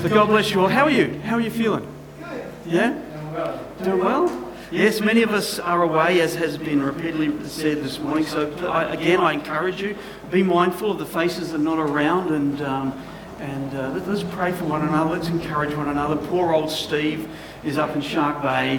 So 0.00 0.08
God 0.08 0.28
bless 0.28 0.52
you 0.52 0.60
all. 0.60 0.68
How 0.68 0.84
are 0.84 0.90
you? 0.90 1.18
How 1.24 1.34
are 1.34 1.40
you 1.40 1.50
feeling? 1.50 1.84
Good. 2.20 2.44
Yeah? 2.66 3.72
Doing 3.82 3.98
well? 3.98 4.52
Yes, 4.70 5.00
many 5.00 5.22
of 5.22 5.30
us 5.30 5.58
are 5.58 5.82
away, 5.82 6.20
as 6.20 6.36
has 6.36 6.56
been 6.56 6.80
repeatedly 6.80 7.48
said 7.48 7.82
this 7.82 7.98
morning. 7.98 8.24
So, 8.24 8.48
I, 8.68 8.94
again, 8.94 9.18
I 9.18 9.32
encourage 9.32 9.82
you 9.82 9.96
be 10.30 10.44
mindful 10.44 10.92
of 10.92 10.98
the 10.98 11.06
faces 11.06 11.50
that 11.50 11.56
are 11.56 11.64
not 11.64 11.80
around 11.80 12.30
and, 12.30 12.62
um, 12.62 13.04
and 13.40 13.74
uh, 13.74 13.90
let, 13.90 14.06
us 14.06 14.22
pray 14.30 14.52
for 14.52 14.66
one 14.66 14.82
another. 14.82 15.10
Let's 15.10 15.28
encourage 15.30 15.74
one 15.74 15.88
another. 15.88 16.14
Poor 16.28 16.52
old 16.52 16.70
Steve 16.70 17.28
is 17.64 17.76
up 17.76 17.96
in 17.96 18.00
Shark 18.00 18.40
Bay, 18.40 18.76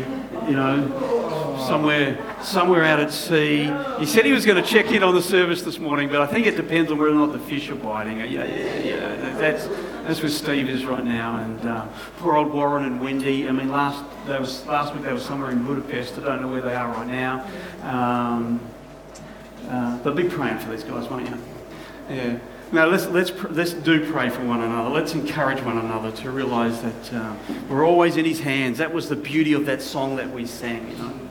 you 0.48 0.56
know, 0.56 0.88
somewhere, 1.68 2.18
somewhere 2.42 2.86
out 2.86 3.02
at 3.02 3.12
sea. 3.12 3.70
He 4.00 4.06
said 4.06 4.24
he 4.24 4.32
was 4.32 4.46
going 4.46 4.64
to 4.64 4.70
check 4.70 4.86
in 4.94 5.04
on 5.04 5.16
the 5.16 5.22
service 5.22 5.64
this 5.64 5.80
morning, 5.80 6.08
but 6.08 6.22
I 6.22 6.28
think 6.28 6.48
it 6.48 6.56
depends 6.56 6.90
on 6.92 6.98
whether 6.98 7.12
or 7.12 7.16
not 7.16 7.34
the 7.34 7.40
fish 7.40 7.70
are 7.70 7.76
biting. 7.76 8.20
Yeah, 8.20 8.26
yeah, 8.26 8.80
yeah. 8.80 9.38
That's, 9.38 9.68
that's 10.04 10.22
where 10.22 10.30
Steve 10.30 10.70
is 10.70 10.86
right 10.86 11.04
now. 11.04 11.38
And 11.38 11.66
uh, 11.66 11.88
poor 12.18 12.36
old 12.36 12.52
Warren 12.52 12.86
and 12.86 13.02
Wendy. 13.02 13.48
I 13.48 13.52
mean, 13.52 13.70
last, 13.70 14.04
they 14.28 14.40
was, 14.40 14.66
last 14.66 14.94
week 14.94 15.04
they 15.04 15.14
were 15.14 15.20
somewhere 15.20 15.52
in 15.52 15.64
Budapest. 15.64 16.18
I 16.18 16.22
don't 16.22 16.42
know 16.42 16.48
where 16.48 16.62
they 16.62 16.76
are 16.76 16.90
right 16.90 17.08
now. 17.08 17.46
Um, 17.84 18.60
uh, 19.68 19.98
but 20.00 20.16
be 20.16 20.24
praying 20.24 20.60
for 20.60 20.72
these 20.72 20.84
guys, 20.84 21.10
won't 21.10 21.30
you? 21.30 21.38
Yeah. 22.10 22.40
Now 22.72 22.86
let's 22.86 23.08
let's 23.08 23.32
let's 23.50 23.74
do 23.74 24.12
pray 24.12 24.30
for 24.30 24.46
one 24.46 24.62
another. 24.62 24.90
Let's 24.90 25.14
encourage 25.14 25.60
one 25.64 25.80
another 25.80 26.12
to 26.18 26.30
realise 26.30 26.80
that 26.82 27.14
uh, 27.14 27.36
we're 27.68 27.84
always 27.84 28.16
in 28.16 28.26
His 28.26 28.40
hands. 28.40 28.78
That 28.78 28.94
was 28.94 29.10
the 29.10 29.16
beauty 29.16 29.54
of 29.54 29.66
that 29.66 29.82
song 29.82 30.16
that 30.18 30.30
we 30.32 30.46
sang. 30.46 30.92
You 30.92 30.98
know. 30.98 31.29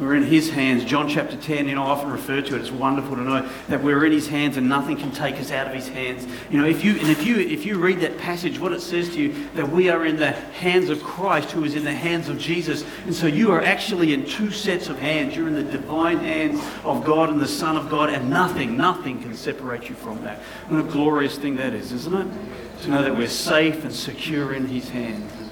We're 0.00 0.14
in 0.14 0.22
His 0.22 0.48
hands. 0.48 0.86
John 0.86 1.10
chapter 1.10 1.36
10, 1.36 1.68
you 1.68 1.74
know, 1.74 1.82
I 1.82 1.90
often 1.90 2.10
refer 2.10 2.40
to 2.40 2.56
it. 2.56 2.60
It's 2.60 2.70
wonderful 2.70 3.16
to 3.16 3.22
know 3.22 3.46
that 3.68 3.82
we're 3.82 4.06
in 4.06 4.12
His 4.12 4.28
hands 4.28 4.56
and 4.56 4.66
nothing 4.66 4.96
can 4.96 5.12
take 5.12 5.34
us 5.36 5.50
out 5.50 5.66
of 5.66 5.74
His 5.74 5.88
hands. 5.88 6.26
You 6.50 6.58
know, 6.58 6.66
if 6.66 6.82
you, 6.82 6.92
and 6.92 7.08
if 7.08 7.26
you, 7.26 7.36
if 7.36 7.66
you 7.66 7.78
read 7.78 8.00
that 8.00 8.16
passage, 8.16 8.58
what 8.58 8.72
it 8.72 8.80
says 8.80 9.10
to 9.10 9.20
you, 9.20 9.48
that 9.54 9.68
we 9.68 9.90
are 9.90 10.06
in 10.06 10.16
the 10.16 10.30
hands 10.30 10.88
of 10.88 11.02
Christ 11.02 11.50
who 11.50 11.64
is 11.64 11.74
in 11.74 11.84
the 11.84 11.92
hands 11.92 12.30
of 12.30 12.38
Jesus. 12.38 12.82
And 13.04 13.14
so 13.14 13.26
you 13.26 13.52
are 13.52 13.60
actually 13.60 14.14
in 14.14 14.24
two 14.24 14.50
sets 14.50 14.88
of 14.88 14.98
hands. 14.98 15.36
You're 15.36 15.48
in 15.48 15.54
the 15.54 15.62
divine 15.62 16.20
hands 16.20 16.62
of 16.82 17.04
God 17.04 17.28
and 17.28 17.38
the 17.38 17.46
Son 17.46 17.76
of 17.76 17.90
God, 17.90 18.08
and 18.08 18.30
nothing, 18.30 18.78
nothing 18.78 19.20
can 19.20 19.34
separate 19.34 19.90
you 19.90 19.94
from 19.94 20.24
that. 20.24 20.38
What 20.68 20.80
a 20.80 20.90
glorious 20.90 21.36
thing 21.36 21.56
that 21.56 21.74
is, 21.74 21.92
isn't 21.92 22.14
it? 22.14 22.82
To 22.84 22.90
know 22.90 23.02
that 23.02 23.14
we're 23.14 23.28
safe 23.28 23.84
and 23.84 23.94
secure 23.94 24.54
in 24.54 24.66
His 24.66 24.88
hands. 24.88 25.30
And, 25.38 25.50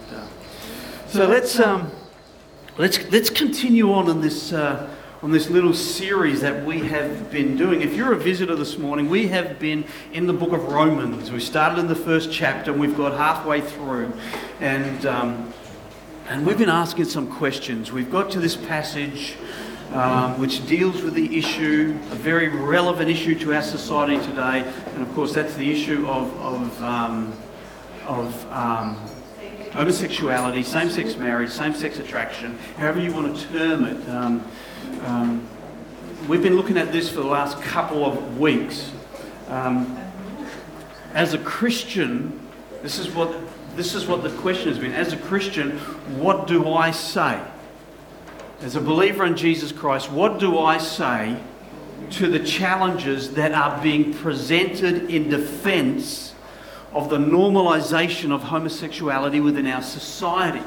so 1.06 1.26
let's. 1.26 1.60
Um, 1.60 1.90
Let's, 2.78 3.10
let's 3.10 3.28
continue 3.28 3.92
on 3.92 4.08
in 4.08 4.20
this, 4.20 4.52
uh, 4.52 4.88
on 5.20 5.32
this 5.32 5.50
little 5.50 5.74
series 5.74 6.42
that 6.42 6.64
we 6.64 6.78
have 6.78 7.28
been 7.28 7.56
doing. 7.56 7.82
If 7.82 7.96
you're 7.96 8.12
a 8.12 8.16
visitor 8.16 8.54
this 8.54 8.78
morning, 8.78 9.08
we 9.08 9.26
have 9.26 9.58
been 9.58 9.84
in 10.12 10.28
the 10.28 10.32
book 10.32 10.52
of 10.52 10.62
Romans. 10.62 11.32
We 11.32 11.40
started 11.40 11.80
in 11.80 11.88
the 11.88 11.96
first 11.96 12.30
chapter 12.30 12.70
and 12.70 12.80
we've 12.80 12.96
got 12.96 13.18
halfway 13.18 13.62
through. 13.62 14.12
And, 14.60 15.04
um, 15.06 15.52
and 16.28 16.46
we've 16.46 16.56
been 16.56 16.68
asking 16.68 17.06
some 17.06 17.26
questions. 17.26 17.90
We've 17.90 18.12
got 18.12 18.30
to 18.30 18.38
this 18.38 18.54
passage 18.54 19.34
um, 19.92 20.38
which 20.38 20.64
deals 20.68 21.02
with 21.02 21.14
the 21.14 21.36
issue, 21.36 21.98
a 22.12 22.14
very 22.14 22.46
relevant 22.46 23.10
issue 23.10 23.36
to 23.40 23.54
our 23.54 23.62
society 23.62 24.24
today. 24.24 24.72
And 24.94 25.02
of 25.02 25.12
course, 25.16 25.34
that's 25.34 25.56
the 25.56 25.68
issue 25.68 26.06
of, 26.06 26.32
of, 26.40 26.82
um, 26.84 27.32
of 28.06 28.52
um, 28.52 29.00
homosexuality, 29.78 30.64
same 30.64 30.90
sex 30.90 31.14
marriage, 31.14 31.50
same 31.50 31.72
sex 31.72 32.00
attraction, 32.00 32.58
however 32.78 33.00
you 33.00 33.12
want 33.12 33.36
to 33.36 33.48
term 33.50 33.84
it. 33.84 34.08
Um, 34.08 34.44
um, 35.04 35.48
we've 36.26 36.42
been 36.42 36.56
looking 36.56 36.76
at 36.76 36.90
this 36.90 37.08
for 37.08 37.20
the 37.20 37.28
last 37.28 37.62
couple 37.62 38.04
of 38.04 38.40
weeks. 38.40 38.90
Um, 39.46 39.96
as 41.14 41.32
a 41.32 41.38
Christian, 41.38 42.40
this 42.82 42.98
is 42.98 43.08
what 43.10 43.32
this 43.76 43.94
is 43.94 44.08
what 44.08 44.24
the 44.24 44.30
question 44.38 44.68
has 44.68 44.80
been. 44.80 44.92
As 44.92 45.12
a 45.12 45.16
Christian, 45.16 45.78
what 46.18 46.48
do 46.48 46.72
I 46.72 46.90
say? 46.90 47.40
As 48.62 48.74
a 48.74 48.80
believer 48.80 49.24
in 49.24 49.36
Jesus 49.36 49.70
Christ, 49.70 50.10
what 50.10 50.40
do 50.40 50.58
I 50.58 50.78
say 50.78 51.38
to 52.10 52.26
the 52.26 52.40
challenges 52.40 53.34
that 53.34 53.52
are 53.52 53.80
being 53.80 54.12
presented 54.12 55.08
in 55.08 55.30
defense 55.30 56.27
of 56.92 57.10
the 57.10 57.18
normalization 57.18 58.32
of 58.32 58.42
homosexuality 58.42 59.40
within 59.40 59.66
our 59.66 59.82
society. 59.82 60.64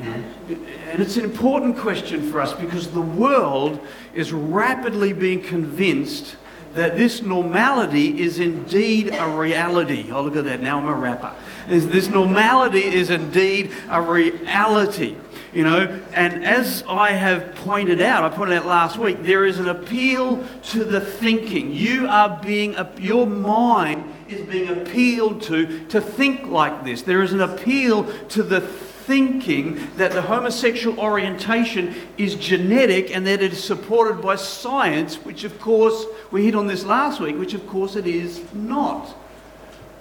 And 0.00 1.02
it's 1.02 1.16
an 1.16 1.24
important 1.24 1.76
question 1.78 2.30
for 2.30 2.40
us 2.40 2.52
because 2.52 2.88
the 2.88 3.00
world 3.00 3.80
is 4.14 4.32
rapidly 4.32 5.12
being 5.12 5.42
convinced 5.42 6.36
that 6.74 6.96
this 6.96 7.22
normality 7.22 8.20
is 8.20 8.40
indeed 8.40 9.10
a 9.12 9.28
reality. 9.28 10.10
Oh, 10.10 10.22
look 10.22 10.36
at 10.36 10.44
that. 10.44 10.60
Now 10.60 10.78
I'm 10.78 10.88
a 10.88 10.94
rapper. 10.94 11.32
This 11.68 12.08
normality 12.08 12.82
is 12.82 13.10
indeed 13.10 13.72
a 13.88 14.02
reality. 14.02 15.16
You 15.52 15.62
know, 15.62 16.02
and 16.12 16.44
as 16.44 16.82
I 16.88 17.12
have 17.12 17.54
pointed 17.56 18.00
out, 18.02 18.24
I 18.24 18.36
pointed 18.36 18.56
out 18.56 18.66
last 18.66 18.98
week, 18.98 19.22
there 19.22 19.44
is 19.44 19.60
an 19.60 19.68
appeal 19.68 20.44
to 20.64 20.84
the 20.84 21.00
thinking. 21.00 21.72
You 21.72 22.08
are 22.08 22.40
being, 22.42 22.76
your 22.98 23.26
mind 23.26 24.13
is 24.28 24.42
being 24.42 24.68
appealed 24.68 25.42
to 25.42 25.86
to 25.86 26.00
think 26.00 26.46
like 26.46 26.84
this. 26.84 27.02
There 27.02 27.22
is 27.22 27.32
an 27.32 27.40
appeal 27.40 28.04
to 28.28 28.42
the 28.42 28.60
thinking 29.06 29.88
that 29.96 30.12
the 30.12 30.22
homosexual 30.22 30.98
orientation 30.98 31.94
is 32.16 32.34
genetic 32.36 33.14
and 33.14 33.26
that 33.26 33.42
it 33.42 33.52
is 33.52 33.62
supported 33.62 34.22
by 34.22 34.36
science, 34.36 35.16
which 35.16 35.44
of 35.44 35.60
course 35.60 36.06
we 36.30 36.44
hit 36.44 36.54
on 36.54 36.66
this 36.66 36.84
last 36.84 37.20
week, 37.20 37.38
which 37.38 37.54
of 37.54 37.66
course 37.66 37.96
it 37.96 38.06
is 38.06 38.42
not. 38.54 39.14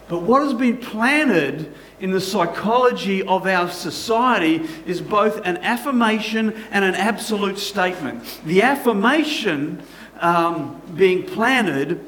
But 0.07 0.21
what 0.21 0.43
has 0.43 0.53
been 0.53 0.77
planted 0.77 1.73
in 1.99 2.11
the 2.11 2.21
psychology 2.21 3.23
of 3.23 3.47
our 3.47 3.69
society 3.69 4.67
is 4.85 5.01
both 5.01 5.37
an 5.45 5.57
affirmation 5.57 6.53
and 6.71 6.85
an 6.85 6.95
absolute 6.95 7.57
statement. 7.57 8.41
The 8.45 8.61
affirmation 8.61 9.81
um, 10.19 10.81
being 10.95 11.23
planted 11.23 12.05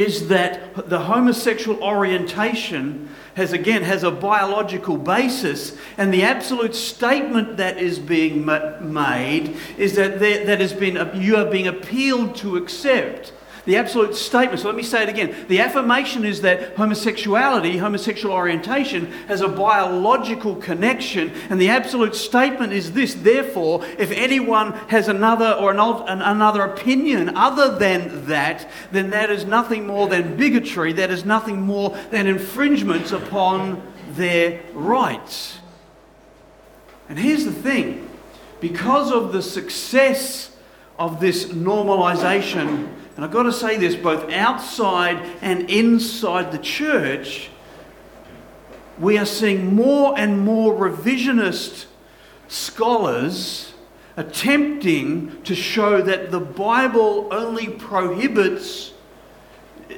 is 0.00 0.28
that 0.28 0.88
the 0.88 1.00
homosexual 1.00 1.82
orientation 1.82 3.08
has 3.34 3.52
again 3.52 3.82
has 3.82 4.02
a 4.02 4.10
biological 4.10 4.96
basis 4.96 5.76
and 5.98 6.12
the 6.12 6.22
absolute 6.22 6.74
statement 6.74 7.58
that 7.58 7.76
is 7.76 7.98
being 7.98 8.44
made 8.44 9.56
is 9.76 9.94
that 9.96 10.18
there, 10.18 10.44
that 10.46 10.60
has 10.60 10.72
been 10.72 11.10
you 11.14 11.36
are 11.36 11.50
being 11.50 11.66
appealed 11.66 12.34
to 12.34 12.56
accept 12.56 13.32
the 13.66 13.76
absolute 13.76 14.14
statement, 14.14 14.60
so 14.60 14.66
let 14.68 14.76
me 14.76 14.82
say 14.82 15.02
it 15.02 15.08
again. 15.08 15.34
The 15.48 15.60
affirmation 15.60 16.24
is 16.24 16.40
that 16.42 16.76
homosexuality, 16.76 17.78
homosexual 17.78 18.34
orientation, 18.34 19.12
has 19.28 19.40
a 19.40 19.48
biological 19.48 20.56
connection, 20.56 21.32
and 21.50 21.60
the 21.60 21.68
absolute 21.68 22.14
statement 22.14 22.72
is 22.72 22.92
this 22.92 23.14
therefore, 23.14 23.84
if 23.98 24.10
anyone 24.10 24.72
has 24.88 25.08
another 25.08 25.52
or 25.52 25.70
an, 25.70 25.78
another 25.78 26.62
opinion 26.62 27.36
other 27.36 27.76
than 27.76 28.26
that, 28.26 28.68
then 28.92 29.10
that 29.10 29.30
is 29.30 29.44
nothing 29.44 29.86
more 29.86 30.08
than 30.08 30.36
bigotry, 30.36 30.92
that 30.94 31.10
is 31.10 31.24
nothing 31.24 31.60
more 31.60 31.96
than 32.10 32.26
infringements 32.26 33.12
upon 33.12 33.82
their 34.12 34.60
rights. 34.72 35.58
And 37.08 37.18
here's 37.18 37.44
the 37.44 37.52
thing 37.52 38.08
because 38.60 39.10
of 39.10 39.32
the 39.32 39.42
success 39.42 40.56
of 40.98 41.20
this 41.20 41.46
normalization 41.46 42.94
and 43.20 43.26
I've 43.26 43.32
got 43.32 43.42
to 43.42 43.52
say 43.52 43.76
this 43.76 43.96
both 43.96 44.32
outside 44.32 45.20
and 45.42 45.68
inside 45.68 46.52
the 46.52 46.58
church, 46.58 47.50
we 48.98 49.18
are 49.18 49.26
seeing 49.26 49.74
more 49.74 50.18
and 50.18 50.40
more 50.40 50.72
revisionist 50.72 51.84
scholars 52.48 53.74
attempting 54.16 55.42
to 55.42 55.54
show 55.54 56.00
that 56.00 56.30
the 56.30 56.40
Bible 56.40 57.28
only 57.30 57.68
prohibits 57.68 58.94
uh, 59.90 59.96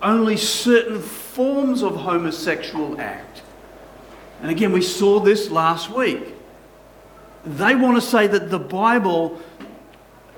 only 0.00 0.38
certain 0.38 0.98
forms 0.98 1.82
of 1.82 1.96
homosexual 1.96 2.98
act. 2.98 3.42
And 4.40 4.50
again, 4.50 4.72
we 4.72 4.80
saw 4.80 5.20
this 5.20 5.50
last 5.50 5.90
week. 5.90 6.36
They 7.44 7.74
want 7.74 7.96
to 7.96 8.00
say 8.00 8.28
that 8.28 8.48
the 8.48 8.58
Bible 8.58 9.42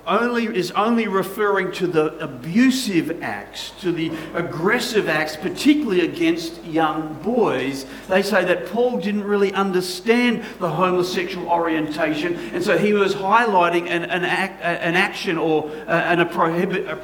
only, 0.07 0.45
is 0.45 0.71
only 0.71 1.07
referring 1.07 1.71
to 1.73 1.87
the 1.87 2.17
abusive 2.23 3.21
acts, 3.23 3.71
to 3.81 3.91
the 3.91 4.11
aggressive 4.33 5.09
acts, 5.09 5.35
particularly 5.35 6.01
against 6.01 6.63
young 6.63 7.13
boys. 7.21 7.85
They 8.07 8.21
say 8.21 8.45
that 8.45 8.67
Paul 8.67 8.99
didn't 8.99 9.23
really 9.23 9.53
understand 9.53 10.43
the 10.59 10.69
homosexual 10.69 11.47
orientation, 11.47 12.35
and 12.53 12.63
so 12.63 12.77
he 12.77 12.93
was 12.93 13.15
highlighting 13.15 13.89
an, 13.89 14.03
an, 14.05 14.23
act, 14.23 14.61
an 14.61 14.95
action 14.95 15.37
or 15.37 15.69
uh, 15.87 15.91
an, 15.91 16.19
a 16.19 16.25
prohibit. 16.25 16.87
A, 16.87 16.99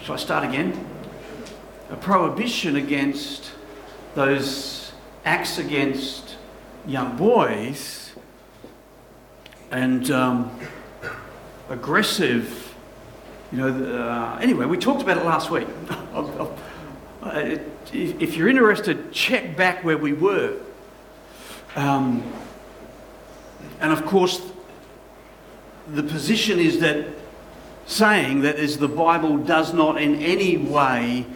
shall 0.00 0.14
I 0.14 0.18
start 0.18 0.44
again? 0.48 0.86
A 1.90 1.96
prohibition 1.96 2.76
against 2.76 3.52
those 4.14 4.92
acts 5.24 5.58
against 5.58 6.36
young 6.86 7.16
boys. 7.16 8.12
And. 9.70 10.10
Um, 10.10 10.50
aggressive. 11.68 12.74
You 13.52 13.58
know, 13.58 13.98
uh, 13.98 14.38
anyway, 14.40 14.66
we 14.66 14.76
talked 14.76 15.02
about 15.02 15.18
it 15.18 15.24
last 15.24 15.50
week. 15.50 15.68
If 17.92 18.36
you're 18.36 18.48
interested, 18.48 19.12
check 19.12 19.56
back 19.56 19.82
where 19.82 19.98
we 19.98 20.12
were. 20.12 20.58
Um, 21.74 22.22
and 23.80 23.92
of 23.92 24.06
course, 24.06 24.40
the 25.88 26.02
position 26.02 26.58
is 26.58 26.80
that 26.80 27.06
saying 27.86 28.42
that 28.42 28.56
is 28.56 28.78
the 28.78 28.88
Bible 28.88 29.36
does 29.38 29.72
not 29.72 30.00
in 30.00 30.16
any 30.16 30.56
way 30.56 31.26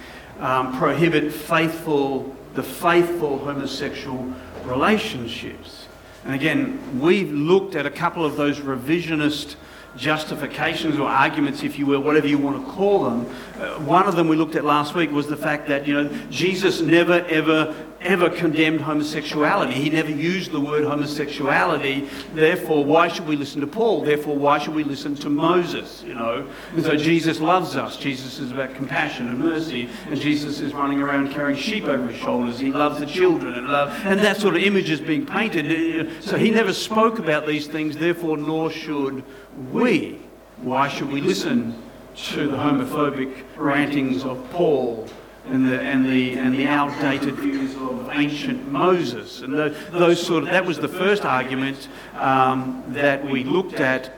um, 0.40 0.76
prohibit 0.78 1.32
faithful, 1.32 2.34
the 2.54 2.62
faithful 2.62 3.38
homosexual 3.38 4.32
relationships. 4.64 5.86
And 6.24 6.34
again, 6.34 7.00
we've 7.00 7.32
looked 7.32 7.74
at 7.74 7.86
a 7.86 7.90
couple 7.90 8.24
of 8.24 8.36
those 8.36 8.58
revisionist 8.58 9.56
justifications 9.96 10.98
or 10.98 11.08
arguments, 11.08 11.62
if 11.62 11.78
you 11.78 11.86
will, 11.86 12.00
whatever 12.00 12.26
you 12.26 12.38
want 12.38 12.64
to 12.64 12.72
call 12.72 13.04
them. 13.04 13.26
Uh, 13.58 13.78
one 13.80 14.06
of 14.06 14.16
them 14.16 14.28
we 14.28 14.36
looked 14.36 14.54
at 14.54 14.64
last 14.64 14.94
week 14.94 15.10
was 15.10 15.26
the 15.26 15.36
fact 15.36 15.68
that, 15.68 15.86
you 15.86 15.94
know, 15.94 16.08
Jesus 16.30 16.80
never 16.80 17.24
ever 17.26 17.74
ever 18.00 18.30
condemned 18.30 18.80
homosexuality. 18.80 19.74
He 19.74 19.90
never 19.90 20.10
used 20.10 20.52
the 20.52 20.60
word 20.60 20.84
homosexuality. 20.84 22.08
Therefore, 22.32 22.82
why 22.84 23.08
should 23.08 23.26
we 23.26 23.36
listen 23.36 23.60
to 23.60 23.66
Paul? 23.66 24.02
Therefore, 24.02 24.36
why 24.36 24.58
should 24.58 24.74
we 24.74 24.84
listen 24.84 25.14
to 25.16 25.28
Moses? 25.28 26.02
You 26.06 26.14
know, 26.14 26.48
and 26.74 26.82
so 26.82 26.96
Jesus 26.96 27.40
loves 27.40 27.76
us. 27.76 27.96
Jesus 27.96 28.38
is 28.38 28.52
about 28.52 28.74
compassion 28.74 29.28
and 29.28 29.38
mercy, 29.38 29.88
and 30.08 30.18
Jesus 30.18 30.60
is 30.60 30.72
running 30.72 31.02
around 31.02 31.30
carrying 31.30 31.58
sheep 31.58 31.84
over 31.84 32.06
his 32.06 32.16
shoulders. 32.18 32.58
He 32.58 32.72
loves 32.72 32.98
the 33.00 33.06
children 33.06 33.54
and 33.54 33.68
love, 33.68 33.90
and 34.06 34.20
that 34.20 34.38
sort 34.38 34.56
of 34.56 34.62
image 34.62 34.88
is 34.88 35.00
being 35.00 35.26
painted. 35.26 36.22
So 36.22 36.38
he 36.38 36.50
never 36.50 36.72
spoke 36.72 37.18
about 37.18 37.46
these 37.46 37.66
things. 37.66 37.96
Therefore, 37.96 38.36
nor 38.38 38.70
should 38.70 39.24
we. 39.72 40.18
Why 40.58 40.88
should 40.88 41.10
we 41.10 41.20
listen 41.20 41.80
to 42.16 42.48
the 42.48 42.56
homophobic 42.56 43.44
rantings 43.56 44.24
of 44.24 44.50
Paul? 44.50 45.08
and 45.46 45.66
the, 45.66 45.80
and 45.80 46.06
the, 46.06 46.34
and 46.34 46.54
the 46.54 46.66
outdated 46.66 47.34
views 47.36 47.74
of 47.76 48.08
ancient 48.12 48.70
Moses. 48.70 49.40
And 49.40 49.52
the, 49.52 49.74
those 49.90 50.24
sort 50.24 50.44
of, 50.44 50.50
that 50.50 50.64
was 50.64 50.78
the 50.78 50.88
first 50.88 51.24
argument 51.24 51.88
um, 52.14 52.84
that 52.88 53.24
we 53.24 53.44
looked 53.44 53.80
at. 53.80 54.14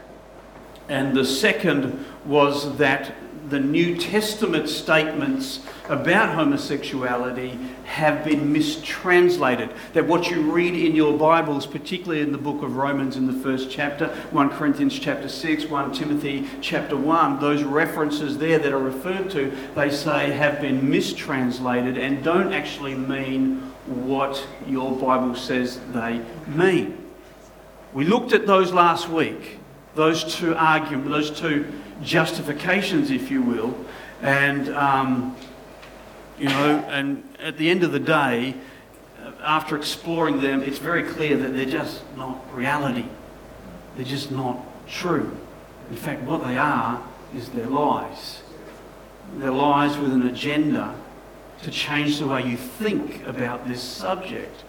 And 0.89 1.17
the 1.17 1.25
second 1.25 2.05
was 2.27 2.77
that 2.79 3.15
the 3.49 3.61
New 3.61 3.97
Testament 3.97 4.69
statements 4.69 5.61
about 5.89 6.35
homosexuality 6.35 7.59
have 7.93 8.25
been 8.25 8.51
mistranslated. 8.51 9.69
That 9.93 10.07
what 10.07 10.31
you 10.31 10.51
read 10.51 10.75
in 10.75 10.97
your 10.97 11.17
Bibles, 11.19 11.67
particularly 11.67 12.23
in 12.23 12.33
the 12.33 12.39
book 12.39 12.63
of 12.63 12.77
Romans 12.77 13.17
in 13.17 13.27
the 13.27 13.35
first 13.35 13.71
chapter, 13.71 14.09
1 14.31 14.49
Corinthians 14.49 14.99
chapter 14.99 15.29
6, 15.29 15.67
1 15.67 15.93
Timothy 15.93 16.49
chapter 16.63 16.97
1, 16.97 17.39
those 17.39 17.63
references 17.63 18.39
there 18.39 18.59
that 18.59 18.73
are 18.73 18.79
referred 18.79 19.31
to, 19.33 19.53
they 19.75 19.91
say 19.91 20.31
have 20.31 20.59
been 20.63 20.89
mistranslated 20.89 21.99
and 21.99 22.25
don't 22.25 22.55
actually 22.55 22.95
mean 22.95 23.59
what 23.87 24.43
your 24.67 24.97
Bible 24.97 25.35
says 25.35 25.79
they 25.93 26.23
mean. 26.47 26.97
We 27.93 28.07
looked 28.07 28.33
at 28.33 28.47
those 28.47 28.73
last 28.73 29.11
week, 29.11 29.59
those 29.95 30.35
two 30.37 30.55
arguments, 30.55 31.11
those 31.11 31.39
two 31.39 31.71
justifications, 32.03 33.11
if 33.11 33.31
you 33.31 33.43
will, 33.43 33.77
and 34.23 34.71
um, 34.71 35.37
you 36.39 36.47
know, 36.47 36.79
and 36.89 37.23
at 37.39 37.57
the 37.59 37.71
end 37.71 37.83
of 37.83 37.93
the 37.93 38.01
day, 38.01 38.55
uh, 39.23 39.33
after 39.43 39.77
exploring 39.77 40.41
them, 40.41 40.63
it's 40.63 40.79
very 40.79 41.03
clear 41.03 41.37
that 41.37 41.55
they're 41.55 41.67
just 41.67 42.03
not 42.17 42.39
reality. 42.55 43.07
They're 43.97 44.05
just 44.05 44.31
not 44.31 44.59
true. 44.89 45.37
In 45.91 45.97
fact, 45.97 46.23
what 46.23 46.45
they 46.45 46.57
are 46.57 47.03
is 47.35 47.49
their 47.51 47.67
lies. 47.67 48.43
They're 49.37 49.51
lies 49.51 49.97
with 49.99 50.13
an 50.13 50.27
agenda 50.27 50.95
to 51.63 51.71
change 51.71 52.19
the 52.19 52.27
way 52.27 52.45
you 52.45 52.57
think 52.57 53.27
about 53.27 53.69
this 53.69 53.83
subject. 53.83 54.65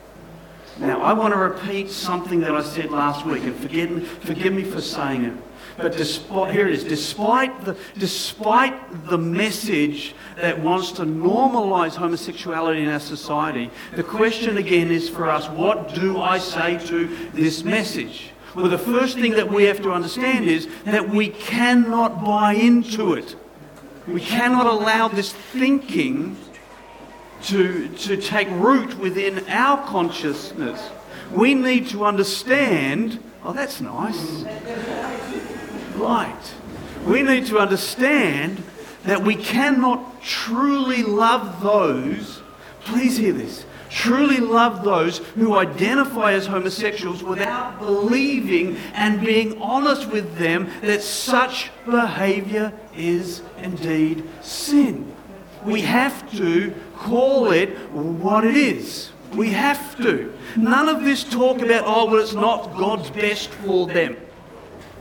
Now, 0.80 1.02
I 1.02 1.14
want 1.14 1.34
to 1.34 1.40
repeat 1.40 1.90
something 1.90 2.40
that 2.42 2.52
I 2.52 2.64
said 2.64 2.92
last 2.92 3.26
week, 3.26 3.44
and 3.44 3.56
forgive, 3.56 4.08
forgive 4.08 4.54
me 4.54 4.64
for 4.64 4.82
saying 4.82 5.26
it. 5.26 5.34
But 5.78 5.98
despite, 5.98 6.54
here 6.54 6.68
it 6.68 6.74
is, 6.76 6.84
despite 6.84 7.66
the, 7.66 7.76
despite 7.98 9.08
the 9.08 9.18
message 9.18 10.14
that 10.36 10.60
wants 10.60 10.92
to 10.94 11.04
normalize 11.04 11.96
homosexuality 11.96 12.84
in 12.84 12.90
our 12.90 13.00
society, 13.00 13.72
the 13.96 14.04
question 14.04 14.58
again 14.58 14.92
is 14.92 15.10
for 15.10 15.30
us, 15.30 15.50
what 15.50 15.96
do 15.96 16.22
I 16.22 16.38
say 16.38 16.86
to 16.88 17.08
this 17.34 17.64
message? 17.64 18.30
Well, 18.56 18.70
the 18.70 18.78
first 18.78 19.18
thing 19.18 19.32
that 19.32 19.52
we 19.52 19.64
have 19.64 19.82
to 19.82 19.92
understand 19.92 20.46
is 20.46 20.68
that 20.86 21.10
we 21.10 21.30
cannot 21.30 22.24
buy 22.24 22.54
into 22.54 23.14
it. 23.14 23.36
We 24.08 24.22
cannot 24.22 24.68
allow 24.68 25.08
this 25.08 25.34
thinking 25.34 26.38
to, 27.44 27.88
to 27.90 28.18
take 28.18 28.48
root 28.52 28.98
within 29.00 29.48
our 29.50 29.84
consciousness. 29.88 30.90
We 31.32 31.56
need 31.56 31.88
to 31.90 32.06
understand, 32.06 33.24
oh, 33.44 33.54
that's 33.54 33.82
nice 33.82 34.44
light. 35.98 36.54
We 37.06 37.22
need 37.22 37.46
to 37.48 37.60
understand 37.60 38.64
that 39.04 39.24
we 39.24 39.36
cannot 39.36 40.22
truly 40.22 41.04
love 41.04 41.62
those, 41.62 42.42
please 42.86 43.18
hear 43.18 43.34
this, 43.34 43.66
truly 43.90 44.38
love 44.38 44.84
those 44.84 45.18
who 45.18 45.56
identify 45.56 46.34
as 46.34 46.48
homosexuals 46.48 47.24
without 47.24 47.80
believing 47.80 48.78
and 48.94 49.20
being 49.20 49.62
honest 49.62 50.10
with 50.10 50.38
them 50.38 50.70
that 50.82 51.02
such 51.02 51.72
behavior 51.86 52.74
is 52.96 53.42
indeed 53.62 54.24
sin. 54.42 55.14
We 55.66 55.82
have 55.82 56.30
to 56.38 56.74
call 56.98 57.52
it 57.52 57.70
what 57.92 58.46
it 58.46 58.56
is. 58.56 59.12
We 59.34 59.50
have 59.52 59.98
to. 59.98 60.34
None 60.56 60.90
of 60.90 61.04
this 61.04 61.24
talk 61.24 61.62
about, 61.62 61.84
oh, 61.86 62.06
well, 62.06 62.22
it's 62.22 62.34
not 62.34 62.78
God's 62.78 63.10
best 63.10 63.50
for 63.50 63.88
them 63.88 64.16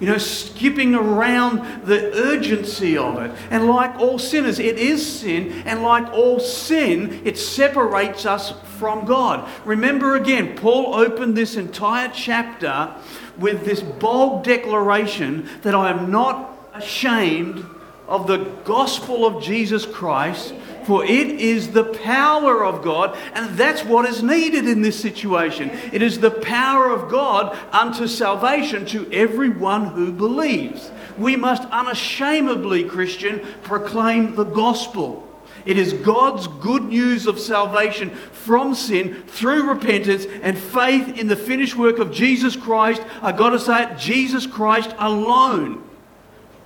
you 0.02 0.08
know, 0.08 0.18
skipping 0.18 0.96
around 0.96 1.86
the 1.86 2.12
urgency 2.14 2.98
of 2.98 3.18
it. 3.18 3.30
And 3.50 3.68
like 3.68 3.94
all 4.00 4.18
sinners, 4.18 4.58
it 4.58 4.76
is 4.76 5.20
sin, 5.20 5.62
and 5.64 5.84
like 5.84 6.12
all 6.12 6.40
sin, 6.40 7.22
it 7.24 7.38
separates 7.38 8.26
us 8.26 8.52
from 8.78 9.04
God. 9.04 9.48
Remember 9.64 10.16
again, 10.16 10.56
Paul 10.56 10.96
opened 10.96 11.36
this 11.36 11.54
entire 11.54 12.10
chapter 12.12 12.92
with 13.38 13.64
this 13.64 13.80
bold 13.80 14.42
declaration 14.42 15.48
that 15.62 15.76
I 15.76 15.90
am 15.90 16.10
not 16.10 16.50
ashamed 16.74 17.64
of 18.08 18.26
the 18.26 18.38
gospel 18.64 19.24
of 19.24 19.40
Jesus 19.40 19.86
Christ, 19.86 20.52
for 20.84 21.04
it 21.04 21.28
is 21.28 21.72
the 21.72 21.84
power 21.84 22.64
of 22.64 22.82
God, 22.82 23.16
and 23.34 23.56
that's 23.56 23.84
what 23.84 24.06
is 24.06 24.22
needed 24.22 24.66
in 24.66 24.82
this 24.82 25.00
situation. 25.00 25.70
It 25.92 26.02
is 26.02 26.18
the 26.18 26.30
power 26.30 26.90
of 26.90 27.10
God 27.10 27.56
unto 27.72 28.06
salvation 28.06 28.86
to 28.86 29.10
everyone 29.12 29.86
who 29.86 30.12
believes. 30.12 30.90
We 31.18 31.36
must 31.36 31.62
unashamedly, 31.70 32.84
Christian, 32.84 33.40
proclaim 33.62 34.34
the 34.34 34.44
gospel. 34.44 35.28
It 35.64 35.78
is 35.78 35.92
God's 35.92 36.48
good 36.48 36.84
news 36.84 37.26
of 37.26 37.38
salvation 37.38 38.10
from 38.10 38.74
sin 38.74 39.22
through 39.28 39.68
repentance 39.68 40.26
and 40.42 40.58
faith 40.58 41.18
in 41.18 41.28
the 41.28 41.36
finished 41.36 41.76
work 41.76 41.98
of 41.98 42.12
Jesus 42.12 42.56
Christ. 42.56 43.02
I've 43.20 43.36
got 43.36 43.50
to 43.50 43.60
say 43.60 43.84
it, 43.84 43.98
Jesus 43.98 44.46
Christ 44.46 44.94
alone. 44.98 45.88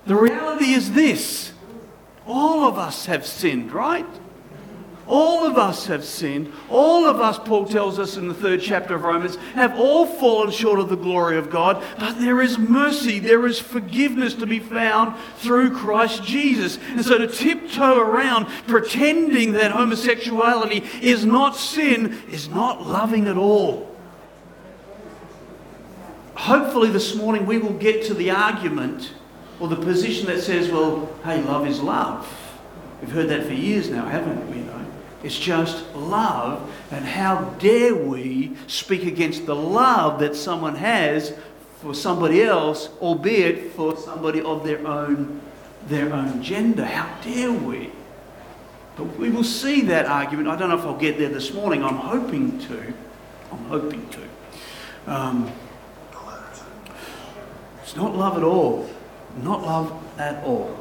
The 0.06 0.16
reality 0.16 0.72
is 0.72 0.92
this 0.92 1.52
all 2.26 2.64
of 2.64 2.78
us 2.78 3.06
have 3.06 3.26
sinned, 3.26 3.72
right? 3.72 4.06
All 5.08 5.46
of 5.46 5.56
us 5.56 5.86
have 5.86 6.04
sinned. 6.04 6.52
All 6.68 7.04
of 7.06 7.20
us, 7.20 7.38
Paul 7.38 7.66
tells 7.66 7.98
us 8.00 8.16
in 8.16 8.26
the 8.26 8.34
third 8.34 8.60
chapter 8.60 8.96
of 8.96 9.04
Romans, 9.04 9.36
have 9.54 9.78
all 9.78 10.04
fallen 10.04 10.50
short 10.50 10.80
of 10.80 10.88
the 10.88 10.96
glory 10.96 11.38
of 11.38 11.48
God. 11.48 11.82
But 11.98 12.18
there 12.18 12.42
is 12.42 12.58
mercy, 12.58 13.20
there 13.20 13.46
is 13.46 13.60
forgiveness 13.60 14.34
to 14.34 14.46
be 14.46 14.58
found 14.58 15.16
through 15.36 15.76
Christ 15.76 16.24
Jesus. 16.24 16.78
And 16.88 17.04
so 17.04 17.18
to 17.18 17.28
tiptoe 17.28 18.00
around 18.00 18.46
pretending 18.66 19.52
that 19.52 19.70
homosexuality 19.70 20.82
is 21.00 21.24
not 21.24 21.56
sin 21.56 22.20
is 22.30 22.48
not 22.48 22.84
loving 22.84 23.28
at 23.28 23.36
all. 23.36 23.94
Hopefully, 26.34 26.90
this 26.90 27.14
morning 27.14 27.46
we 27.46 27.58
will 27.58 27.72
get 27.72 28.04
to 28.06 28.14
the 28.14 28.30
argument 28.30 29.12
or 29.60 29.68
the 29.68 29.76
position 29.76 30.26
that 30.26 30.42
says, 30.42 30.70
well, 30.70 31.12
hey, 31.24 31.42
love 31.42 31.66
is 31.66 31.80
love. 31.80 32.28
We've 33.00 33.10
heard 33.10 33.28
that 33.28 33.46
for 33.46 33.52
years 33.52 33.90
now, 33.90 34.06
haven't 34.06 34.50
we? 34.50 34.58
You 34.58 34.64
know? 34.64 34.86
It's 35.22 35.38
just 35.38 35.94
love, 35.94 36.72
and 36.90 37.04
how 37.04 37.44
dare 37.58 37.94
we 37.94 38.56
speak 38.66 39.04
against 39.04 39.46
the 39.46 39.56
love 39.56 40.20
that 40.20 40.36
someone 40.36 40.76
has 40.76 41.34
for 41.80 41.94
somebody 41.94 42.42
else, 42.42 42.90
albeit 43.00 43.72
for 43.72 43.96
somebody 43.96 44.40
of 44.40 44.64
their 44.64 44.86
own, 44.86 45.40
their 45.86 46.12
own 46.12 46.42
gender? 46.42 46.84
How 46.84 47.20
dare 47.22 47.52
we? 47.52 47.90
But 48.96 49.16
we 49.18 49.30
will 49.30 49.44
see 49.44 49.82
that 49.82 50.06
argument. 50.06 50.48
I 50.48 50.56
don't 50.56 50.70
know 50.70 50.78
if 50.78 50.84
I'll 50.84 50.96
get 50.96 51.18
there 51.18 51.28
this 51.28 51.52
morning. 51.52 51.82
I'm 51.82 51.96
hoping 51.96 52.58
to. 52.60 52.94
I'm 53.52 53.64
hoping 53.66 54.08
to. 54.10 54.20
Um, 55.06 55.52
it's 57.82 57.94
not 57.94 58.14
love 58.14 58.36
at 58.36 58.42
all. 58.42 58.88
Not 59.42 59.62
love 59.62 60.02
at 60.18 60.42
all. 60.44 60.78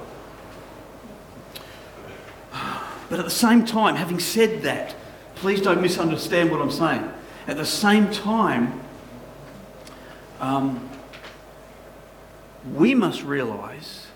But 3.10 3.20
at 3.20 3.26
the 3.26 3.32
same 3.32 3.66
time, 3.66 3.96
having 3.96 4.20
said 4.20 4.64
that, 4.64 4.96
please 5.36 5.62
don't 5.62 5.82
misunderstand 5.82 6.50
what 6.50 6.62
I'm 6.62 6.72
saying. 6.72 7.12
At 7.48 7.58
the 7.58 7.66
same 7.66 8.10
time, 8.12 8.82
um, 10.40 10.90
we 12.74 12.96
must 12.96 13.24
realize 13.24 14.08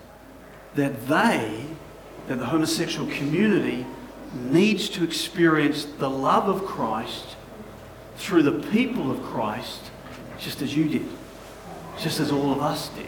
that 0.74 1.06
they, 1.06 1.66
that 2.26 2.38
the 2.38 2.46
homosexual 2.46 3.08
community, 3.10 3.86
needs 4.32 4.88
to 4.88 5.04
experience 5.04 5.84
the 5.84 6.08
love 6.08 6.48
of 6.48 6.64
Christ 6.64 7.36
through 8.16 8.42
the 8.44 8.68
people 8.70 9.10
of 9.10 9.22
Christ, 9.22 9.90
just 10.38 10.62
as 10.62 10.76
you 10.76 10.88
did, 10.88 11.06
just 11.98 12.20
as 12.20 12.30
all 12.30 12.52
of 12.52 12.60
us 12.60 12.88
did. 12.90 13.06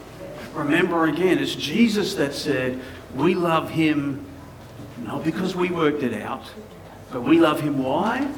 Remember 0.55 1.07
again, 1.07 1.39
it's 1.39 1.55
Jesus 1.55 2.15
that 2.15 2.35
said, 2.35 2.81
We 3.15 3.35
love 3.35 3.71
him 3.71 4.27
not 5.05 5.25
because 5.25 5.57
we 5.57 5.71
worked 5.71 6.03
it 6.03 6.15
out, 6.23 6.45
but 7.11 7.23
we 7.23 7.39
love 7.41 7.61
him. 7.61 7.83
Why? 7.83 8.31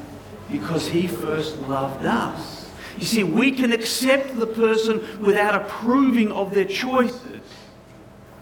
Because 0.51 0.87
he 0.87 1.07
first 1.07 1.57
loved 1.61 2.05
us. 2.05 2.71
You 2.97 3.05
see, 3.05 3.23
we 3.23 3.51
can 3.51 3.71
accept 3.71 4.39
the 4.39 4.47
person 4.47 5.21
without 5.21 5.53
approving 5.53 6.31
of 6.31 6.53
their 6.53 6.65
choices. 6.65 7.41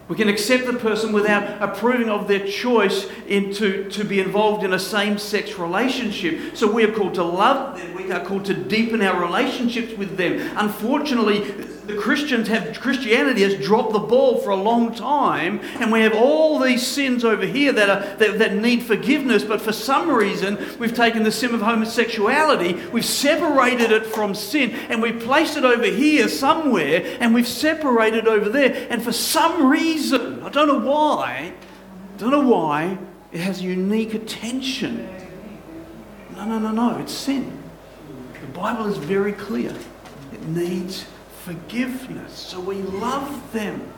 We 0.07 0.17
can 0.17 0.27
accept 0.27 0.65
the 0.65 0.73
person 0.73 1.13
without 1.13 1.61
approving 1.61 2.09
of 2.09 2.27
their 2.27 2.45
choice 2.45 3.07
into, 3.25 3.89
to 3.91 4.03
be 4.03 4.19
involved 4.19 4.63
in 4.63 4.73
a 4.73 4.79
same 4.79 5.17
sex 5.17 5.57
relationship. 5.57 6.57
So 6.57 6.69
we 6.71 6.83
are 6.83 6.91
called 6.91 7.15
to 7.15 7.23
love 7.23 7.77
them, 7.77 7.95
we 7.95 8.11
are 8.11 8.23
called 8.23 8.45
to 8.45 8.53
deepen 8.53 9.01
our 9.01 9.19
relationships 9.19 9.97
with 9.97 10.17
them. 10.17 10.55
Unfortunately, 10.57 11.39
the 11.85 11.95
Christians 11.95 12.47
have 12.47 12.79
Christianity 12.79 13.41
has 13.43 13.55
dropped 13.55 13.93
the 13.93 13.99
ball 13.99 14.37
for 14.37 14.51
a 14.51 14.55
long 14.55 14.95
time, 14.95 15.59
and 15.79 15.91
we 15.91 16.01
have 16.01 16.13
all 16.13 16.59
these 16.59 16.85
sins 16.85 17.25
over 17.25 17.45
here 17.45 17.73
that 17.73 17.89
are 17.89 18.15
that, 18.17 18.39
that 18.39 18.55
need 18.55 18.83
forgiveness. 18.83 19.43
But 19.43 19.61
for 19.61 19.73
some 19.73 20.09
reason, 20.09 20.57
we've 20.79 20.95
taken 20.95 21.23
the 21.23 21.31
sin 21.31 21.53
of 21.53 21.61
homosexuality, 21.61 22.73
we've 22.91 23.05
separated 23.05 23.91
it 23.91 24.05
from 24.05 24.33
sin, 24.33 24.71
and 24.89 25.01
we've 25.01 25.19
placed 25.19 25.57
it 25.57 25.65
over 25.65 25.85
here 25.85 26.29
somewhere, 26.29 27.17
and 27.19 27.33
we've 27.33 27.47
separated 27.47 28.27
over 28.27 28.49
there. 28.49 28.87
And 28.89 29.03
for 29.03 29.11
some 29.11 29.67
reason, 29.67 30.41
I 30.43 30.49
don't 30.49 30.67
know 30.67 30.79
why, 30.79 31.53
don't 32.17 32.31
know 32.31 32.47
why, 32.47 32.97
it 33.31 33.41
has 33.41 33.61
unique 33.61 34.13
attention. 34.13 35.09
No, 36.35 36.45
no, 36.45 36.59
no, 36.59 36.71
no, 36.71 36.97
it's 36.99 37.13
sin. 37.13 37.61
The 38.39 38.47
Bible 38.47 38.87
is 38.87 38.97
very 38.97 39.33
clear. 39.33 39.73
It 40.31 40.47
needs 40.47 41.05
forgiveness. 41.45 42.33
So 42.33 42.59
we 42.59 42.75
love 42.75 43.51
them. 43.53 43.91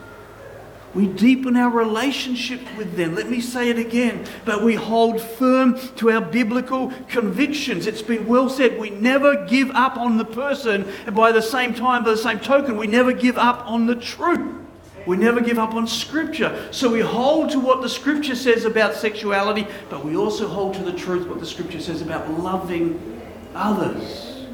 We 0.94 1.06
deepen 1.06 1.56
our 1.56 1.68
relationship 1.68 2.60
with 2.78 2.96
them. 2.96 3.14
Let 3.14 3.28
me 3.28 3.40
say 3.42 3.68
it 3.68 3.78
again. 3.78 4.24
But 4.46 4.62
we 4.62 4.74
hold 4.74 5.20
firm 5.20 5.78
to 5.96 6.10
our 6.10 6.22
biblical 6.22 6.90
convictions. 7.08 7.86
It's 7.86 8.00
been 8.00 8.26
well 8.26 8.48
said. 8.48 8.78
We 8.78 8.90
never 8.90 9.44
give 9.44 9.70
up 9.72 9.98
on 9.98 10.16
the 10.16 10.24
person. 10.24 10.90
And 11.06 11.14
by 11.14 11.32
the 11.32 11.42
same 11.42 11.74
time, 11.74 12.02
by 12.02 12.12
the 12.12 12.16
same 12.16 12.40
token, 12.40 12.78
we 12.78 12.86
never 12.86 13.12
give 13.12 13.36
up 13.36 13.70
on 13.70 13.86
the 13.86 13.94
truth. 13.94 14.62
We 15.06 15.16
never 15.16 15.40
give 15.40 15.58
up 15.58 15.74
on 15.74 15.86
Scripture. 15.86 16.68
So 16.72 16.90
we 16.90 17.00
hold 17.00 17.50
to 17.50 17.60
what 17.60 17.82
the 17.82 17.88
Scripture 17.90 18.34
says 18.34 18.64
about 18.64 18.94
sexuality, 18.94 19.66
but 19.90 20.04
we 20.04 20.16
also 20.16 20.48
hold 20.48 20.74
to 20.74 20.82
the 20.82 20.94
truth 20.94 21.28
what 21.28 21.40
the 21.40 21.46
Scripture 21.46 21.80
says 21.80 22.00
about 22.00 22.28
loving 22.30 23.20
others. 23.54 24.46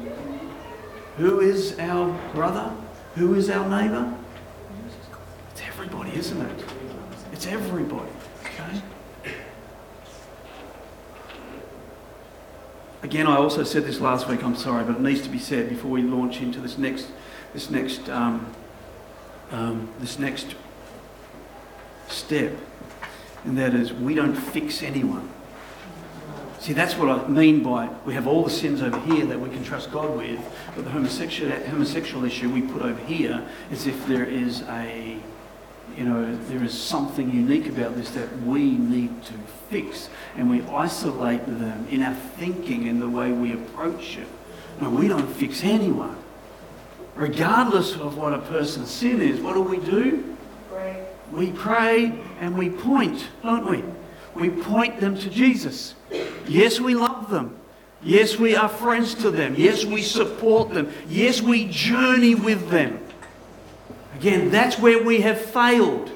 Who 1.17 1.39
is 1.39 1.79
our 1.79 2.19
brother? 2.33 2.75
Who 3.15 3.35
is 3.35 3.49
our 3.49 3.69
neighbour? 3.69 4.11
It's 5.51 5.61
everybody, 5.61 6.15
isn't 6.15 6.41
it? 6.41 6.65
It's 7.31 7.45
everybody. 7.45 8.09
Okay? 8.43 8.81
Again, 13.03 13.27
I 13.27 13.35
also 13.35 13.63
said 13.63 13.85
this 13.85 13.99
last 13.99 14.27
week. 14.27 14.43
I'm 14.43 14.55
sorry, 14.55 14.83
but 14.83 14.95
it 14.95 15.01
needs 15.01 15.21
to 15.21 15.29
be 15.29 15.37
said 15.37 15.69
before 15.69 15.91
we 15.91 16.01
launch 16.01 16.41
into 16.41 16.59
this 16.59 16.77
next, 16.79 17.11
this 17.53 17.69
next, 17.69 18.09
um, 18.09 18.51
um, 19.51 19.89
this 19.99 20.17
next 20.17 20.55
step, 22.07 22.53
and 23.45 23.57
that 23.59 23.75
is 23.75 23.93
we 23.93 24.15
don't 24.15 24.35
fix 24.35 24.81
anyone. 24.81 25.29
See, 26.63 26.71
that's 26.71 26.95
what 26.95 27.09
I 27.09 27.27
mean 27.27 27.61
by 27.61 27.89
we 28.05 28.13
have 28.13 28.25
all 28.25 28.41
the 28.41 28.49
sins 28.49 28.81
over 28.81 28.97
here 29.01 29.25
that 29.25 29.37
we 29.37 29.49
can 29.49 29.65
trust 29.65 29.91
God 29.91 30.15
with, 30.15 30.39
but 30.73 30.85
the 30.85 30.91
homosexual, 30.91 31.51
homosexual 31.51 32.23
issue 32.23 32.49
we 32.49 32.61
put 32.61 32.83
over 32.83 33.03
here 33.03 33.45
is 33.69 33.85
if 33.85 34.07
there 34.07 34.23
is 34.23 34.61
a, 34.69 35.17
you 35.97 36.05
know, 36.05 36.33
there 36.47 36.63
is 36.63 36.73
something 36.73 37.29
unique 37.33 37.67
about 37.67 37.97
this 37.97 38.11
that 38.11 38.31
we 38.43 38.71
need 38.71 39.23
to 39.25 39.33
fix, 39.69 40.07
and 40.37 40.49
we 40.49 40.61
isolate 40.67 41.45
them 41.45 41.85
in 41.91 42.01
our 42.01 42.15
thinking 42.15 42.87
and 42.87 43.01
the 43.01 43.09
way 43.09 43.33
we 43.33 43.51
approach 43.51 44.17
it. 44.17 44.27
No, 44.79 44.89
we 44.89 45.09
don't 45.09 45.27
fix 45.33 45.65
anyone. 45.65 46.15
Regardless 47.15 47.95
of 47.95 48.15
what 48.15 48.31
a 48.31 48.39
person's 48.39 48.89
sin 48.89 49.19
is, 49.19 49.41
what 49.41 49.55
do 49.55 49.61
we 49.61 49.79
do? 49.79 50.37
Pray. 50.69 51.05
We 51.29 51.51
pray 51.51 52.17
and 52.39 52.57
we 52.57 52.69
point, 52.69 53.27
don't 53.43 53.69
we? 53.69 53.83
We 54.33 54.49
point 54.49 55.01
them 55.01 55.17
to 55.17 55.29
Jesus. 55.29 55.95
Yes, 56.47 56.79
we 56.79 56.95
love 56.95 57.29
them. 57.29 57.57
Yes, 58.01 58.37
we 58.37 58.55
are 58.55 58.69
friends 58.69 59.15
to 59.15 59.31
them. 59.31 59.55
Yes, 59.57 59.85
we 59.85 60.01
support 60.01 60.73
them. 60.73 60.91
Yes, 61.07 61.41
we 61.41 61.67
journey 61.69 62.35
with 62.35 62.69
them. 62.69 62.99
Again, 64.15 64.51
that's 64.51 64.77
where 64.77 65.01
we 65.01 65.21
have 65.21 65.39
failed 65.39 66.11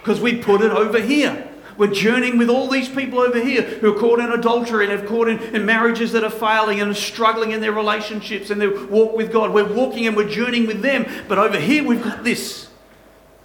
because 0.00 0.20
we 0.20 0.36
put 0.36 0.60
it 0.60 0.72
over 0.72 1.00
here. 1.00 1.46
We're 1.76 1.92
journeying 1.92 2.36
with 2.36 2.50
all 2.50 2.68
these 2.68 2.88
people 2.88 3.20
over 3.20 3.40
here 3.40 3.62
who 3.62 3.96
are 3.96 3.98
caught 3.98 4.18
in 4.18 4.30
adultery 4.30 4.84
and 4.84 4.92
have 4.92 5.08
caught 5.08 5.28
in, 5.28 5.38
in 5.54 5.64
marriages 5.64 6.12
that 6.12 6.24
are 6.24 6.30
failing 6.30 6.80
and 6.80 6.90
are 6.90 6.94
struggling 6.94 7.52
in 7.52 7.60
their 7.60 7.72
relationships 7.72 8.50
and 8.50 8.60
their 8.60 8.84
walk 8.86 9.16
with 9.16 9.32
God. 9.32 9.54
We're 9.54 9.72
walking 9.72 10.06
and 10.06 10.14
we're 10.14 10.28
journeying 10.28 10.66
with 10.66 10.82
them. 10.82 11.06
But 11.26 11.38
over 11.38 11.58
here, 11.58 11.82
we've 11.82 12.02
got 12.02 12.22
this. 12.22 12.68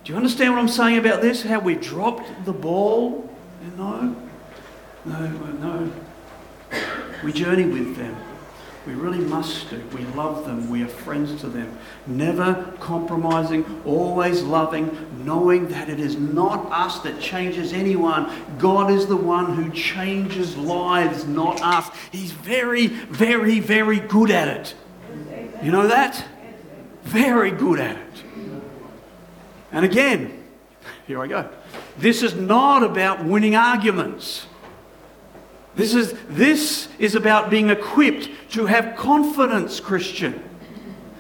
Do 0.04 0.12
you 0.12 0.18
understand 0.18 0.54
what 0.54 0.60
I'm 0.60 0.68
saying 0.68 0.98
about 0.98 1.22
this? 1.22 1.44
How 1.44 1.60
we 1.60 1.76
dropped 1.76 2.46
the 2.46 2.52
ball? 2.52 3.30
Know? 3.78 4.16
No, 5.06 5.28
no. 5.28 5.92
We 7.24 7.34
journey 7.34 7.66
with 7.66 7.96
them. 7.96 8.16
We 8.86 8.94
really 8.94 9.20
must 9.20 9.72
do. 9.72 9.82
We 9.96 10.06
love 10.14 10.46
them. 10.46 10.70
We 10.70 10.84
are 10.84 10.88
friends 10.88 11.42
to 11.42 11.48
them. 11.48 11.76
Never 12.06 12.72
compromising, 12.80 13.82
always 13.84 14.44
loving, 14.44 15.26
knowing 15.26 15.70
that 15.70 15.90
it 15.90 16.00
is 16.00 16.16
not 16.18 16.72
us 16.72 17.00
that 17.00 17.20
changes 17.20 17.74
anyone. 17.74 18.32
God 18.60 18.92
is 18.92 19.08
the 19.08 19.18
one 19.18 19.56
who 19.56 19.72
changes 19.72 20.56
lives, 20.56 21.26
not 21.26 21.62
us. 21.64 21.90
He's 22.12 22.32
very, 22.32 22.88
very, 22.88 23.60
very 23.60 24.00
good 24.00 24.30
at 24.30 24.48
it. 24.48 24.76
You 25.64 25.72
know 25.72 25.88
that? 25.88 26.24
Very 27.04 27.50
good 27.50 27.80
at 27.80 27.98
it. 27.98 28.24
And 29.72 29.84
again, 29.84 30.44
here 31.08 31.22
I 31.22 31.28
go. 31.28 31.50
This 31.98 32.22
is 32.22 32.36
not 32.36 32.84
about 32.84 33.26
winning 33.26 33.56
arguments. 33.56 34.46
This 35.76 35.94
is, 35.94 36.14
this 36.30 36.88
is 37.00 37.16
about 37.16 37.50
being 37.50 37.70
equipped 37.70 38.30
to 38.52 38.66
have 38.66 38.96
confidence, 38.96 39.80
Christian. 39.80 40.42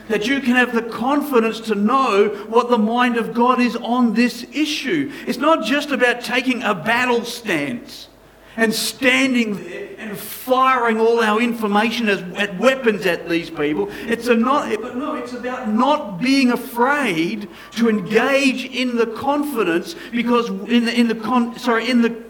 That 0.07 0.27
you 0.27 0.39
can 0.39 0.55
have 0.55 0.73
the 0.73 0.83
confidence 0.83 1.59
to 1.61 1.75
know 1.75 2.29
what 2.47 2.69
the 2.69 2.77
mind 2.77 3.17
of 3.17 3.33
God 3.33 3.59
is 3.59 3.75
on 3.75 4.13
this 4.13 4.45
issue. 4.53 5.11
It's 5.27 5.39
not 5.39 5.65
just 5.65 5.91
about 5.91 6.21
taking 6.21 6.61
a 6.63 6.75
battle 6.75 7.25
stance 7.25 8.07
and 8.55 8.73
standing 8.73 9.55
there 9.63 9.89
and 9.97 10.17
firing 10.17 10.99
all 10.99 11.21
our 11.21 11.41
information 11.41 12.07
as 12.07 12.21
at 12.35 12.57
weapons 12.57 13.05
at 13.05 13.27
these 13.27 13.49
people. 13.49 13.89
It's 14.03 14.27
a 14.27 14.35
not, 14.35 14.69
but 14.81 14.95
no, 14.95 15.15
it's 15.15 15.33
about 15.33 15.69
not 15.69 16.21
being 16.21 16.51
afraid 16.51 17.49
to 17.71 17.89
engage 17.89 18.65
in 18.65 18.95
the 18.95 19.07
confidence 19.07 19.95
because 20.11 20.49
in 20.49 20.85
the, 20.85 20.93
in 20.93 21.07
the 21.07 21.15
con, 21.15 21.57
sorry 21.57 21.89
in 21.89 22.01
the 22.01 22.24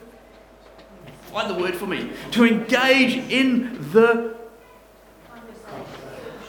find 1.35 1.49
the 1.49 1.61
word 1.61 1.75
for 1.75 1.85
me, 1.85 2.09
to 2.31 2.45
engage 2.45 3.17
in 3.29 3.91
the 3.91 4.37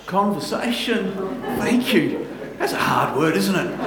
conversation. 0.07 1.13
Thank 1.59 1.93
you. 1.93 2.25
That's 2.57 2.73
a 2.73 2.79
hard 2.79 3.19
word, 3.19 3.35
isn't 3.35 3.57
it? 3.57 3.81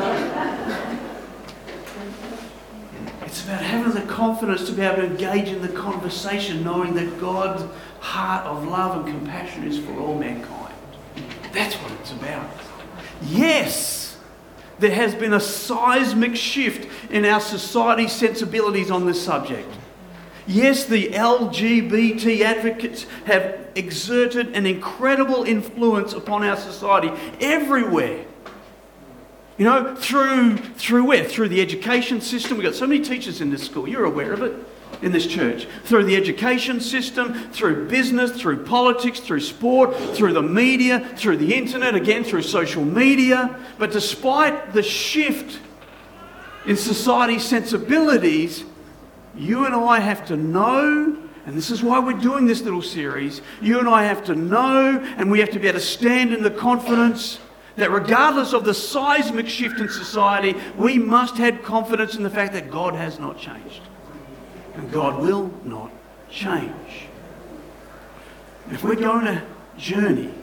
It's 3.22 3.46
about 3.46 3.62
having 3.62 3.94
the 3.94 4.06
confidence 4.13 4.65
to 4.65 4.74
be 4.74 4.82
able 4.82 4.98
to 4.98 5.06
engage 5.06 5.48
in 5.48 5.62
the 5.62 5.70
conversation, 5.70 6.65
knowing 6.65 6.96
that 6.96 7.18
God's 7.22 7.63
heart 8.01 8.46
of 8.46 8.68
love 8.68 8.98
and 8.98 9.15
compassion 9.15 9.65
is 9.65 9.79
for 9.79 9.98
all 10.01 10.20
mankind. 10.20 10.75
That's 11.53 11.75
what 11.75 11.94
it's 11.94 12.12
about. 12.12 12.50
Yes, 13.22 14.18
there 14.79 14.91
has 14.91 15.15
been 15.15 15.32
a 15.32 15.39
seismic 15.39 16.36
shift 16.36 16.89
in 17.10 17.24
our 17.24 17.39
society's 17.39 18.12
sensibilities 18.12 18.91
on 18.91 19.06
this 19.06 19.24
subject. 19.24 19.78
Yes, 20.50 20.86
the 20.86 21.10
LGBT 21.10 22.41
advocates 22.41 23.06
have 23.25 23.68
exerted 23.75 24.56
an 24.56 24.65
incredible 24.65 25.44
influence 25.44 26.13
upon 26.13 26.44
our 26.44 26.58
society 26.58 27.12
everywhere. 27.39 28.25
You 29.60 29.65
know, 29.65 29.94
through, 29.96 30.58
through 30.58 31.06
where? 31.06 31.24
Through 31.24 31.50
the 31.50 31.62
education 31.62 32.20
system. 32.20 32.58
We've 32.58 32.65
got 32.65 32.74
so 32.74 32.88
many 32.88 33.00
teachers 33.00 33.41
in 33.41 33.51
this 33.51 33.63
school. 33.63 33.88
You're 33.88 34.06
aware 34.06 34.34
of 34.34 34.41
it 34.41 34.56
in 35.03 35.12
this 35.12 35.27
church. 35.27 35.68
Through 35.84 36.06
the 36.06 36.15
education 36.15 36.82
system, 36.82 37.51
through 37.51 37.88
business, 37.88 38.32
through 38.32 38.65
politics, 38.65 39.20
through 39.20 39.41
sport, 39.41 39.96
through 40.15 40.34
the 40.34 40.41
media, 40.41 41.13
through 41.15 41.38
the 41.38 41.53
internet, 41.53 41.94
again, 41.94 42.24
through 42.24 42.41
social 42.41 42.84
media. 42.84 43.56
But 43.77 43.91
despite 43.91 44.74
the 44.74 44.82
shift 44.82 45.60
in 46.65 46.75
society's 46.75 47.46
sensibilities, 47.46 48.63
you 49.36 49.65
and 49.65 49.75
I 49.75 50.00
have 50.00 50.25
to 50.27 50.38
know, 50.38 51.17
and 51.45 51.57
this 51.57 51.71
is 51.71 51.81
why 51.81 52.00
we're 52.00 52.13
doing 52.13 52.45
this 52.45 52.62
little 52.62 52.81
series, 52.81 53.41
you 53.62 53.79
and 53.79 53.88
I 53.88 54.03
have 54.03 54.24
to 54.25 54.36
know, 54.36 55.00
and 55.17 55.31
we 55.31 55.39
have 55.39 55.51
to 55.51 55.59
be 55.59 55.67
able 55.67 55.79
to 55.79 55.86
stand 55.86 56.33
in 56.33 56.43
the 56.43 56.51
confidence 56.51 57.39
that 57.75 57.91
regardless 57.91 58.53
of 58.53 58.65
the 58.65 58.74
seismic 58.74 59.48
shift 59.48 59.79
in 59.79 59.89
society, 59.89 60.55
we 60.77 60.98
must 60.98 61.38
have 61.38 61.63
confidence 61.63 62.15
in 62.15 62.24
the 62.24 62.29
fact 62.29 62.53
that 62.53 62.69
God 62.69 62.93
has 62.93 63.19
not 63.19 63.39
changed. 63.39 63.81
And 64.75 64.91
God 64.91 65.21
will 65.21 65.51
not 65.63 65.91
change. 66.29 67.07
If 68.71 68.83
we're 68.83 68.95
going 68.95 69.25
to 69.25 69.41
journey 69.77 70.33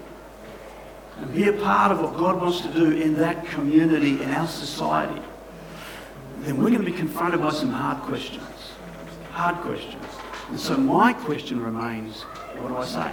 and 1.19 1.35
be 1.35 1.49
a 1.49 1.53
part 1.53 1.93
of 1.93 2.01
what 2.01 2.17
God 2.17 2.41
wants 2.41 2.63
to 2.63 2.69
do 2.73 2.91
in 2.91 3.15
that 3.17 3.47
community, 3.47 4.21
in 4.23 4.31
our 4.31 4.49
society, 4.49 5.23
then 6.41 6.57
we're 6.57 6.71
going 6.71 6.85
to 6.85 6.91
be 6.91 6.93
confronted 6.93 7.41
by 7.41 7.51
some 7.51 7.71
hard 7.71 8.03
questions. 8.03 8.43
Hard 9.37 9.57
questions. 9.57 10.03
And 10.49 10.59
so 10.59 10.79
my 10.79 11.13
question 11.13 11.63
remains, 11.63 12.23
what 12.23 12.69
do 12.69 12.77
I 12.79 12.87
say? 12.87 13.13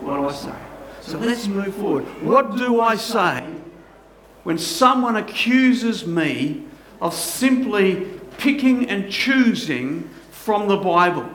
What 0.00 0.16
do 0.16 0.28
I 0.28 0.32
say? 0.32 0.54
So 1.02 1.18
let's 1.18 1.46
move 1.46 1.72
forward. 1.76 2.02
What 2.20 2.56
do 2.56 2.80
I 2.80 2.96
say 2.96 3.46
when 4.42 4.58
someone 4.58 5.14
accuses 5.14 6.04
me 6.04 6.64
of 7.00 7.14
simply 7.14 8.06
picking 8.38 8.90
and 8.90 9.08
choosing 9.08 10.10
from 10.32 10.66
the 10.66 10.78
Bible? 10.78 11.30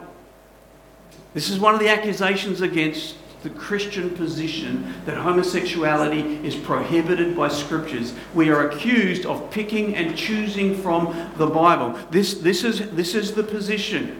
This 1.33 1.49
is 1.49 1.57
one 1.57 1.73
of 1.73 1.79
the 1.79 1.87
accusations 1.87 2.59
against 2.59 3.15
the 3.43 3.49
Christian 3.49 4.09
position 4.09 4.93
that 5.05 5.17
homosexuality 5.17 6.43
is 6.45 6.55
prohibited 6.55 7.35
by 7.37 7.47
scriptures. 7.47 8.13
We 8.33 8.49
are 8.49 8.69
accused 8.69 9.25
of 9.25 9.49
picking 9.49 9.95
and 9.95 10.17
choosing 10.17 10.75
from 10.75 11.31
the 11.37 11.47
Bible. 11.47 11.97
This, 12.11 12.35
this, 12.35 12.63
is, 12.63 12.91
this 12.91 13.15
is 13.15 13.33
the 13.33 13.43
position. 13.43 14.19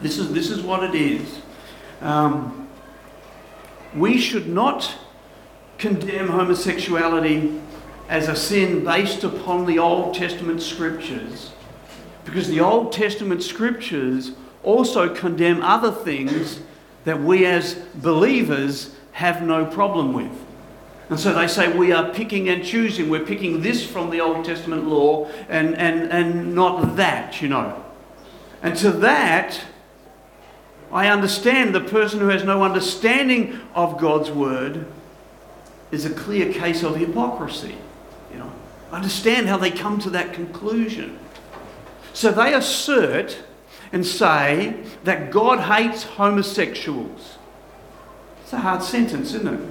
This 0.00 0.18
is, 0.18 0.32
this 0.32 0.50
is 0.50 0.62
what 0.62 0.82
it 0.82 0.94
is. 0.94 1.40
Um, 2.00 2.68
we 3.94 4.18
should 4.18 4.48
not 4.48 4.94
condemn 5.78 6.28
homosexuality 6.28 7.60
as 8.08 8.28
a 8.28 8.36
sin 8.36 8.84
based 8.84 9.24
upon 9.24 9.66
the 9.66 9.78
Old 9.78 10.14
Testament 10.14 10.62
scriptures 10.62 11.52
because 12.26 12.48
the 12.48 12.60
Old 12.60 12.92
Testament 12.92 13.42
scriptures 13.42 14.32
also 14.62 15.14
condemn 15.14 15.62
other 15.62 15.92
things 15.92 16.60
that 17.06 17.22
we 17.22 17.46
as 17.46 17.74
believers 17.94 18.94
have 19.12 19.40
no 19.40 19.64
problem 19.64 20.12
with. 20.12 20.32
And 21.08 21.18
so 21.18 21.32
they 21.32 21.46
say 21.46 21.72
we 21.72 21.92
are 21.92 22.12
picking 22.12 22.48
and 22.48 22.64
choosing. 22.64 23.08
We're 23.08 23.24
picking 23.24 23.62
this 23.62 23.86
from 23.86 24.10
the 24.10 24.20
Old 24.20 24.44
Testament 24.44 24.88
law 24.88 25.30
and, 25.48 25.76
and, 25.76 26.10
and 26.10 26.52
not 26.52 26.96
that, 26.96 27.40
you 27.40 27.48
know. 27.48 27.84
And 28.60 28.76
to 28.78 28.90
that, 28.90 29.60
I 30.90 31.06
understand 31.06 31.76
the 31.76 31.80
person 31.80 32.18
who 32.18 32.28
has 32.28 32.42
no 32.42 32.64
understanding 32.64 33.60
of 33.72 33.98
God's 33.98 34.32
word 34.32 34.84
is 35.92 36.04
a 36.04 36.10
clear 36.10 36.52
case 36.52 36.82
of 36.82 36.96
hypocrisy. 36.96 37.76
You 38.32 38.38
know, 38.38 38.52
understand 38.90 39.46
how 39.46 39.58
they 39.58 39.70
come 39.70 40.00
to 40.00 40.10
that 40.10 40.32
conclusion. 40.32 41.20
So 42.14 42.32
they 42.32 42.52
assert 42.52 43.38
and 43.92 44.06
say 44.06 44.82
that 45.04 45.30
God 45.30 45.60
hates 45.60 46.02
homosexuals. 46.02 47.38
It's 48.42 48.52
a 48.52 48.58
hard 48.58 48.82
sentence, 48.82 49.34
isn't 49.34 49.54
it? 49.54 49.70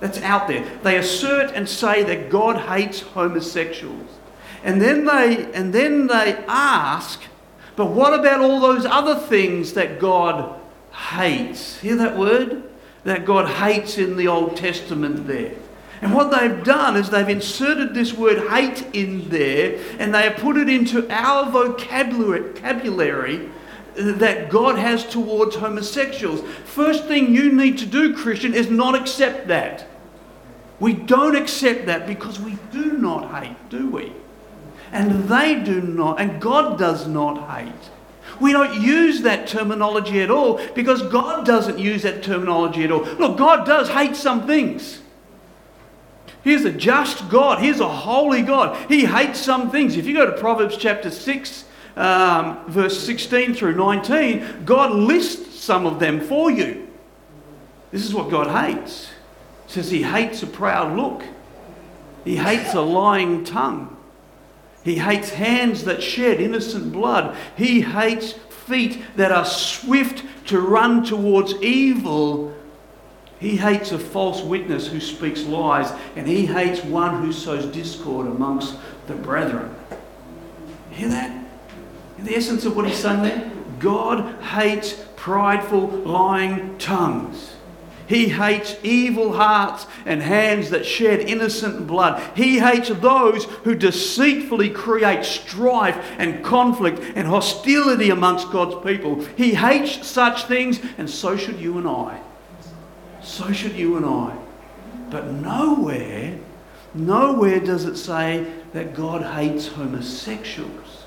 That's 0.00 0.20
out 0.22 0.48
there. 0.48 0.64
They 0.82 0.96
assert 0.96 1.52
and 1.54 1.68
say 1.68 2.02
that 2.04 2.30
God 2.30 2.68
hates 2.68 3.00
homosexuals. 3.00 4.08
And 4.62 4.80
then 4.80 5.04
they 5.04 5.52
and 5.52 5.72
then 5.72 6.06
they 6.06 6.36
ask, 6.46 7.22
but 7.76 7.86
what 7.86 8.18
about 8.18 8.40
all 8.40 8.60
those 8.60 8.84
other 8.84 9.14
things 9.14 9.74
that 9.74 9.98
God 9.98 10.58
hates? 10.92 11.78
Hear 11.80 11.96
that 11.96 12.16
word? 12.16 12.64
That 13.04 13.24
God 13.24 13.48
hates 13.48 13.98
in 13.98 14.16
the 14.16 14.28
Old 14.28 14.56
Testament 14.56 15.26
there. 15.26 15.54
And 16.00 16.14
what 16.14 16.30
they've 16.30 16.62
done 16.62 16.96
is 16.96 17.10
they've 17.10 17.28
inserted 17.28 17.94
this 17.94 18.12
word 18.12 18.50
hate 18.50 18.86
in 18.92 19.28
there 19.30 19.80
and 19.98 20.14
they 20.14 20.22
have 20.22 20.36
put 20.36 20.56
it 20.56 20.68
into 20.68 21.08
our 21.10 21.50
vocabulary 21.50 23.50
that 23.96 24.48
God 24.48 24.78
has 24.78 25.04
towards 25.04 25.56
homosexuals. 25.56 26.40
First 26.64 27.06
thing 27.06 27.34
you 27.34 27.52
need 27.52 27.78
to 27.78 27.86
do, 27.86 28.14
Christian, 28.14 28.54
is 28.54 28.70
not 28.70 28.94
accept 28.94 29.48
that. 29.48 29.88
We 30.78 30.92
don't 30.92 31.34
accept 31.34 31.86
that 31.86 32.06
because 32.06 32.38
we 32.38 32.56
do 32.70 32.92
not 32.92 33.42
hate, 33.42 33.56
do 33.68 33.90
we? 33.90 34.12
And 34.92 35.28
they 35.28 35.60
do 35.60 35.80
not, 35.80 36.20
and 36.20 36.40
God 36.40 36.78
does 36.78 37.08
not 37.08 37.50
hate. 37.50 37.90
We 38.40 38.52
don't 38.52 38.80
use 38.80 39.22
that 39.22 39.48
terminology 39.48 40.20
at 40.20 40.30
all 40.30 40.60
because 40.74 41.02
God 41.02 41.44
doesn't 41.44 41.78
use 41.78 42.02
that 42.02 42.22
terminology 42.22 42.84
at 42.84 42.92
all. 42.92 43.02
Look, 43.02 43.36
God 43.36 43.66
does 43.66 43.88
hate 43.88 44.14
some 44.14 44.46
things. 44.46 45.00
He's 46.48 46.64
a 46.64 46.72
just 46.72 47.28
God. 47.28 47.58
He's 47.58 47.80
a 47.80 47.88
holy 47.88 48.40
God. 48.40 48.74
He 48.88 49.04
hates 49.04 49.38
some 49.38 49.70
things. 49.70 49.98
If 49.98 50.06
you 50.06 50.14
go 50.14 50.24
to 50.24 50.32
Proverbs 50.32 50.78
chapter 50.78 51.10
6, 51.10 51.64
um, 51.94 52.64
verse 52.68 52.98
16 53.04 53.52
through 53.52 53.74
19, 53.74 54.64
God 54.64 54.92
lists 54.92 55.60
some 55.60 55.84
of 55.84 55.98
them 55.98 56.22
for 56.22 56.50
you. 56.50 56.88
This 57.90 58.06
is 58.06 58.14
what 58.14 58.30
God 58.30 58.46
hates. 58.46 59.10
Says 59.66 59.90
he 59.90 60.02
hates 60.02 60.42
a 60.42 60.46
proud 60.46 60.96
look. 60.96 61.22
He 62.24 62.36
hates 62.36 62.72
a 62.72 62.80
lying 62.80 63.44
tongue. 63.44 63.94
He 64.84 64.96
hates 64.96 65.28
hands 65.28 65.84
that 65.84 66.02
shed 66.02 66.40
innocent 66.40 66.92
blood. 66.94 67.36
He 67.58 67.82
hates 67.82 68.32
feet 68.32 69.02
that 69.16 69.32
are 69.32 69.44
swift 69.44 70.24
to 70.46 70.60
run 70.60 71.04
towards 71.04 71.52
evil 71.60 72.54
he 73.40 73.56
hates 73.56 73.92
a 73.92 73.98
false 73.98 74.42
witness 74.42 74.88
who 74.88 75.00
speaks 75.00 75.44
lies, 75.44 75.92
and 76.16 76.26
he 76.26 76.46
hates 76.46 76.82
one 76.82 77.22
who 77.22 77.32
sows 77.32 77.66
discord 77.66 78.26
amongst 78.26 78.76
the 79.06 79.14
brethren. 79.14 79.74
Hear 80.90 81.08
that? 81.08 81.44
In 82.18 82.24
the 82.24 82.34
essence 82.34 82.64
of 82.64 82.74
what 82.74 82.86
he's 82.86 82.98
saying 82.98 83.22
there? 83.22 83.50
God 83.78 84.42
hates 84.42 85.04
prideful, 85.14 85.86
lying 85.88 86.76
tongues. 86.78 87.54
He 88.08 88.30
hates 88.30 88.74
evil 88.82 89.34
hearts 89.34 89.86
and 90.06 90.22
hands 90.22 90.70
that 90.70 90.86
shed 90.86 91.20
innocent 91.20 91.86
blood. 91.86 92.20
He 92.34 92.58
hates 92.58 92.88
those 92.88 93.44
who 93.44 93.74
deceitfully 93.74 94.70
create 94.70 95.24
strife 95.26 95.96
and 96.18 96.42
conflict 96.42 97.00
and 97.14 97.28
hostility 97.28 98.08
amongst 98.08 98.50
God's 98.50 98.84
people. 98.84 99.22
He 99.36 99.54
hates 99.54 100.08
such 100.08 100.44
things, 100.44 100.80
and 100.96 101.08
so 101.08 101.36
should 101.36 101.60
you 101.60 101.76
and 101.76 101.86
I. 101.86 102.20
So 103.28 103.52
should 103.52 103.74
you 103.74 103.98
and 103.98 104.06
I. 104.06 104.34
But 105.10 105.26
nowhere, 105.26 106.38
nowhere 106.94 107.60
does 107.60 107.84
it 107.84 107.96
say 107.96 108.50
that 108.72 108.94
God 108.94 109.22
hates 109.22 109.68
homosexuals. 109.68 111.04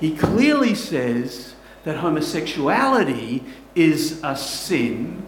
He 0.00 0.16
clearly 0.16 0.74
says 0.74 1.54
that 1.84 1.98
homosexuality 1.98 3.44
is 3.74 4.22
a 4.24 4.34
sin. 4.34 5.22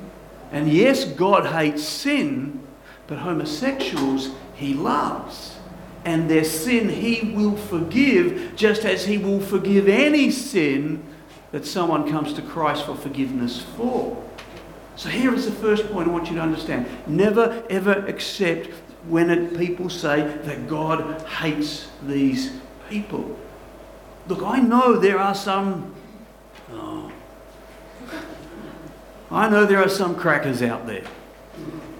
And 0.50 0.72
yes, 0.72 1.04
God 1.04 1.52
hates 1.52 1.84
sin, 1.84 2.66
but 3.06 3.18
homosexuals 3.18 4.30
he 4.54 4.72
loves. 4.72 5.56
And 6.06 6.30
their 6.30 6.44
sin 6.44 6.88
he 6.88 7.32
will 7.32 7.56
forgive, 7.56 8.56
just 8.56 8.86
as 8.86 9.04
he 9.04 9.18
will 9.18 9.40
forgive 9.40 9.88
any 9.88 10.30
sin 10.30 11.04
that 11.52 11.66
someone 11.66 12.10
comes 12.10 12.32
to 12.32 12.42
Christ 12.42 12.86
for 12.86 12.96
forgiveness 12.96 13.60
for. 13.76 14.23
So 14.96 15.08
here 15.08 15.34
is 15.34 15.44
the 15.46 15.52
first 15.52 15.90
point 15.90 16.08
I 16.08 16.12
want 16.12 16.28
you 16.28 16.36
to 16.36 16.42
understand. 16.42 16.86
Never 17.06 17.64
ever 17.68 17.92
accept 18.06 18.68
when 19.08 19.30
it, 19.30 19.58
people 19.58 19.90
say 19.90 20.22
that 20.44 20.68
God 20.68 21.22
hates 21.26 21.88
these 22.02 22.52
people. 22.88 23.36
Look, 24.28 24.42
I 24.42 24.60
know 24.60 24.96
there 24.96 25.18
are 25.18 25.34
some. 25.34 25.94
Oh, 26.72 27.12
I 29.30 29.48
know 29.48 29.66
there 29.66 29.82
are 29.82 29.88
some 29.88 30.14
crackers 30.14 30.62
out 30.62 30.86
there. 30.86 31.04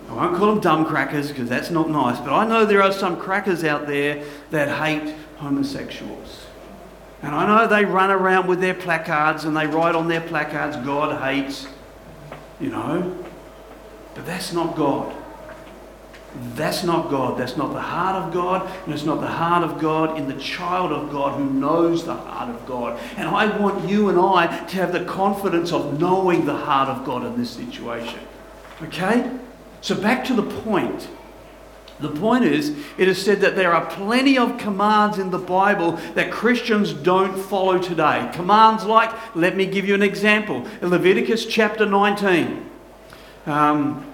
I 0.09 0.13
won't 0.13 0.37
call 0.37 0.47
them 0.49 0.61
dumb 0.61 0.85
crackers 0.85 1.29
because 1.29 1.49
that's 1.49 1.71
not 1.71 1.91
nice, 1.91 2.21
but 2.21 2.33
I 2.33 2.47
know 2.47 2.65
there 2.65 2.83
are 2.83 2.93
some 2.93 3.17
crackers 3.17 3.65
out 3.65 3.87
there 3.87 4.25
that 4.51 4.69
hate 4.69 5.15
homosexuals. 5.39 6.47
And 7.23 7.35
I 7.35 7.47
know 7.47 7.67
they 7.67 7.85
run 7.85 8.11
around 8.11 8.47
with 8.47 8.61
their 8.61 8.75
placards 8.75 9.45
and 9.45 9.57
they 9.57 9.67
write 9.67 9.95
on 9.95 10.09
their 10.09 10.21
placards, 10.21 10.77
God 10.77 11.21
hates 11.23 11.67
you 12.65 12.71
know. 12.71 13.25
But 14.15 14.27
that's 14.27 14.53
not 14.53 14.75
God. 14.77 15.15
That's 16.55 16.83
not 16.83 17.11
God. 17.11 17.39
That's 17.39 17.57
not 17.57 17.73
the 17.73 17.81
heart 17.81 18.17
of 18.17 18.33
God. 18.33 18.69
And 18.85 18.95
it's 18.95 19.05
not 19.05 19.21
the 19.21 19.29
heart 19.29 19.63
of 19.63 19.81
God 19.81 20.19
in 20.19 20.27
the 20.27 20.41
child 20.41 20.91
of 20.91 21.11
God 21.13 21.39
who 21.39 21.49
knows 21.49 22.05
the 22.05 22.15
heart 22.15 22.49
of 22.49 22.67
God. 22.67 22.99
And 23.17 23.29
I 23.29 23.57
want 23.59 23.89
you 23.89 24.09
and 24.09 24.19
I 24.19 24.47
to 24.47 24.77
have 24.77 24.93
the 24.93 25.05
confidence 25.05 25.73
of 25.73 26.01
knowing 26.01 26.45
the 26.45 26.57
heart 26.57 26.89
of 26.89 27.05
God 27.05 27.25
in 27.25 27.39
this 27.39 27.51
situation. 27.51 28.19
Okay? 28.83 29.31
So 29.81 29.95
back 29.95 30.25
to 30.25 30.35
the 30.35 30.43
point. 30.43 31.09
The 32.01 32.09
point 32.11 32.45
is, 32.45 32.77
it 32.99 33.07
is 33.07 33.23
said 33.23 33.41
that 33.43 33.55
there 33.55 33.73
are 33.73 33.87
plenty 33.87 34.37
of 34.37 34.59
commands 34.59 35.19
in 35.19 35.31
the 35.31 35.39
Bible 35.39 35.93
that 36.15 36.33
Christians 36.33 36.93
don't 36.93 37.39
follow 37.39 37.79
today. 37.79 38.29
Commands 38.33 38.85
like, 38.85 39.13
let 39.37 39.57
me 39.57 39.65
give 39.65 39.87
you 39.87 39.95
an 39.95 40.03
example. 40.03 40.67
In 40.83 40.91
Leviticus 40.91 41.47
chapter 41.47 41.87
19. 41.87 42.69
Um, 43.47 44.07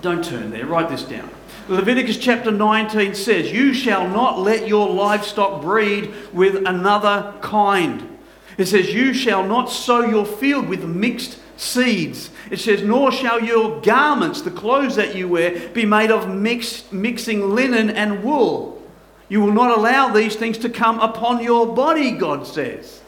don't 0.00 0.24
turn 0.24 0.50
there, 0.50 0.66
write 0.66 0.88
this 0.88 1.04
down. 1.04 1.30
Leviticus 1.68 2.16
chapter 2.16 2.50
19 2.50 3.14
says, 3.14 3.52
You 3.52 3.72
shall 3.72 4.08
not 4.08 4.40
let 4.40 4.66
your 4.66 4.88
livestock 4.88 5.62
breed 5.62 6.12
with 6.32 6.66
another 6.66 7.32
kind. 7.40 8.18
It 8.58 8.66
says, 8.66 8.92
You 8.92 9.14
shall 9.14 9.46
not 9.46 9.66
sow 9.66 10.04
your 10.04 10.26
field 10.26 10.68
with 10.68 10.82
mixed 10.84 11.38
seeds. 11.56 12.30
It 12.50 12.60
says, 12.60 12.82
Nor 12.82 13.12
shall 13.12 13.42
your 13.42 13.80
garments, 13.80 14.42
the 14.42 14.50
clothes 14.50 14.96
that 14.96 15.14
you 15.14 15.28
wear, 15.28 15.68
be 15.70 15.84
made 15.84 16.10
of 16.10 16.28
mixed, 16.28 16.92
mixing 16.92 17.54
linen 17.54 17.90
and 17.90 18.22
wool. 18.22 18.82
You 19.28 19.40
will 19.40 19.52
not 19.52 19.76
allow 19.76 20.08
these 20.08 20.36
things 20.36 20.58
to 20.58 20.68
come 20.68 21.00
upon 21.00 21.42
your 21.42 21.74
body, 21.74 22.10
God 22.12 22.46
says. 22.46 23.00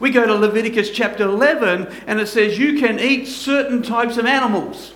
We 0.00 0.10
go 0.10 0.26
to 0.26 0.34
Leviticus 0.34 0.90
chapter 0.90 1.24
11 1.24 1.88
and 2.06 2.20
it 2.20 2.28
says, 2.28 2.58
You 2.58 2.78
can 2.78 3.00
eat 3.00 3.26
certain 3.26 3.82
types 3.82 4.16
of 4.16 4.26
animals. 4.26 4.92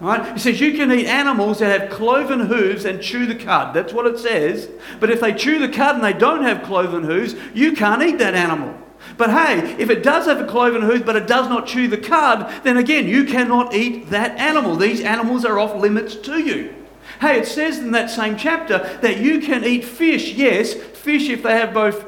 Right? 0.00 0.36
It 0.36 0.40
says 0.40 0.60
you 0.60 0.74
can 0.74 0.92
eat 0.92 1.06
animals 1.06 1.58
that 1.58 1.80
have 1.80 1.90
cloven 1.90 2.40
hooves 2.40 2.84
and 2.84 3.02
chew 3.02 3.26
the 3.26 3.34
cud. 3.34 3.74
That's 3.74 3.92
what 3.92 4.06
it 4.06 4.18
says. 4.18 4.70
But 5.00 5.10
if 5.10 5.20
they 5.20 5.34
chew 5.34 5.58
the 5.58 5.68
cud 5.68 5.96
and 5.96 6.04
they 6.04 6.12
don't 6.12 6.44
have 6.44 6.62
cloven 6.62 7.02
hooves, 7.02 7.34
you 7.52 7.72
can't 7.72 8.02
eat 8.02 8.18
that 8.18 8.34
animal. 8.34 8.78
But 9.16 9.30
hey, 9.30 9.76
if 9.78 9.90
it 9.90 10.02
does 10.02 10.26
have 10.26 10.40
a 10.40 10.46
cloven 10.46 10.82
hoof 10.82 11.04
but 11.04 11.16
it 11.16 11.26
does 11.26 11.48
not 11.48 11.66
chew 11.66 11.88
the 11.88 11.98
cud, 11.98 12.62
then 12.64 12.76
again, 12.76 13.08
you 13.08 13.24
cannot 13.24 13.74
eat 13.74 14.10
that 14.10 14.36
animal. 14.38 14.76
These 14.76 15.00
animals 15.00 15.44
are 15.44 15.58
off 15.58 15.74
limits 15.74 16.14
to 16.16 16.38
you. 16.38 16.74
Hey, 17.20 17.38
it 17.38 17.46
says 17.46 17.78
in 17.78 17.90
that 17.92 18.10
same 18.10 18.36
chapter 18.36 18.78
that 19.00 19.18
you 19.18 19.40
can 19.40 19.64
eat 19.64 19.84
fish, 19.84 20.34
yes, 20.34 20.74
fish 20.74 21.28
if 21.28 21.42
they 21.42 21.52
have 21.52 21.74
both 21.74 22.06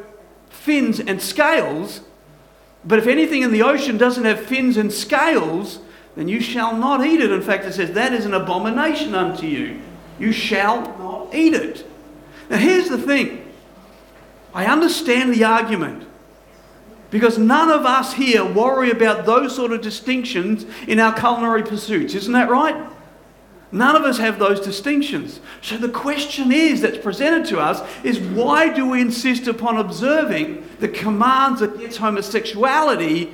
fins 0.51 1.01
and 1.01 1.21
scales. 1.21 2.03
But 2.85 2.99
if 2.99 3.07
anything 3.07 3.43
in 3.43 3.51
the 3.51 3.63
ocean 3.63 3.99
doesn't 3.99 4.25
have 4.25 4.41
fins 4.41 4.77
and 4.77 4.93
scales, 4.93 5.81
then 6.17 6.29
you 6.29 6.41
shall 6.41 6.77
not 6.77 7.05
eat 7.05 7.21
it. 7.21 7.33
In 7.33 7.43
fact, 7.43 7.65
it 7.65 7.73
says, 7.73 7.93
that 7.93 8.13
is 8.13 8.25
an 8.25 8.35
abomination 8.35 9.15
unto 9.15 9.47
you. 9.47 9.81
You 10.19 10.33
shall 10.33 10.83
not 10.99 11.35
eat 11.35 11.55
it. 11.55 11.87
Now, 12.49 12.59
here's 12.59 12.89
the 12.89 12.99
thing 12.99 13.47
I 14.55 14.67
understand 14.67 15.33
the 15.35 15.45
argument. 15.45 16.07
Because 17.11 17.39
none 17.39 17.71
of 17.71 17.85
us 17.85 18.15
here 18.15 18.45
worry 18.45 18.91
about 18.91 19.27
those 19.27 19.55
sort 19.55 19.73
of 19.73 19.81
distinctions 19.81 20.65
in 20.87 21.01
our 21.01 21.13
culinary 21.13 21.63
pursuits. 21.63 22.15
Isn't 22.15 22.33
that 22.33 22.49
right? 22.49 22.89
None 23.73 23.95
of 23.95 24.03
us 24.03 24.19
have 24.19 24.39
those 24.39 24.61
distinctions. 24.61 25.41
So 25.63 25.77
the 25.77 25.89
question 25.89 26.51
is 26.51 26.81
that's 26.81 26.99
presented 26.99 27.47
to 27.49 27.61
us 27.61 27.83
is 28.05 28.19
why 28.19 28.73
do 28.73 28.89
we 28.89 29.01
insist 29.01 29.47
upon 29.47 29.77
observing 29.77 30.69
the 30.81 30.89
commands 30.89 31.63
against 31.63 31.99
homosexuality, 31.99 33.33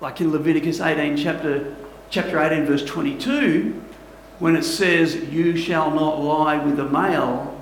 like 0.00 0.20
in 0.20 0.32
Leviticus 0.32 0.80
18, 0.80 1.16
chapter 1.16 1.76
chapter 2.10 2.40
18, 2.40 2.66
verse 2.66 2.84
22, 2.84 3.80
when 4.40 4.56
it 4.56 4.64
says, 4.64 5.14
You 5.14 5.56
shall 5.56 5.90
not 5.90 6.20
lie 6.20 6.56
with 6.56 6.78
a 6.80 6.88
male 6.88 7.56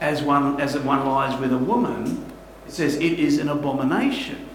as 0.00 0.20
one, 0.20 0.60
as 0.60 0.76
one 0.78 1.06
lies 1.06 1.38
with 1.40 1.52
a 1.52 1.58
woman, 1.58 2.26
it 2.66 2.72
says 2.72 2.96
it 2.96 3.20
is 3.20 3.38
an 3.38 3.48
abomination. 3.48 4.48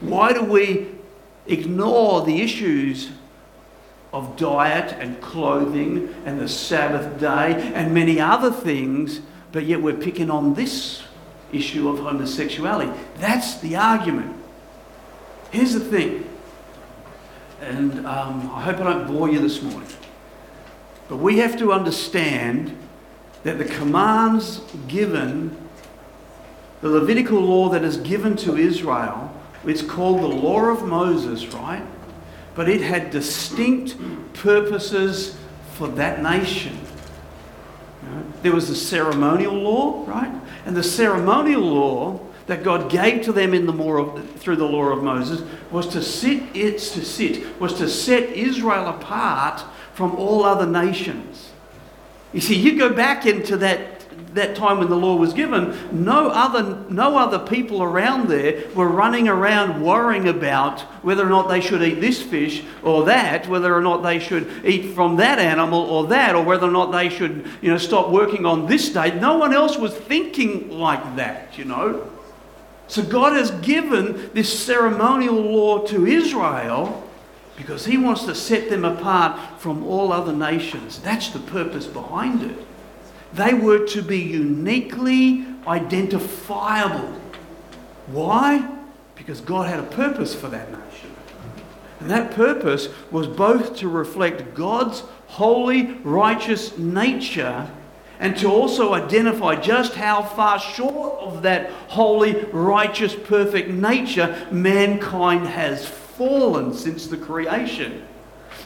Why 0.00 0.32
do 0.32 0.44
we 0.44 0.88
ignore 1.46 2.24
the 2.24 2.42
issues 2.42 3.10
of 4.12 4.36
diet 4.36 4.92
and 4.98 5.20
clothing 5.20 6.14
and 6.24 6.40
the 6.40 6.48
Sabbath 6.48 7.20
day 7.20 7.72
and 7.74 7.92
many 7.92 8.20
other 8.20 8.50
things, 8.50 9.20
but 9.52 9.64
yet 9.64 9.82
we're 9.82 9.96
picking 9.96 10.30
on 10.30 10.54
this 10.54 11.02
issue 11.52 11.88
of 11.88 11.98
homosexuality? 11.98 12.92
That's 13.16 13.58
the 13.60 13.76
argument. 13.76 14.36
Here's 15.50 15.74
the 15.74 15.80
thing 15.80 16.28
and 17.60 18.06
um, 18.06 18.50
I 18.54 18.62
hope 18.62 18.78
I 18.78 18.84
don't 18.84 19.06
bore 19.06 19.28
you 19.28 19.40
this 19.40 19.62
morning. 19.62 19.88
But 21.08 21.16
we 21.16 21.38
have 21.38 21.58
to 21.58 21.72
understand 21.72 22.76
that 23.42 23.58
the 23.58 23.64
commands 23.64 24.60
given, 24.86 25.56
the 26.80 26.88
Levitical 26.88 27.40
law 27.40 27.68
that 27.70 27.82
is 27.82 27.96
given 27.96 28.36
to 28.36 28.56
Israel, 28.56 29.27
it's 29.70 29.82
called 29.82 30.22
the 30.22 30.28
Law 30.28 30.66
of 30.66 30.86
Moses, 30.86 31.46
right? 31.48 31.84
But 32.54 32.68
it 32.68 32.80
had 32.80 33.10
distinct 33.10 33.96
purposes 34.34 35.36
for 35.74 35.88
that 35.88 36.22
nation. 36.22 36.78
There 38.42 38.52
was 38.52 38.68
the 38.68 38.74
ceremonial 38.74 39.54
law, 39.54 40.04
right? 40.06 40.32
And 40.64 40.76
the 40.76 40.82
ceremonial 40.82 41.62
law 41.62 42.20
that 42.46 42.62
God 42.62 42.90
gave 42.90 43.22
to 43.24 43.32
them 43.32 43.52
in 43.52 43.66
the 43.66 43.72
of, 43.72 44.30
through 44.36 44.56
the 44.56 44.64
law 44.64 44.86
of 44.86 45.02
Moses 45.02 45.42
was 45.70 45.86
to 45.88 46.02
sit 46.02 46.42
it's 46.54 46.92
to 46.92 47.04
sit 47.04 47.60
was 47.60 47.74
to 47.74 47.88
set 47.88 48.30
Israel 48.30 48.86
apart 48.86 49.62
from 49.92 50.16
all 50.16 50.44
other 50.44 50.66
nations. 50.66 51.50
You 52.32 52.40
see, 52.40 52.54
you 52.54 52.78
go 52.78 52.92
back 52.92 53.26
into 53.26 53.56
that 53.58 53.97
that 54.38 54.56
time 54.56 54.78
when 54.78 54.88
the 54.88 54.96
law 54.96 55.16
was 55.16 55.32
given, 55.32 55.76
no 55.92 56.28
other, 56.28 56.84
no 56.88 57.18
other 57.18 57.38
people 57.38 57.82
around 57.82 58.28
there 58.28 58.64
were 58.74 58.88
running 58.88 59.28
around 59.28 59.82
worrying 59.82 60.28
about 60.28 60.80
whether 61.04 61.26
or 61.26 61.28
not 61.28 61.48
they 61.48 61.60
should 61.60 61.82
eat 61.82 62.00
this 62.00 62.22
fish 62.22 62.64
or 62.82 63.04
that, 63.04 63.46
whether 63.48 63.74
or 63.74 63.80
not 63.80 64.02
they 64.02 64.18
should 64.18 64.50
eat 64.64 64.94
from 64.94 65.16
that 65.16 65.38
animal 65.38 65.80
or 65.80 66.06
that, 66.06 66.34
or 66.34 66.42
whether 66.42 66.66
or 66.66 66.70
not 66.70 66.90
they 66.90 67.08
should, 67.08 67.46
you 67.60 67.70
know, 67.70 67.78
stop 67.78 68.10
working 68.10 68.46
on 68.46 68.66
this 68.66 68.88
day. 68.88 69.18
No 69.18 69.36
one 69.36 69.52
else 69.52 69.76
was 69.76 69.94
thinking 69.94 70.70
like 70.70 71.16
that, 71.16 71.58
you 71.58 71.64
know. 71.64 72.10
So 72.86 73.02
God 73.02 73.34
has 73.34 73.50
given 73.60 74.30
this 74.32 74.58
ceremonial 74.58 75.34
law 75.34 75.86
to 75.86 76.06
Israel 76.06 77.04
because 77.56 77.84
he 77.84 77.98
wants 77.98 78.24
to 78.24 78.34
set 78.34 78.70
them 78.70 78.84
apart 78.84 79.60
from 79.60 79.84
all 79.84 80.12
other 80.12 80.32
nations. 80.32 81.00
That's 81.00 81.28
the 81.30 81.40
purpose 81.40 81.86
behind 81.86 82.42
it. 82.42 82.67
They 83.32 83.54
were 83.54 83.86
to 83.88 84.02
be 84.02 84.18
uniquely 84.18 85.46
identifiable. 85.66 87.20
Why? 88.06 88.68
Because 89.14 89.40
God 89.40 89.68
had 89.68 89.80
a 89.80 89.84
purpose 89.84 90.34
for 90.34 90.48
that 90.48 90.70
nation. 90.70 91.10
And 92.00 92.10
that 92.10 92.32
purpose 92.32 92.88
was 93.10 93.26
both 93.26 93.76
to 93.76 93.88
reflect 93.88 94.54
God's 94.54 95.02
holy, 95.26 95.92
righteous 96.04 96.78
nature 96.78 97.68
and 98.20 98.36
to 98.38 98.48
also 98.48 98.94
identify 98.94 99.54
just 99.54 99.94
how 99.94 100.22
far 100.22 100.58
short 100.58 101.20
of 101.20 101.42
that 101.42 101.70
holy, 101.88 102.34
righteous, 102.46 103.14
perfect 103.14 103.68
nature 103.68 104.46
mankind 104.50 105.46
has 105.46 105.86
fallen 105.86 106.74
since 106.74 107.06
the 107.06 107.16
creation. 107.16 108.04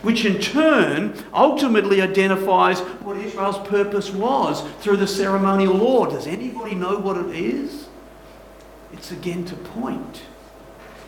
Which 0.03 0.25
in 0.25 0.41
turn 0.41 1.15
ultimately 1.33 2.03
identifies 2.03 2.81
what 2.81 3.17
Israel's 3.17 3.59
purpose 3.69 4.11
was 4.11 4.62
through 4.81 4.97
the 4.97 5.07
ceremonial 5.07 5.75
law. 5.75 6.07
Does 6.07 6.27
anybody 6.27 6.75
know 6.75 6.99
what 6.99 7.17
it 7.17 7.35
is? 7.35 7.87
It's 8.93 9.12
again 9.12 9.45
to 9.47 9.55
point. 9.55 10.23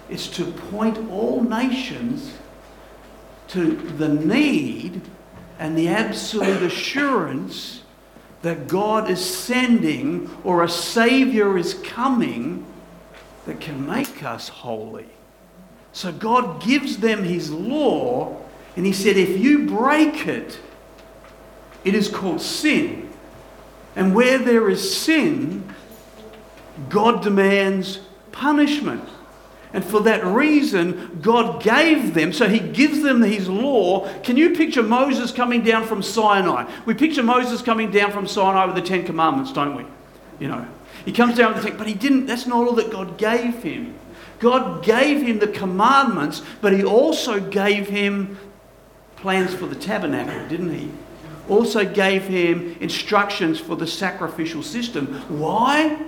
It's 0.09 0.29
to 0.37 0.45
point 0.45 1.11
all 1.11 1.43
nations 1.43 2.35
to 3.49 3.75
the 3.75 4.09
need 4.09 5.03
and 5.59 5.77
the 5.77 5.89
absolute 5.89 6.63
assurance 6.63 7.83
that 8.43 8.69
God 8.69 9.11
is 9.11 9.25
sending 9.25 10.31
or 10.45 10.63
a 10.63 10.69
Savior 10.69 11.57
is 11.57 11.75
coming 11.75 12.67
that 13.47 13.61
can 13.61 13.87
make 13.87 14.23
us 14.23 14.49
holy. 14.49 15.09
So 15.93 16.13
God 16.13 16.63
gives 16.63 16.99
them 16.99 17.25
His 17.25 17.51
law, 17.51 18.44
and 18.77 18.85
He 18.85 18.93
said, 18.93 19.17
if 19.17 19.39
you 19.39 19.67
break 19.67 20.27
it, 20.27 20.59
it 21.85 21.95
is 21.95 22.09
called 22.09 22.41
sin. 22.41 23.11
And 23.97 24.15
where 24.15 24.39
there 24.39 24.69
is 24.69 24.97
sin, 24.97 25.73
God 26.89 27.23
demands 27.23 28.01
punishment. 28.33 29.09
And 29.73 29.85
for 29.85 30.01
that 30.01 30.25
reason, 30.25 31.19
God 31.21 31.63
gave 31.63 32.15
them, 32.15 32.33
so 32.33 32.49
He 32.49 32.61
gives 32.61 33.03
them 33.03 33.23
His 33.23 33.49
law. 33.49 34.09
Can 34.23 34.37
you 34.37 34.51
picture 34.51 34.83
Moses 34.83 35.33
coming 35.33 35.63
down 35.63 35.85
from 35.85 36.03
Sinai? 36.03 36.71
We 36.87 36.95
picture 36.95 37.23
Moses 37.23 37.61
coming 37.61 37.91
down 37.91 38.13
from 38.13 38.27
Sinai 38.27 38.67
with 38.67 38.77
the 38.77 38.83
Ten 38.83 39.05
Commandments, 39.05 39.53
don't 39.53 39.77
we? 39.77 39.85
You 40.39 40.49
know, 40.49 40.67
he 41.05 41.13
comes 41.13 41.37
down 41.37 41.55
with 41.55 41.63
the 41.63 41.71
Ten, 41.71 41.79
but 41.79 41.87
he 41.87 41.95
didn't, 41.95 42.27
that's 42.27 42.47
not 42.47 42.67
all 42.67 42.75
that 42.75 42.91
God 42.91 43.19
gave 43.19 43.63
him. 43.63 43.95
God 44.39 44.85
gave 44.85 45.23
him 45.23 45.39
the 45.39 45.49
commandments, 45.49 46.43
but 46.61 46.73
He 46.73 46.85
also 46.85 47.41
gave 47.41 47.89
him 47.89 48.37
plans 49.25 49.55
for 49.55 49.65
the 49.65 49.75
tabernacle, 49.75 50.47
didn't 50.49 50.75
He? 50.75 50.91
also 51.49 51.85
gave 51.85 52.23
him 52.23 52.77
instructions 52.81 53.61
for 53.61 53.77
the 53.77 53.87
sacrificial 53.87 54.63
system. 54.63 55.07
Why? 55.29 55.99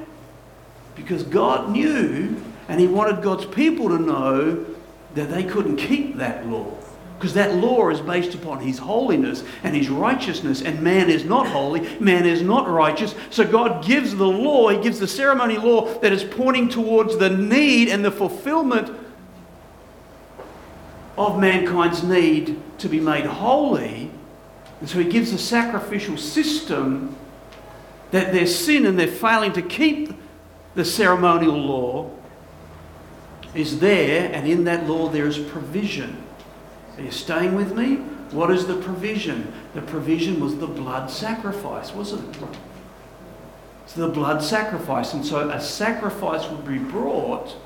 Because 0.94 1.22
God 1.22 1.70
knew 1.70 2.42
and 2.68 2.80
he 2.80 2.86
wanted 2.86 3.22
God's 3.22 3.46
people 3.46 3.88
to 3.88 3.98
know 3.98 4.66
that 5.14 5.30
they 5.30 5.44
couldn't 5.44 5.76
keep 5.76 6.16
that 6.16 6.46
law. 6.46 6.76
Because 7.18 7.32
that 7.34 7.54
law 7.54 7.88
is 7.88 8.00
based 8.00 8.34
upon 8.34 8.60
his 8.60 8.78
holiness 8.78 9.42
and 9.62 9.74
his 9.74 9.88
righteousness, 9.88 10.60
and 10.60 10.82
man 10.82 11.08
is 11.08 11.24
not 11.24 11.46
holy, 11.46 11.98
man 11.98 12.26
is 12.26 12.42
not 12.42 12.68
righteous. 12.68 13.14
So 13.30 13.46
God 13.46 13.84
gives 13.84 14.14
the 14.14 14.26
law, 14.26 14.68
he 14.68 14.82
gives 14.82 14.98
the 14.98 15.08
ceremony 15.08 15.56
law 15.56 15.98
that 16.00 16.12
is 16.12 16.24
pointing 16.24 16.68
towards 16.68 17.16
the 17.16 17.30
need 17.30 17.88
and 17.88 18.04
the 18.04 18.10
fulfillment 18.10 18.90
of 21.16 21.38
mankind's 21.38 22.02
need 22.02 22.60
to 22.78 22.88
be 22.88 23.00
made 23.00 23.24
holy. 23.24 24.10
And 24.80 24.88
so 24.88 24.98
he 24.98 25.08
gives 25.08 25.32
a 25.32 25.38
sacrificial 25.38 26.16
system 26.16 27.16
that 28.10 28.32
their 28.32 28.46
sin 28.46 28.86
and 28.86 28.98
their 28.98 29.08
failing 29.08 29.52
to 29.54 29.62
keep 29.62 30.12
the 30.74 30.84
ceremonial 30.84 31.56
law 31.56 32.10
is 33.54 33.80
there, 33.80 34.30
and 34.32 34.46
in 34.46 34.64
that 34.64 34.86
law 34.86 35.08
there 35.08 35.26
is 35.26 35.38
provision. 35.38 36.22
Are 36.96 37.02
you 37.02 37.10
staying 37.10 37.54
with 37.54 37.74
me? 37.74 37.96
What 38.32 38.50
is 38.50 38.66
the 38.66 38.76
provision? 38.76 39.52
The 39.74 39.82
provision 39.82 40.40
was 40.40 40.58
the 40.58 40.66
blood 40.66 41.10
sacrifice, 41.10 41.92
wasn't 41.92 42.36
it? 42.36 42.42
It's 43.84 43.94
the 43.94 44.08
blood 44.08 44.42
sacrifice. 44.42 45.14
And 45.14 45.24
so 45.24 45.48
a 45.48 45.60
sacrifice 45.60 46.48
would 46.50 46.66
be 46.66 46.78
brought, 46.78 47.56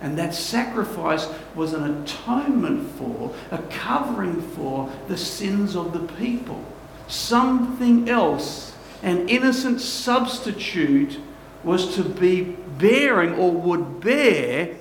and 0.00 0.16
that 0.18 0.34
sacrifice 0.34 1.28
was 1.54 1.72
an 1.72 2.02
atonement 2.02 2.90
for, 2.92 3.34
a 3.50 3.58
covering 3.70 4.40
for 4.40 4.90
the 5.08 5.16
sins 5.16 5.74
of 5.74 5.92
the 5.92 6.12
people. 6.14 6.64
Something 7.08 8.08
else, 8.08 8.76
an 9.02 9.28
innocent 9.28 9.80
substitute, 9.80 11.18
was 11.64 11.96
to 11.96 12.04
be 12.04 12.42
bearing 12.78 13.34
or 13.34 13.50
would 13.50 14.00
bear 14.00 14.76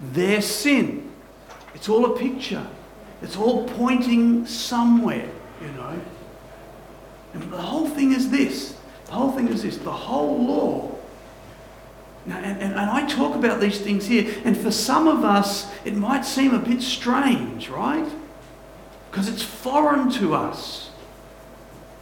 their 0.00 0.40
sin. 0.40 1.10
It's 1.74 1.88
all 1.88 2.06
a 2.06 2.18
picture. 2.18 2.66
It's 3.20 3.36
all 3.36 3.68
pointing 3.68 4.46
somewhere, 4.46 5.28
you 5.60 5.68
know. 5.68 6.00
And 7.34 7.52
the 7.52 7.60
whole 7.60 7.88
thing 7.88 8.12
is 8.12 8.30
this. 8.30 8.76
The 9.06 9.12
whole 9.12 9.32
thing 9.32 9.48
is 9.48 9.62
this. 9.62 9.76
The 9.76 9.92
whole 9.92 10.42
law. 10.42 10.95
And, 12.26 12.44
and, 12.44 12.62
and 12.62 12.90
I 12.90 13.06
talk 13.06 13.36
about 13.36 13.60
these 13.60 13.80
things 13.80 14.06
here, 14.06 14.34
and 14.44 14.56
for 14.56 14.70
some 14.70 15.06
of 15.06 15.24
us, 15.24 15.72
it 15.84 15.94
might 15.94 16.24
seem 16.24 16.54
a 16.54 16.58
bit 16.58 16.82
strange, 16.82 17.68
right? 17.68 18.08
Because 19.10 19.28
it's 19.28 19.42
foreign 19.42 20.10
to 20.12 20.34
us. 20.34 20.90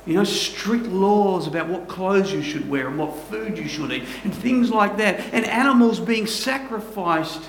You 0.07 0.15
know, 0.15 0.25
strict 0.25 0.87
laws 0.87 1.47
about 1.47 1.69
what 1.69 1.89
clothes 1.89 2.33
you 2.33 2.43
should 2.43 2.69
wear 2.69 2.89
and 2.89 2.99
what 2.99 3.15
food 3.29 3.59
you 3.59 3.69
should 3.69 3.93
eat, 3.93 4.05
and 4.23 4.35
things 4.35 4.71
like 4.71 4.97
that, 4.97 5.21
and 5.33 5.45
animals 5.45 6.01
being 6.01 6.27
sacrificed 6.27 7.43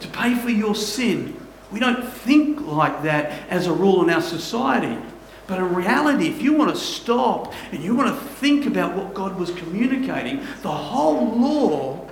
to 0.00 0.08
pay 0.08 0.34
for 0.34 0.50
your 0.50 0.74
sin. 0.74 1.40
We 1.72 1.80
don't 1.80 2.06
think 2.06 2.60
like 2.60 3.04
that 3.04 3.48
as 3.48 3.66
a 3.66 3.72
rule 3.72 4.02
in 4.02 4.10
our 4.10 4.22
society. 4.22 5.00
But 5.46 5.58
in 5.58 5.74
reality, 5.74 6.28
if 6.28 6.40
you 6.40 6.54
want 6.54 6.74
to 6.74 6.80
stop 6.80 7.52
and 7.70 7.82
you 7.82 7.94
want 7.94 8.08
to 8.08 8.26
think 8.36 8.66
about 8.66 8.96
what 8.96 9.14
God 9.14 9.38
was 9.38 9.50
communicating, 9.50 10.40
the 10.62 10.70
whole 10.70 11.38
law, 11.38 12.08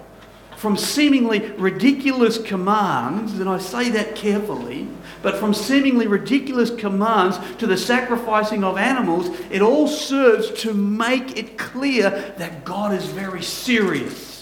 from 0.57 0.77
seemingly 0.77 1.40
ridiculous 1.53 2.40
commands, 2.40 3.40
and 3.40 3.49
I 3.49 3.59
say 3.59 3.88
that 3.90 4.14
carefully, 4.14 4.87
but 5.21 5.37
from 5.37 5.55
seemingly 5.55 6.07
ridiculous 6.07 6.71
commands 6.71 7.38
to 7.59 7.66
the 7.66 7.77
sacrificing 7.77 8.62
of 8.62 8.77
animals, 8.77 9.29
it 9.51 9.61
all 9.61 9.88
serves 9.88 10.51
to 10.62 10.73
make 10.73 11.37
it 11.37 11.59
clear 11.59 12.35
that 12.37 12.64
God 12.64 12.92
is 12.92 13.07
very 13.07 13.42
serious 13.42 14.33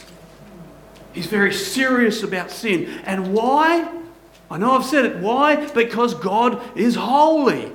He's 1.12 1.26
very 1.26 1.52
serious 1.52 2.22
about 2.22 2.50
sin. 2.50 2.86
And 3.04 3.32
why? 3.34 3.90
I 4.50 4.58
know 4.58 4.72
I've 4.72 4.84
said 4.84 5.04
it. 5.04 5.16
Why? 5.18 5.66
Because 5.72 6.14
God 6.14 6.62
is 6.76 6.94
holy. 6.94 7.72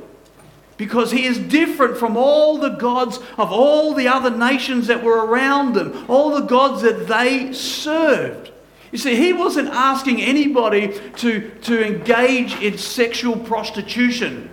Because 0.78 1.12
he 1.12 1.26
is 1.26 1.38
different 1.40 1.98
from 1.98 2.18
all 2.18 2.58
the 2.58 2.70
gods 2.70 3.18
of 3.38 3.52
all 3.52 3.94
the 3.94 4.08
other 4.08 4.30
nations 4.30 4.88
that 4.88 5.04
were 5.04 5.26
around 5.26 5.74
them, 5.74 6.06
all 6.10 6.36
the 6.36 6.46
gods 6.46 6.82
that 6.82 7.08
they 7.08 7.54
served. 7.54 8.52
You 8.92 8.98
see, 8.98 9.16
he 9.16 9.34
wasn't 9.34 9.70
asking 9.70 10.22
anybody 10.22 11.00
to, 11.18 11.50
to 11.62 11.86
engage 11.86 12.62
in 12.62 12.78
sexual 12.78 13.38
prostitution 13.38 14.50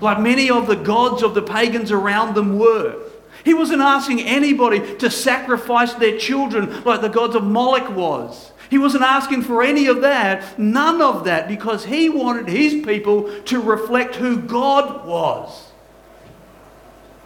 like 0.00 0.20
many 0.20 0.50
of 0.50 0.66
the 0.66 0.76
gods 0.76 1.22
of 1.22 1.34
the 1.34 1.42
pagans 1.42 1.90
around 1.90 2.34
them 2.34 2.58
were. 2.58 2.96
He 3.44 3.54
wasn't 3.54 3.82
asking 3.82 4.22
anybody 4.22 4.96
to 4.96 5.10
sacrifice 5.10 5.94
their 5.94 6.18
children 6.18 6.84
like 6.84 7.00
the 7.00 7.08
gods 7.08 7.34
of 7.34 7.44
Moloch 7.44 7.94
was. 7.94 8.52
He 8.70 8.78
wasn't 8.78 9.04
asking 9.04 9.42
for 9.42 9.62
any 9.62 9.86
of 9.86 10.02
that, 10.02 10.58
none 10.58 11.00
of 11.00 11.24
that, 11.24 11.48
because 11.48 11.86
he 11.86 12.08
wanted 12.08 12.48
his 12.48 12.84
people 12.84 13.32
to 13.44 13.60
reflect 13.60 14.16
who 14.16 14.40
God 14.40 15.06
was. 15.06 15.70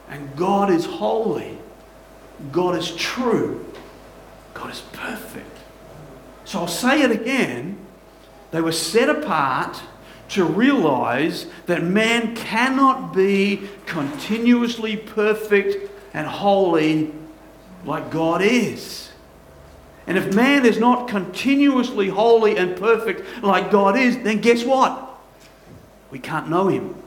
And 0.09 0.37
God 0.37 0.70
is 0.70 0.85
holy. 0.85 1.59
God 2.50 2.76
is 2.76 2.94
true. 2.96 3.64
God 4.55 4.70
is 4.70 4.83
perfect. 4.92 5.59
So 6.44 6.61
I'll 6.61 6.68
say 6.68 7.02
it 7.02 7.11
again. 7.11 7.78
They 8.50 8.61
were 8.61 8.72
set 8.72 9.09
apart 9.09 9.81
to 10.31 10.44
realize 10.44 11.46
that 11.66 11.83
man 11.83 12.35
cannot 12.37 13.14
be 13.14 13.68
continuously 13.87 14.96
perfect 14.96 15.90
and 16.14 16.26
holy 16.26 17.12
like 17.85 18.11
God 18.11 18.42
is. 18.42 19.12
And 20.06 20.18
if 20.18 20.34
man 20.34 20.66
is 20.66 20.78
not 20.78 21.08
continuously 21.08 22.08
holy 22.08 22.56
and 22.56 22.76
perfect 22.76 23.42
like 23.42 23.70
God 23.70 23.96
is, 23.96 24.18
then 24.18 24.40
guess 24.40 24.64
what? 24.64 25.08
We 26.10 26.18
can't 26.18 26.48
know 26.48 26.68
him. 26.68 27.00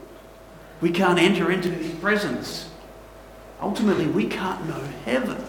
We 0.82 0.92
can't 0.92 1.20
enter 1.20 1.52
into 1.52 1.70
his 1.70 1.94
presence. 2.00 2.70
Ultimately, 3.62 4.08
we 4.08 4.28
can't 4.28 4.68
know 4.68 4.82
heaven. 5.04 5.44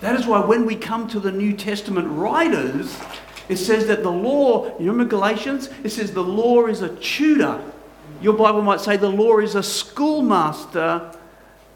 That 0.00 0.18
is 0.18 0.26
why 0.26 0.40
when 0.40 0.64
we 0.64 0.76
come 0.76 1.08
to 1.08 1.20
the 1.20 1.32
New 1.32 1.54
Testament 1.54 2.08
writers, 2.08 2.96
it 3.48 3.56
says 3.56 3.86
that 3.88 4.02
the 4.02 4.12
law, 4.12 4.78
you 4.78 4.90
remember 4.90 5.10
Galatians? 5.10 5.70
It 5.82 5.90
says 5.90 6.12
the 6.12 6.22
law 6.22 6.66
is 6.66 6.82
a 6.82 6.94
tutor. 6.96 7.60
Your 8.20 8.34
Bible 8.34 8.62
might 8.62 8.80
say 8.80 8.96
the 8.96 9.08
law 9.08 9.38
is 9.38 9.54
a 9.54 9.62
schoolmaster 9.62 11.12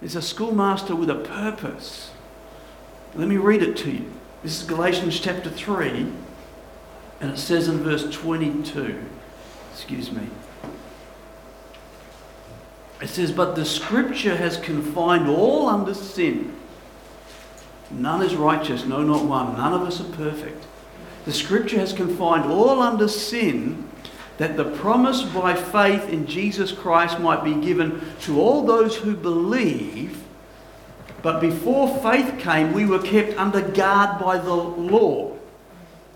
is 0.03 0.17
a 0.17 0.23
schoolmaster 0.23 0.97
with 0.97 1.09
a 1.09 1.15
purpose. 1.15 2.11
Let 3.15 3.29
me 3.29 3.37
read 3.37 3.63
it 3.63 3.77
to 3.79 3.91
you. 3.91 4.13
This 4.43 4.61
is 4.61 4.67
Galatians 4.67 5.21
chapter 5.21 5.51
3, 5.51 6.07
and 7.21 7.31
it 7.31 7.39
says 7.39 7.69
in 7.69 7.79
verse 7.79 8.13
22, 8.13 9.01
excuse 9.73 10.11
me. 10.11 10.27
It 13.01 13.09
says, 13.09 13.31
But 13.31 13.55
the 13.55 13.65
scripture 13.65 14.37
has 14.37 14.57
confined 14.57 15.29
all 15.29 15.69
under 15.69 15.95
sin. 15.95 16.57
None 17.93 18.23
is 18.23 18.35
righteous, 18.35 18.85
no, 18.85 19.05
not 19.05 19.25
one. 19.25 19.57
None 19.57 19.75
of 19.75 19.83
us 19.83 20.01
are 20.01 20.17
perfect. 20.17 20.67
The 21.25 21.33
scripture 21.33 21.79
has 21.79 21.93
confined 21.93 22.51
all 22.51 22.83
under 22.83 23.07
sin 23.07 23.89
that 24.39 24.57
the 24.57 24.65
promise 24.65 25.23
by 25.23 25.55
faith 25.55 26.09
in 26.09 26.27
Jesus 26.27 26.73
Christ 26.73 27.21
might 27.21 27.45
be 27.45 27.55
given 27.55 28.03
to 28.23 28.41
all 28.41 28.67
those 28.67 28.97
who 28.97 29.15
believe. 29.15 30.25
But 31.23 31.41
before 31.41 32.01
faith 32.03 32.39
came, 32.39 32.73
we 32.73 32.85
were 32.85 32.99
kept 32.99 33.39
under 33.39 33.61
guard 33.61 34.21
by 34.21 34.39
the 34.39 34.55
law, 34.55 35.37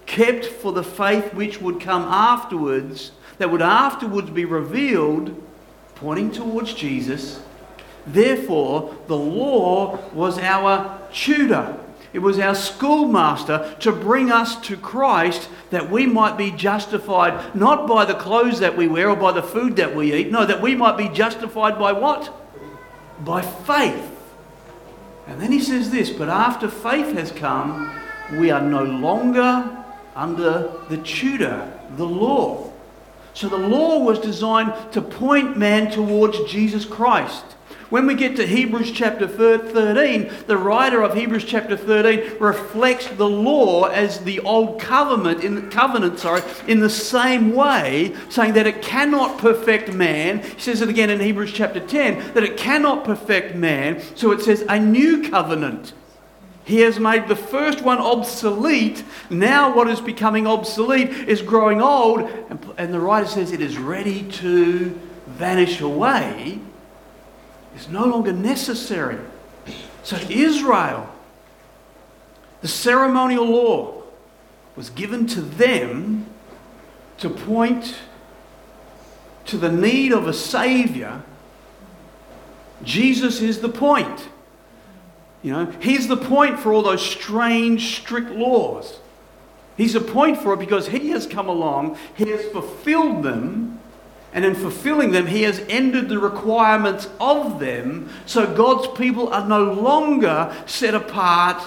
kept 0.04 0.46
for 0.46 0.72
the 0.72 0.82
faith 0.82 1.32
which 1.32 1.60
would 1.60 1.80
come 1.80 2.02
afterwards, 2.02 3.12
that 3.38 3.50
would 3.50 3.62
afterwards 3.62 4.30
be 4.30 4.44
revealed, 4.44 5.40
pointing 5.94 6.32
towards 6.32 6.74
Jesus. 6.74 7.40
Therefore, 8.06 8.96
the 9.06 9.16
law 9.16 9.98
was 10.12 10.38
our 10.38 11.00
tutor 11.12 11.78
it 12.16 12.20
was 12.20 12.38
our 12.38 12.54
schoolmaster 12.54 13.76
to 13.80 13.92
bring 13.92 14.32
us 14.32 14.58
to 14.62 14.78
Christ 14.78 15.50
that 15.68 15.90
we 15.90 16.06
might 16.06 16.38
be 16.38 16.50
justified 16.50 17.54
not 17.54 17.86
by 17.86 18.06
the 18.06 18.14
clothes 18.14 18.60
that 18.60 18.74
we 18.74 18.88
wear 18.88 19.10
or 19.10 19.16
by 19.16 19.32
the 19.32 19.42
food 19.42 19.76
that 19.76 19.94
we 19.94 20.14
eat. 20.14 20.30
No, 20.30 20.46
that 20.46 20.62
we 20.62 20.74
might 20.74 20.96
be 20.96 21.10
justified 21.10 21.78
by 21.78 21.92
what? 21.92 22.32
By 23.22 23.42
faith. 23.42 24.15
And 25.26 25.40
then 25.40 25.50
he 25.52 25.60
says 25.60 25.90
this 25.90 26.10
But 26.10 26.28
after 26.28 26.68
faith 26.68 27.14
has 27.14 27.32
come, 27.32 27.92
we 28.32 28.50
are 28.50 28.62
no 28.62 28.84
longer 28.84 29.84
under 30.14 30.72
the 30.88 30.98
tutor, 30.98 31.72
the 31.96 32.06
law. 32.06 32.72
So 33.34 33.48
the 33.48 33.58
law 33.58 33.98
was 33.98 34.18
designed 34.18 34.72
to 34.92 35.02
point 35.02 35.58
man 35.58 35.90
towards 35.90 36.50
Jesus 36.50 36.84
Christ. 36.84 37.55
When 37.88 38.08
we 38.08 38.16
get 38.16 38.34
to 38.36 38.46
Hebrews 38.46 38.90
chapter 38.90 39.28
13, 39.28 40.30
the 40.48 40.56
writer 40.56 41.02
of 41.02 41.14
Hebrews 41.14 41.44
chapter 41.44 41.76
13 41.76 42.38
reflects 42.40 43.06
the 43.06 43.28
law 43.28 43.84
as 43.84 44.18
the 44.20 44.40
old 44.40 44.80
covenant 44.80 45.44
in 45.44 45.70
covenant, 45.70 46.18
sorry, 46.18 46.42
in 46.66 46.80
the 46.80 46.90
same 46.90 47.54
way, 47.54 48.12
saying 48.28 48.54
that 48.54 48.66
it 48.66 48.82
cannot 48.82 49.38
perfect 49.38 49.92
man. 49.92 50.42
He 50.42 50.60
says 50.60 50.82
it 50.82 50.88
again 50.88 51.10
in 51.10 51.20
Hebrews 51.20 51.52
chapter 51.52 51.78
10 51.78 52.34
that 52.34 52.42
it 52.42 52.56
cannot 52.56 53.04
perfect 53.04 53.54
man. 53.54 54.02
So 54.16 54.32
it 54.32 54.40
says 54.40 54.64
a 54.68 54.80
new 54.80 55.28
covenant. 55.30 55.92
He 56.64 56.80
has 56.80 56.98
made 56.98 57.28
the 57.28 57.36
first 57.36 57.82
one 57.82 57.98
obsolete. 57.98 59.04
Now, 59.30 59.72
what 59.72 59.88
is 59.88 60.00
becoming 60.00 60.48
obsolete 60.48 61.10
is 61.10 61.40
growing 61.40 61.80
old, 61.80 62.22
and, 62.50 62.74
and 62.76 62.92
the 62.92 62.98
writer 62.98 63.28
says 63.28 63.52
it 63.52 63.60
is 63.60 63.78
ready 63.78 64.24
to 64.24 64.98
vanish 65.28 65.80
away. 65.80 66.58
It's 67.76 67.88
no 67.88 68.06
longer 68.06 68.32
necessary. 68.32 69.18
So, 70.02 70.16
Israel, 70.30 71.08
the 72.62 72.68
ceremonial 72.68 73.44
law 73.44 74.02
was 74.76 74.88
given 74.88 75.26
to 75.26 75.42
them 75.42 76.26
to 77.18 77.28
point 77.28 77.96
to 79.44 79.58
the 79.58 79.70
need 79.70 80.12
of 80.12 80.26
a 80.26 80.32
Savior. 80.32 81.22
Jesus 82.82 83.42
is 83.42 83.60
the 83.60 83.68
point. 83.68 84.30
You 85.42 85.52
know, 85.52 85.66
he's 85.80 86.08
the 86.08 86.16
point 86.16 86.58
for 86.58 86.72
all 86.72 86.82
those 86.82 87.04
strange, 87.04 87.98
strict 87.98 88.30
laws. 88.30 89.00
He's 89.76 89.94
a 89.94 90.00
point 90.00 90.38
for 90.38 90.54
it 90.54 90.58
because 90.58 90.88
he 90.88 91.10
has 91.10 91.26
come 91.26 91.48
along, 91.48 91.98
he 92.16 92.30
has 92.30 92.44
fulfilled 92.46 93.22
them, 93.22 93.75
and 94.32 94.44
in 94.44 94.54
fulfilling 94.54 95.12
them, 95.12 95.26
he 95.26 95.42
has 95.42 95.64
ended 95.68 96.08
the 96.08 96.18
requirements 96.18 97.08
of 97.20 97.58
them. 97.58 98.10
So 98.26 98.52
God's 98.54 98.88
people 98.98 99.28
are 99.32 99.46
no 99.46 99.72
longer 99.72 100.54
set 100.66 100.94
apart 100.94 101.62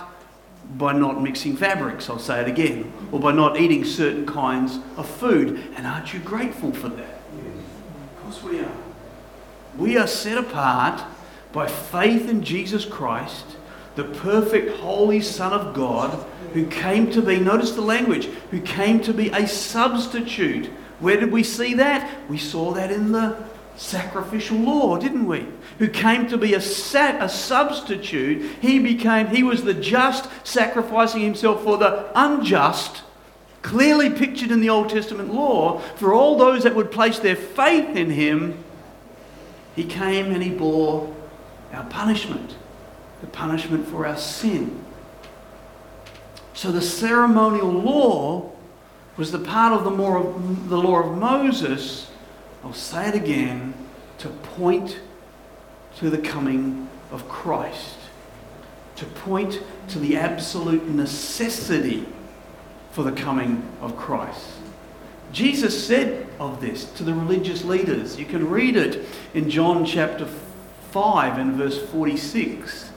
by 0.78 0.94
not 0.94 1.22
mixing 1.22 1.58
fabrics, 1.58 2.10
I'll 2.10 2.20
say 2.20 2.42
it 2.42 2.48
again, 2.48 2.94
or 3.12 3.20
by 3.20 3.32
not 3.32 3.60
eating 3.60 3.84
certain 3.84 4.26
kinds 4.26 4.80
of 4.98 5.10
food. 5.10 5.60
And 5.76 5.88
aren't 5.88 6.14
you 6.14 6.20
grateful 6.20 6.72
for 6.72 6.90
that? 6.90 7.22
Of 7.32 8.24
course 8.24 8.44
we 8.44 8.60
are. 8.60 8.72
We 9.78 9.98
are 9.98 10.08
set 10.08 10.38
apart 10.38 11.04
by 11.52 11.68
faith 11.68 12.30
in 12.30 12.44
Jesus 12.44 12.86
Christ 12.86 13.58
the 13.96 14.04
perfect, 14.04 14.78
holy 14.78 15.22
Son 15.22 15.54
of 15.54 15.74
God 15.74 16.26
who 16.54 16.66
came 16.68 17.12
to 17.12 17.22
be, 17.22 17.40
notice 17.40 17.72
the 17.72 17.82
language, 17.82 18.26
who 18.52 18.62
came 18.62 19.02
to 19.02 19.14
be 19.14 19.30
a 19.30 19.48
substitute. 19.48 20.70
Where 21.00 21.20
did 21.20 21.32
we 21.32 21.44
see 21.44 21.74
that? 21.76 22.10
We 22.30 22.38
saw 22.38 22.74
that 22.74 22.92
in 22.92 23.12
the 23.12 23.38
sacrificial 23.76 24.58
law, 24.58 24.98
didn't 24.98 25.26
we? 25.26 25.48
Who 25.78 25.88
came 25.88 26.28
to 26.28 26.38
be 26.38 26.54
a, 26.54 26.62
sat, 26.62 27.22
a 27.24 27.30
substitute. 27.30 28.58
He 28.62 28.80
became, 28.80 29.28
he 29.28 29.44
was 29.44 29.64
the 29.64 29.74
just, 29.74 30.30
sacrificing 30.44 31.22
himself 31.22 31.64
for 31.64 31.78
the 31.78 32.12
unjust, 32.14 33.04
clearly 33.62 34.10
pictured 34.10 34.52
in 34.52 34.60
the 34.60 34.70
Old 34.70 34.90
Testament 34.90 35.34
law, 35.34 35.80
for 35.96 36.14
all 36.14 36.38
those 36.38 36.64
that 36.64 36.76
would 36.76 36.92
place 36.92 37.20
their 37.20 37.38
faith 37.38 37.96
in 37.96 38.10
him. 38.10 38.62
He 39.76 39.86
came 39.86 40.34
and 40.34 40.44
he 40.44 40.50
bore 40.50 41.16
our 41.72 41.86
punishment 41.86 42.56
the 43.22 43.28
punishment 43.28 43.88
for 43.88 44.06
our 44.06 44.18
sin. 44.18 44.84
So 46.54 46.72
the 46.72 46.82
ceremonial 46.82 47.72
law 47.72 48.52
was 49.20 49.34
the 49.34 49.40
part 49.40 49.74
of 49.74 49.84
the, 49.84 50.78
law 50.78 51.00
of 51.02 51.18
Moses, 51.18 52.10
I'll 52.64 52.72
say 52.72 53.10
it 53.10 53.16
again, 53.16 53.74
to 54.20 54.30
point 54.30 54.98
to 55.98 56.10
the 56.10 56.18
coming 56.18 56.88
of 57.12 57.28
Christ, 57.28 57.98
to 58.96 59.06
point 59.06 59.62
to 59.90 60.00
the 60.00 60.16
absolute 60.16 60.88
necessity 60.88 62.06
for 62.92 63.04
the 63.04 63.12
coming 63.12 63.70
of 63.82 63.98
Christ. 63.98 64.52
Jesus 65.34 65.86
said 65.86 66.26
of 66.40 66.62
this 66.62 66.86
to 66.94 67.04
the 67.04 67.14
religious 67.14 67.66
leaders. 67.66 68.18
You 68.18 68.26
can 68.26 68.50
read 68.50 68.78
it 68.78 69.06
in 69.34 69.50
John 69.50 69.86
chapter 69.86 70.30
5 70.92 71.38
and 71.38 71.56
verse 71.56 71.78
46. 71.90 72.89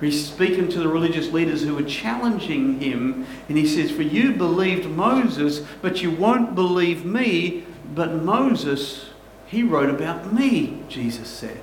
He's 0.00 0.26
speaking 0.26 0.68
to 0.68 0.78
the 0.78 0.88
religious 0.88 1.30
leaders 1.30 1.62
who 1.62 1.74
were 1.74 1.82
challenging 1.82 2.80
him, 2.80 3.26
and 3.48 3.58
he 3.58 3.66
says, 3.66 3.90
For 3.90 4.02
you 4.02 4.32
believed 4.32 4.88
Moses, 4.88 5.60
but 5.82 6.00
you 6.00 6.10
won't 6.10 6.54
believe 6.54 7.04
me. 7.04 7.64
But 7.94 8.22
Moses, 8.22 9.10
he 9.46 9.62
wrote 9.62 9.90
about 9.90 10.32
me, 10.32 10.82
Jesus 10.88 11.28
said. 11.28 11.60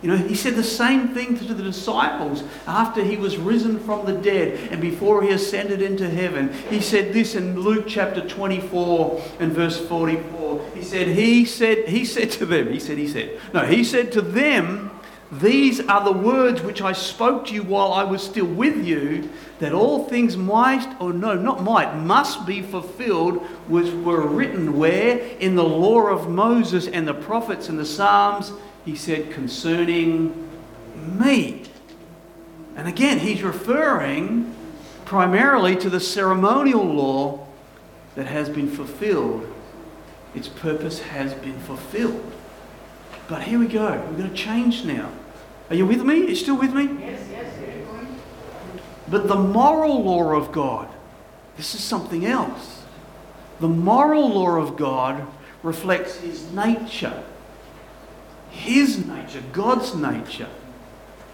You 0.00 0.10
know, 0.10 0.16
he 0.16 0.36
said 0.36 0.54
the 0.54 0.62
same 0.62 1.08
thing 1.08 1.36
to 1.38 1.44
the 1.52 1.62
disciples 1.62 2.44
after 2.68 3.02
he 3.02 3.16
was 3.16 3.36
risen 3.36 3.80
from 3.80 4.06
the 4.06 4.12
dead 4.12 4.70
and 4.70 4.80
before 4.80 5.24
he 5.24 5.30
ascended 5.30 5.82
into 5.82 6.08
heaven. 6.08 6.52
He 6.70 6.80
said 6.80 7.12
this 7.12 7.34
in 7.34 7.60
Luke 7.60 7.86
chapter 7.88 8.26
24 8.26 9.20
and 9.40 9.52
verse 9.52 9.84
44. 9.88 10.64
He 10.76 10.82
said, 10.84 11.08
He 11.08 11.44
said, 11.44 11.88
He 11.88 12.04
said 12.04 12.30
to 12.32 12.46
them, 12.46 12.72
He 12.72 12.78
said, 12.78 12.96
He 12.96 13.08
said, 13.08 13.40
No, 13.52 13.66
He 13.66 13.82
said 13.82 14.12
to 14.12 14.22
them, 14.22 14.92
these 15.30 15.80
are 15.80 16.02
the 16.02 16.12
words 16.12 16.62
which 16.62 16.80
I 16.80 16.92
spoke 16.92 17.46
to 17.46 17.54
you 17.54 17.62
while 17.62 17.92
I 17.92 18.02
was 18.02 18.22
still 18.22 18.46
with 18.46 18.82
you, 18.84 19.28
that 19.58 19.72
all 19.72 20.04
things 20.08 20.36
might, 20.38 20.96
or 21.00 21.12
no, 21.12 21.34
not 21.34 21.62
might, 21.62 21.96
must 21.96 22.46
be 22.46 22.62
fulfilled, 22.62 23.38
which 23.68 23.92
were 23.92 24.26
written 24.26 24.78
where? 24.78 25.18
In 25.38 25.54
the 25.54 25.64
law 25.64 26.06
of 26.06 26.30
Moses 26.30 26.88
and 26.88 27.06
the 27.06 27.12
prophets 27.12 27.68
and 27.68 27.78
the 27.78 27.84
Psalms, 27.84 28.52
he 28.86 28.96
said, 28.96 29.30
concerning 29.30 30.48
me. 31.18 31.64
And 32.74 32.88
again, 32.88 33.18
he's 33.18 33.42
referring 33.42 34.54
primarily 35.04 35.76
to 35.76 35.90
the 35.90 36.00
ceremonial 36.00 36.84
law 36.84 37.46
that 38.14 38.26
has 38.26 38.48
been 38.48 38.70
fulfilled. 38.70 39.46
Its 40.34 40.48
purpose 40.48 41.00
has 41.00 41.34
been 41.34 41.58
fulfilled. 41.60 42.32
But 43.28 43.42
here 43.42 43.58
we 43.58 43.66
go. 43.66 43.90
We're 44.10 44.16
going 44.16 44.30
to 44.30 44.36
change 44.36 44.84
now. 44.84 45.10
Are 45.68 45.76
you 45.76 45.86
with 45.86 46.02
me? 46.02 46.22
Are 46.24 46.28
you 46.28 46.34
still 46.34 46.56
with 46.56 46.72
me? 46.72 46.84
Yes, 46.98 47.26
yes. 47.30 47.48
But 49.10 49.26
the 49.26 49.36
moral 49.36 50.02
law 50.02 50.34
of 50.34 50.52
God, 50.52 50.88
this 51.56 51.74
is 51.74 51.82
something 51.82 52.26
else. 52.26 52.84
The 53.60 53.68
moral 53.68 54.28
law 54.28 54.56
of 54.56 54.76
God 54.76 55.26
reflects 55.62 56.18
His 56.18 56.50
nature. 56.52 57.22
His 58.50 59.06
nature, 59.06 59.42
God's 59.52 59.94
nature. 59.94 60.48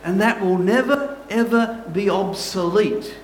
And 0.05 0.21
that 0.21 0.41
will 0.41 0.59
never, 0.59 1.19
ever 1.31 1.85
be 1.93 2.09
obsolete. 2.09 3.15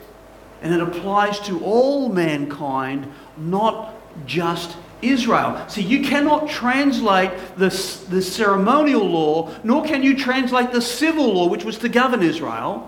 And 0.62 0.74
it 0.74 0.80
applies 0.80 1.38
to 1.40 1.62
all 1.64 2.08
mankind, 2.08 3.10
not 3.36 3.94
just 4.26 4.76
Israel. 5.02 5.68
See, 5.68 5.82
you 5.82 6.02
cannot 6.02 6.48
translate 6.48 7.30
the, 7.56 7.68
the 8.08 8.22
ceremonial 8.22 9.04
law, 9.04 9.54
nor 9.64 9.84
can 9.84 10.02
you 10.02 10.16
translate 10.16 10.72
the 10.72 10.82
civil 10.82 11.34
law, 11.34 11.48
which 11.48 11.64
was 11.64 11.78
to 11.78 11.88
govern 11.88 12.22
Israel. 12.22 12.86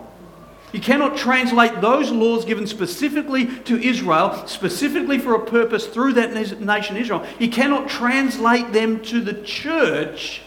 You 0.73 0.81
cannot 0.81 1.19
translate 1.19 1.83
those 1.83 2.11
laws 2.11 2.47
given 2.47 2.67
specifically 2.67 3.47
to 3.65 3.77
Israel, 3.79 4.47
specifically 4.47 5.19
for 5.19 5.35
a 5.35 5.45
purpose 5.45 5.87
through 5.87 6.15
that 6.15 6.33
nation 6.33 6.97
Israel. 6.97 7.27
You 7.39 7.51
cannot 7.51 7.89
translate 7.89 8.73
them 8.73 9.03
to 9.03 9.21
the 9.21 9.35
church. 9.43 10.41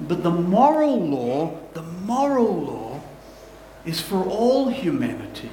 But 0.00 0.22
the 0.24 0.30
moral 0.30 1.00
law, 1.06 1.58
the 1.74 1.82
moral 1.82 2.60
law, 2.60 3.00
is 3.84 4.00
for 4.00 4.24
all 4.24 4.68
humanity. 4.68 5.50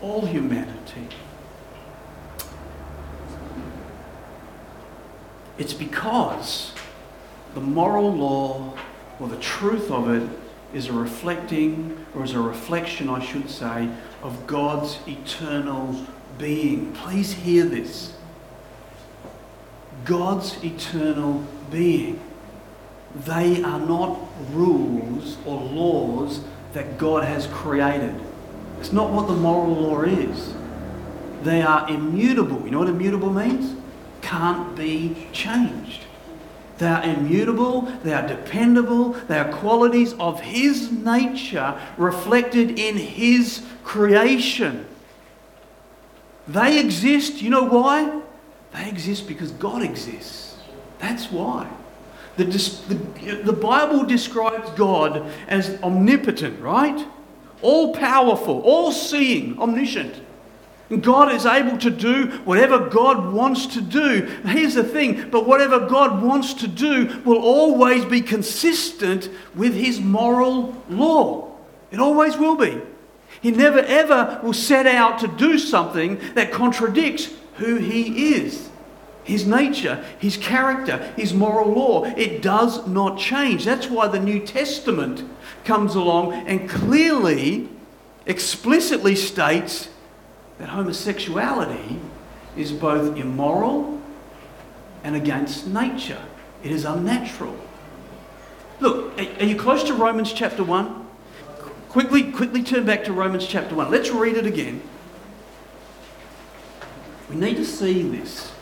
All 0.00 0.24
humanity. 0.24 1.08
It's 5.60 5.74
because 5.74 6.72
the 7.52 7.60
moral 7.60 8.10
law, 8.10 8.72
or 9.20 9.28
the 9.28 9.36
truth 9.36 9.90
of 9.90 10.08
it, 10.08 10.26
is 10.72 10.88
a 10.88 10.92
reflecting, 10.94 12.06
or 12.14 12.24
is 12.24 12.32
a 12.32 12.40
reflection, 12.40 13.10
I 13.10 13.22
should 13.22 13.50
say, 13.50 13.90
of 14.22 14.46
God's 14.46 14.98
eternal 15.06 16.06
being. 16.38 16.92
Please 16.92 17.34
hear 17.34 17.66
this. 17.66 18.14
God's 20.06 20.64
eternal 20.64 21.44
being. 21.70 22.18
They 23.14 23.62
are 23.62 23.80
not 23.80 24.18
rules 24.52 25.36
or 25.44 25.60
laws 25.60 26.40
that 26.72 26.96
God 26.96 27.24
has 27.24 27.46
created. 27.48 28.14
It's 28.78 28.94
not 28.94 29.10
what 29.10 29.26
the 29.26 29.34
moral 29.34 29.74
law 29.74 30.02
is. 30.04 30.54
They 31.42 31.60
are 31.60 31.86
immutable. 31.90 32.64
You 32.64 32.70
know 32.70 32.78
what 32.78 32.88
immutable 32.88 33.30
means? 33.30 33.79
Can't 34.22 34.76
be 34.76 35.26
changed. 35.32 36.04
They 36.78 36.86
are 36.86 37.02
immutable, 37.02 37.82
they 38.02 38.14
are 38.14 38.26
dependable, 38.26 39.12
they 39.28 39.38
are 39.38 39.52
qualities 39.52 40.14
of 40.14 40.40
His 40.40 40.90
nature 40.90 41.78
reflected 41.98 42.78
in 42.78 42.96
His 42.96 43.62
creation. 43.84 44.86
They 46.48 46.80
exist, 46.80 47.42
you 47.42 47.50
know 47.50 47.64
why? 47.64 48.22
They 48.72 48.88
exist 48.88 49.28
because 49.28 49.50
God 49.52 49.82
exists. 49.82 50.56
That's 50.98 51.30
why. 51.30 51.68
The, 52.36 52.44
the, 52.44 53.42
the 53.44 53.52
Bible 53.52 54.04
describes 54.04 54.70
God 54.70 55.30
as 55.48 55.78
omnipotent, 55.82 56.60
right? 56.60 57.06
All 57.60 57.94
powerful, 57.94 58.60
all 58.62 58.90
seeing, 58.90 59.58
omniscient. 59.58 60.14
God 60.98 61.32
is 61.32 61.46
able 61.46 61.78
to 61.78 61.90
do 61.90 62.26
whatever 62.44 62.88
God 62.88 63.32
wants 63.32 63.66
to 63.68 63.80
do. 63.80 64.22
Here's 64.44 64.74
the 64.74 64.82
thing, 64.82 65.30
but 65.30 65.46
whatever 65.46 65.86
God 65.86 66.20
wants 66.20 66.52
to 66.54 66.66
do 66.66 67.22
will 67.24 67.38
always 67.38 68.04
be 68.04 68.20
consistent 68.20 69.28
with 69.54 69.74
His 69.74 70.00
moral 70.00 70.82
law. 70.88 71.52
It 71.92 72.00
always 72.00 72.36
will 72.36 72.56
be. 72.56 72.80
He 73.40 73.52
never 73.52 73.78
ever 73.78 74.40
will 74.42 74.52
set 74.52 74.86
out 74.86 75.20
to 75.20 75.28
do 75.28 75.58
something 75.58 76.20
that 76.34 76.50
contradicts 76.50 77.30
who 77.54 77.76
He 77.76 78.34
is. 78.34 78.68
His 79.22 79.46
nature, 79.46 80.02
his 80.18 80.36
character, 80.36 80.96
his 81.14 81.32
moral 81.32 81.70
law. 81.70 82.04
It 82.04 82.42
does 82.42 82.86
not 82.88 83.18
change. 83.18 83.64
That's 83.64 83.88
why 83.88 84.08
the 84.08 84.18
New 84.18 84.40
Testament 84.40 85.22
comes 85.64 85.94
along 85.94 86.32
and 86.48 86.68
clearly, 86.68 87.68
explicitly 88.26 89.14
states 89.14 89.89
that 90.60 90.68
homosexuality 90.68 91.98
is 92.54 92.70
both 92.70 93.16
immoral 93.16 94.00
and 95.02 95.16
against 95.16 95.66
nature. 95.66 96.22
It 96.62 96.70
is 96.70 96.84
unnatural. 96.84 97.56
Look, 98.78 99.18
are 99.18 99.44
you 99.44 99.56
close 99.56 99.82
to 99.84 99.94
Romans 99.94 100.32
chapter 100.32 100.62
1? 100.62 101.06
Quickly, 101.88 102.30
quickly 102.30 102.62
turn 102.62 102.84
back 102.84 103.04
to 103.04 103.12
Romans 103.12 103.46
chapter 103.46 103.74
1. 103.74 103.90
Let's 103.90 104.10
read 104.10 104.36
it 104.36 104.46
again. 104.46 104.82
We 107.30 107.36
need 107.36 107.56
to 107.56 107.64
see 107.64 108.02
this. 108.02 108.52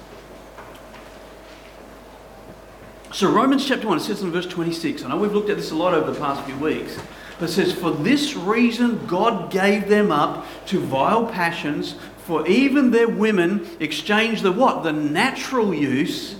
So, 3.12 3.28
Romans 3.32 3.66
chapter 3.66 3.88
1, 3.88 3.96
it 3.96 4.00
says 4.02 4.22
in 4.22 4.30
verse 4.30 4.46
26, 4.46 5.02
I 5.02 5.08
know 5.08 5.16
we've 5.16 5.32
looked 5.32 5.50
at 5.50 5.56
this 5.56 5.72
a 5.72 5.74
lot 5.74 5.94
over 5.94 6.12
the 6.12 6.20
past 6.20 6.44
few 6.44 6.56
weeks. 6.58 6.96
But 7.38 7.50
says, 7.50 7.72
For 7.72 7.90
this 7.90 8.34
reason 8.34 9.06
God 9.06 9.50
gave 9.50 9.88
them 9.88 10.10
up 10.10 10.46
to 10.66 10.80
vile 10.80 11.26
passions, 11.26 11.94
for 12.24 12.46
even 12.46 12.90
their 12.90 13.08
women 13.08 13.68
exchanged 13.80 14.42
the 14.42 14.52
what? 14.52 14.82
The 14.82 14.92
natural 14.92 15.72
use 15.72 16.36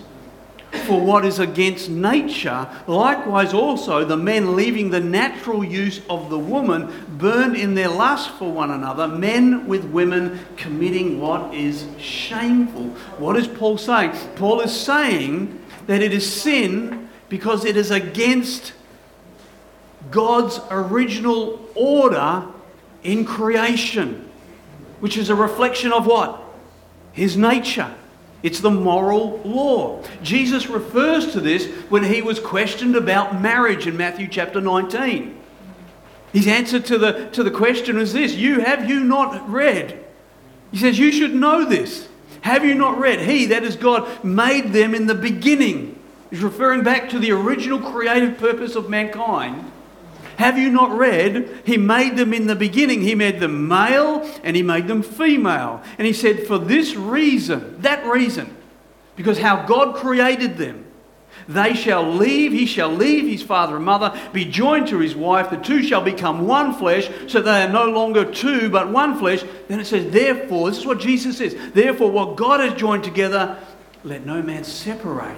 for 0.85 1.01
what 1.01 1.25
is 1.25 1.39
against 1.39 1.89
nature. 1.89 2.69
Likewise, 2.87 3.55
also, 3.55 4.05
the 4.05 4.17
men 4.17 4.55
leaving 4.55 4.91
the 4.91 5.01
natural 5.01 5.65
use 5.65 6.01
of 6.11 6.29
the 6.31 6.39
woman 6.39 6.93
burned 7.17 7.57
in 7.57 7.75
their 7.75 7.89
lust 7.89 8.31
for 8.33 8.53
one 8.53 8.71
another, 8.71 9.09
men 9.09 9.67
with 9.67 9.85
women 9.85 10.41
committing 10.57 11.21
what 11.21 11.55
is 11.55 11.87
shameful. 11.99 12.89
What 13.19 13.37
is 13.37 13.49
Paul 13.49 13.79
saying? 13.79 14.13
Paul 14.37 14.61
is 14.61 14.79
saying 14.79 15.63
that 15.87 16.03
it 16.03 16.13
is 16.13 16.31
sin 16.31 17.09
because 17.29 17.65
it 17.65 17.77
is 17.77 17.91
against 17.91 18.73
God's 20.11 20.61
original 20.71 21.61
order 21.75 22.47
in 23.03 23.25
creation, 23.25 24.29
which 25.01 25.17
is 25.17 25.31
a 25.31 25.35
reflection 25.35 25.93
of 25.93 26.07
what? 26.07 26.43
His 27.13 27.37
nature. 27.37 27.95
It's 28.43 28.61
the 28.61 28.71
moral 28.71 29.39
law. 29.45 30.03
Jesus 30.23 30.69
refers 30.69 31.33
to 31.33 31.41
this 31.41 31.67
when 31.89 32.05
he 32.05 32.23
was 32.23 32.39
questioned 32.39 32.95
about 32.95 33.41
marriage 33.41 33.87
in 33.87 33.97
Matthew 33.97 34.29
chapter 34.29 34.61
19. 34.61 35.37
His 36.33 36.47
answer 36.47 36.79
to 36.79 36.99
the, 36.99 37.29
to 37.31 37.43
the 37.43 37.51
question 37.51 37.99
is 37.99 38.13
this 38.13 38.35
You 38.35 38.61
have 38.61 38.89
you 38.89 39.01
not 39.01 39.49
read? 39.51 40.05
He 40.71 40.79
says, 40.79 40.99
You 40.99 41.11
should 41.11 41.35
know 41.35 41.65
this. 41.65 42.09
Have 42.43 42.65
you 42.65 42.75
not 42.75 42.99
read? 42.99 43.21
He, 43.21 43.47
that 43.47 43.65
is 43.65 43.75
God, 43.75 44.23
made 44.23 44.73
them 44.73 44.95
in 44.95 45.07
the 45.09 45.15
beginning. 45.15 45.99
He's 46.31 46.43
referring 46.43 46.85
back 46.85 47.11
to 47.11 47.19
the 47.19 47.33
original 47.33 47.81
creative 47.81 48.39
purpose 48.39 48.77
of 48.77 48.89
mankind 48.89 49.73
have 50.39 50.57
you 50.57 50.71
not 50.71 50.97
read? 50.97 51.63
He 51.65 51.77
made 51.77 52.17
them 52.17 52.33
in 52.33 52.47
the 52.47 52.55
beginning. 52.55 53.03
He 53.03 53.17
made 53.17 53.41
them 53.41 53.67
male 53.67 54.23
and 54.45 54.55
he 54.55 54.63
made 54.63 54.87
them 54.87 55.03
female. 55.03 55.83
And 55.99 56.07
he 56.07 56.13
said, 56.13 56.47
for 56.47 56.59
this 56.59 56.95
reason, 56.95 57.83
that 57.83 58.07
reason, 58.07 58.57
because 59.17 59.41
how 59.41 59.67
God 59.67 59.97
created 59.97 60.57
them, 60.57 60.85
they 61.49 61.75
shall 61.75 62.09
leave, 62.09 62.53
he 62.53 62.67
shall 62.67 62.91
leave 62.91 63.29
his 63.29 63.43
father 63.43 63.77
and 63.77 63.85
mother, 63.85 64.17
be 64.33 64.45
joined 64.45 64.87
to 64.89 64.99
his 64.99 65.17
wife, 65.17 65.51
the 65.51 65.57
two 65.57 65.83
shall 65.83 66.03
become 66.03 66.47
one 66.47 66.73
flesh, 66.73 67.11
so 67.27 67.41
they 67.41 67.65
are 67.65 67.69
no 67.69 67.87
longer 67.87 68.25
two, 68.25 68.71
but 68.71 68.91
one 68.91 69.19
flesh. 69.19 69.43
Then 69.67 69.81
it 69.81 69.87
says, 69.87 70.13
therefore, 70.13 70.71
this 70.71 70.79
is 70.79 70.87
what 70.87 71.01
Jesus 71.01 71.39
says, 71.39 71.57
therefore, 71.73 72.13
what 72.13 72.37
God 72.37 72.61
has 72.61 72.75
joined 72.75 73.03
together, 73.03 73.59
let 74.05 74.25
no 74.25 74.41
man 74.41 74.63
separate. 74.63 75.37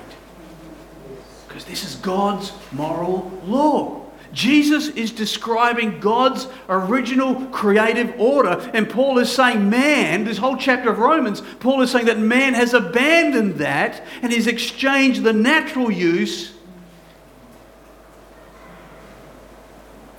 Because 1.48 1.64
this 1.64 1.84
is 1.84 1.94
God's 1.96 2.52
moral 2.70 3.30
law. 3.46 3.99
Jesus 4.32 4.88
is 4.88 5.10
describing 5.10 6.00
God's 6.00 6.46
original 6.68 7.46
creative 7.46 8.18
order. 8.18 8.70
And 8.72 8.88
Paul 8.88 9.18
is 9.18 9.30
saying, 9.30 9.68
man, 9.68 10.24
this 10.24 10.38
whole 10.38 10.56
chapter 10.56 10.90
of 10.90 10.98
Romans, 10.98 11.42
Paul 11.58 11.82
is 11.82 11.90
saying 11.90 12.06
that 12.06 12.18
man 12.18 12.54
has 12.54 12.74
abandoned 12.74 13.56
that 13.56 14.04
and 14.22 14.32
has 14.32 14.46
exchanged 14.46 15.22
the 15.22 15.32
natural 15.32 15.90
use 15.90 16.52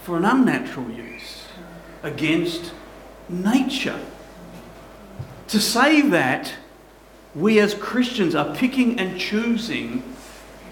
for 0.01 0.17
an 0.17 0.25
unnatural 0.25 0.89
use 0.89 1.45
against 2.03 2.73
nature. 3.29 3.99
To 5.49 5.59
say 5.59 6.01
that 6.01 6.53
we 7.35 7.59
as 7.59 7.73
Christians 7.73 8.35
are 8.35 8.53
picking 8.55 8.99
and 8.99 9.19
choosing 9.19 10.03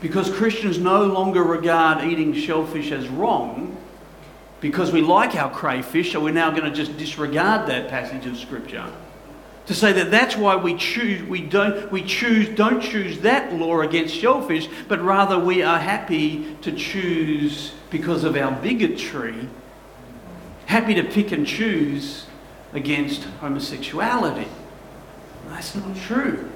because 0.01 0.31
Christians 0.31 0.77
no 0.77 1.05
longer 1.05 1.43
regard 1.43 2.03
eating 2.03 2.33
shellfish 2.33 2.91
as 2.91 3.07
wrong, 3.07 3.77
because 4.61 4.91
we 4.91 5.01
like 5.01 5.35
our 5.35 5.51
crayfish, 5.51 6.11
so 6.11 6.19
we're 6.19 6.33
now 6.33 6.49
going 6.51 6.63
to 6.63 6.71
just 6.71 6.97
disregard 6.97 7.67
that 7.69 7.89
passage 7.89 8.25
of 8.25 8.37
Scripture. 8.37 8.85
To 9.67 9.73
say 9.73 9.93
that 9.93 10.09
that's 10.09 10.35
why 10.35 10.55
we 10.55 10.75
choose, 10.75 11.21
we 11.23 11.41
don't, 11.41 11.91
we 11.91 12.01
choose, 12.01 12.49
don't 12.49 12.81
choose 12.81 13.19
that 13.19 13.53
law 13.53 13.81
against 13.81 14.15
shellfish, 14.15 14.67
but 14.87 15.01
rather 15.01 15.37
we 15.37 15.61
are 15.61 15.79
happy 15.79 16.55
to 16.61 16.71
choose 16.71 17.73
because 17.91 18.23
of 18.23 18.35
our 18.35 18.51
bigotry, 18.51 19.47
happy 20.65 20.95
to 20.95 21.03
pick 21.03 21.31
and 21.31 21.45
choose 21.45 22.25
against 22.73 23.23
homosexuality. 23.41 24.47
That's 25.49 25.75
not 25.75 25.95
true. 25.95 26.49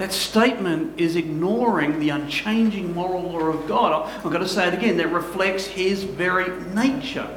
That 0.00 0.14
statement 0.14 0.98
is 0.98 1.14
ignoring 1.14 2.00
the 2.00 2.08
unchanging 2.08 2.94
moral 2.94 3.20
law 3.20 3.50
of 3.50 3.68
God. 3.68 4.10
I've 4.24 4.32
got 4.32 4.38
to 4.38 4.48
say 4.48 4.66
it 4.66 4.72
again, 4.72 4.96
that 4.96 5.08
reflects 5.08 5.66
His 5.66 6.04
very 6.04 6.58
nature. 6.72 7.28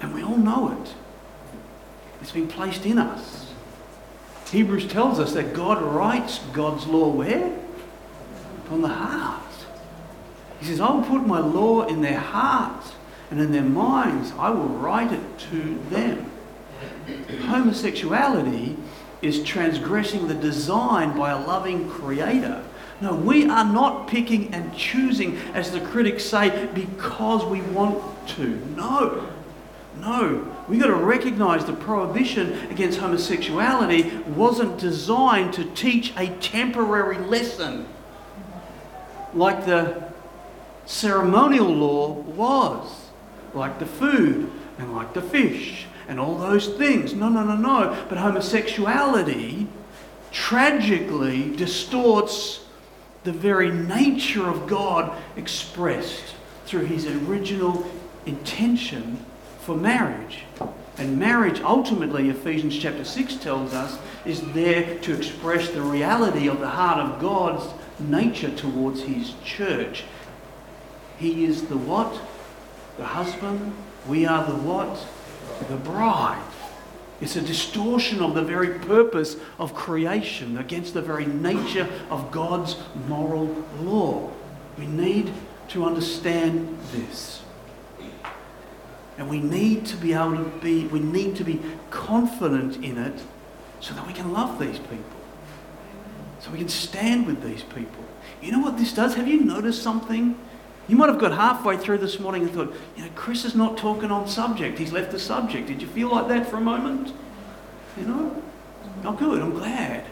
And 0.00 0.14
we 0.14 0.22
all 0.22 0.38
know 0.38 0.72
it. 0.72 0.94
It's 2.22 2.32
been 2.32 2.48
placed 2.48 2.86
in 2.86 2.98
us. 2.98 3.52
Hebrews 4.50 4.86
tells 4.86 5.18
us 5.20 5.34
that 5.34 5.52
God 5.52 5.82
writes 5.82 6.38
God's 6.54 6.86
law 6.86 7.10
where? 7.10 7.54
On 8.70 8.80
the 8.80 8.88
heart. 8.88 9.66
He 10.60 10.64
says, 10.64 10.80
I 10.80 10.90
will 10.92 11.02
put 11.02 11.26
my 11.26 11.40
law 11.40 11.82
in 11.82 12.00
their 12.00 12.20
hearts 12.20 12.94
and 13.30 13.38
in 13.38 13.52
their 13.52 13.60
minds. 13.60 14.32
I 14.38 14.48
will 14.48 14.68
write 14.68 15.12
it 15.12 15.38
to 15.50 15.78
them. 15.90 16.30
Homosexuality 17.48 18.78
is 19.22 19.42
transgressing 19.42 20.28
the 20.28 20.34
design 20.34 21.16
by 21.16 21.30
a 21.30 21.46
loving 21.46 21.88
creator. 21.88 22.62
No, 23.00 23.14
we 23.14 23.48
are 23.48 23.64
not 23.64 24.08
picking 24.08 24.52
and 24.54 24.74
choosing, 24.74 25.36
as 25.54 25.70
the 25.70 25.80
critics 25.80 26.24
say, 26.24 26.68
because 26.74 27.44
we 27.44 27.60
want 27.60 28.02
to. 28.28 28.56
No. 28.76 29.28
No. 30.00 30.54
We've 30.68 30.80
got 30.80 30.88
to 30.88 30.94
recognize 30.94 31.64
the 31.64 31.74
prohibition 31.74 32.54
against 32.70 32.98
homosexuality 32.98 34.10
wasn't 34.28 34.78
designed 34.78 35.52
to 35.54 35.64
teach 35.64 36.12
a 36.16 36.28
temporary 36.36 37.18
lesson 37.18 37.86
like 39.34 39.66
the 39.66 40.10
ceremonial 40.86 41.68
law 41.68 42.12
was, 42.12 43.10
like 43.52 43.78
the 43.78 43.86
food 43.86 44.50
and 44.78 44.94
like 44.94 45.12
the 45.12 45.22
fish 45.22 45.86
and 46.08 46.20
all 46.20 46.36
those 46.36 46.68
things. 46.68 47.14
No, 47.14 47.28
no, 47.28 47.42
no, 47.44 47.56
no. 47.56 48.06
But 48.08 48.18
homosexuality 48.18 49.66
tragically 50.32 51.54
distorts 51.56 52.64
the 53.24 53.32
very 53.32 53.70
nature 53.70 54.46
of 54.48 54.66
God 54.66 55.16
expressed 55.36 56.34
through 56.66 56.84
his 56.84 57.06
original 57.06 57.88
intention 58.24 59.24
for 59.60 59.76
marriage. 59.76 60.44
And 60.98 61.18
marriage, 61.18 61.60
ultimately, 61.60 62.30
Ephesians 62.30 62.76
chapter 62.78 63.04
6 63.04 63.36
tells 63.36 63.74
us, 63.74 63.98
is 64.24 64.40
there 64.52 64.98
to 65.00 65.14
express 65.14 65.68
the 65.70 65.82
reality 65.82 66.48
of 66.48 66.60
the 66.60 66.68
heart 66.68 66.98
of 66.98 67.20
God's 67.20 67.66
nature 67.98 68.54
towards 68.54 69.02
his 69.02 69.34
church. 69.44 70.04
He 71.18 71.44
is 71.44 71.66
the 71.66 71.76
what? 71.76 72.20
The 72.98 73.06
husband. 73.06 73.74
We 74.06 74.26
are 74.26 74.44
the 74.44 74.56
what? 74.56 75.06
The 75.64 75.76
bride. 75.76 76.42
It's 77.20 77.36
a 77.36 77.40
distortion 77.40 78.20
of 78.20 78.34
the 78.34 78.42
very 78.42 78.78
purpose 78.78 79.36
of 79.58 79.74
creation 79.74 80.58
against 80.58 80.92
the 80.94 81.00
very 81.00 81.26
nature 81.26 81.88
of 82.10 82.30
God's 82.30 82.76
moral 83.08 83.64
law. 83.80 84.30
We 84.78 84.86
need 84.86 85.32
to 85.68 85.84
understand 85.84 86.78
this. 86.92 87.42
And 89.18 89.30
we 89.30 89.40
need 89.40 89.86
to 89.86 89.96
be 89.96 90.12
able 90.12 90.36
to 90.36 90.44
be, 90.60 90.86
we 90.88 91.00
need 91.00 91.36
to 91.36 91.44
be 91.44 91.62
confident 91.90 92.76
in 92.84 92.98
it 92.98 93.22
so 93.80 93.94
that 93.94 94.06
we 94.06 94.12
can 94.12 94.32
love 94.32 94.58
these 94.58 94.78
people. 94.78 95.04
So 96.40 96.50
we 96.50 96.58
can 96.58 96.68
stand 96.68 97.26
with 97.26 97.42
these 97.42 97.62
people. 97.62 98.04
You 98.42 98.52
know 98.52 98.60
what 98.60 98.76
this 98.76 98.92
does? 98.92 99.14
Have 99.14 99.26
you 99.26 99.40
noticed 99.40 99.82
something? 99.82 100.38
You 100.88 100.96
might 100.96 101.08
have 101.08 101.18
got 101.18 101.32
halfway 101.32 101.76
through 101.76 101.98
this 101.98 102.20
morning 102.20 102.42
and 102.42 102.52
thought, 102.52 102.72
you 102.96 103.04
know, 103.04 103.10
Chris 103.14 103.44
is 103.44 103.54
not 103.54 103.76
talking 103.76 104.10
on 104.10 104.28
subject. 104.28 104.78
He's 104.78 104.92
left 104.92 105.10
the 105.10 105.18
subject. 105.18 105.66
Did 105.66 105.82
you 105.82 105.88
feel 105.88 106.10
like 106.10 106.28
that 106.28 106.48
for 106.48 106.56
a 106.56 106.60
moment? 106.60 107.12
You 107.96 108.06
know? 108.06 108.42
Oh, 109.04 109.12
good. 109.12 109.42
I'm 109.42 109.50
glad. 109.50 110.04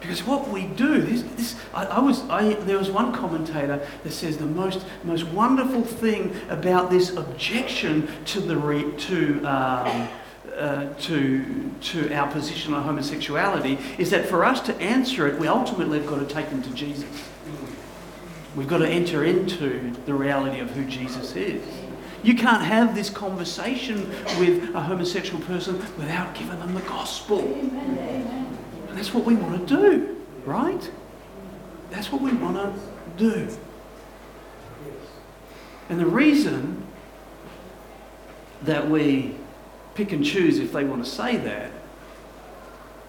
Because 0.00 0.24
what 0.24 0.48
we 0.48 0.64
do, 0.64 1.02
this, 1.02 1.22
this 1.36 1.56
I, 1.74 1.84
I, 1.84 1.98
was, 2.00 2.22
I, 2.30 2.54
there 2.54 2.78
was 2.78 2.90
one 2.90 3.12
commentator 3.12 3.86
that 4.02 4.10
says 4.10 4.38
the 4.38 4.46
most, 4.46 4.84
most 5.04 5.26
wonderful 5.26 5.82
thing 5.82 6.34
about 6.48 6.88
this 6.88 7.14
objection 7.14 8.08
to, 8.26 8.40
the 8.40 8.56
re, 8.56 8.90
to, 8.96 9.44
um, 9.44 10.08
uh, 10.56 10.94
to, 11.00 11.70
to 11.82 12.14
our 12.14 12.30
position 12.30 12.72
on 12.72 12.82
homosexuality 12.82 13.78
is 13.98 14.08
that 14.10 14.24
for 14.24 14.44
us 14.44 14.60
to 14.62 14.74
answer 14.76 15.26
it, 15.26 15.38
we 15.38 15.46
ultimately 15.46 15.98
have 15.98 16.08
got 16.08 16.26
to 16.26 16.34
take 16.34 16.48
them 16.48 16.62
to 16.62 16.70
Jesus. 16.70 17.04
We've 18.56 18.68
got 18.68 18.78
to 18.78 18.88
enter 18.88 19.24
into 19.24 19.92
the 20.06 20.14
reality 20.14 20.60
of 20.60 20.70
who 20.70 20.84
Jesus 20.84 21.36
is. 21.36 21.62
You 22.22 22.34
can't 22.34 22.62
have 22.62 22.94
this 22.94 23.08
conversation 23.08 24.08
with 24.38 24.74
a 24.74 24.80
homosexual 24.80 25.42
person 25.44 25.78
without 25.96 26.34
giving 26.34 26.58
them 26.58 26.74
the 26.74 26.80
gospel. 26.80 27.40
And 27.40 28.98
that's 28.98 29.14
what 29.14 29.24
we 29.24 29.36
want 29.36 29.66
to 29.66 29.76
do, 29.76 30.16
right? 30.44 30.90
That's 31.90 32.12
what 32.12 32.20
we 32.20 32.32
want 32.32 32.56
to 32.56 32.74
do. 33.16 33.48
And 35.88 35.98
the 35.98 36.06
reason 36.06 36.86
that 38.62 38.88
we 38.88 39.34
pick 39.94 40.12
and 40.12 40.24
choose 40.24 40.58
if 40.58 40.72
they 40.72 40.84
want 40.84 41.04
to 41.04 41.10
say 41.10 41.36
that 41.36 41.70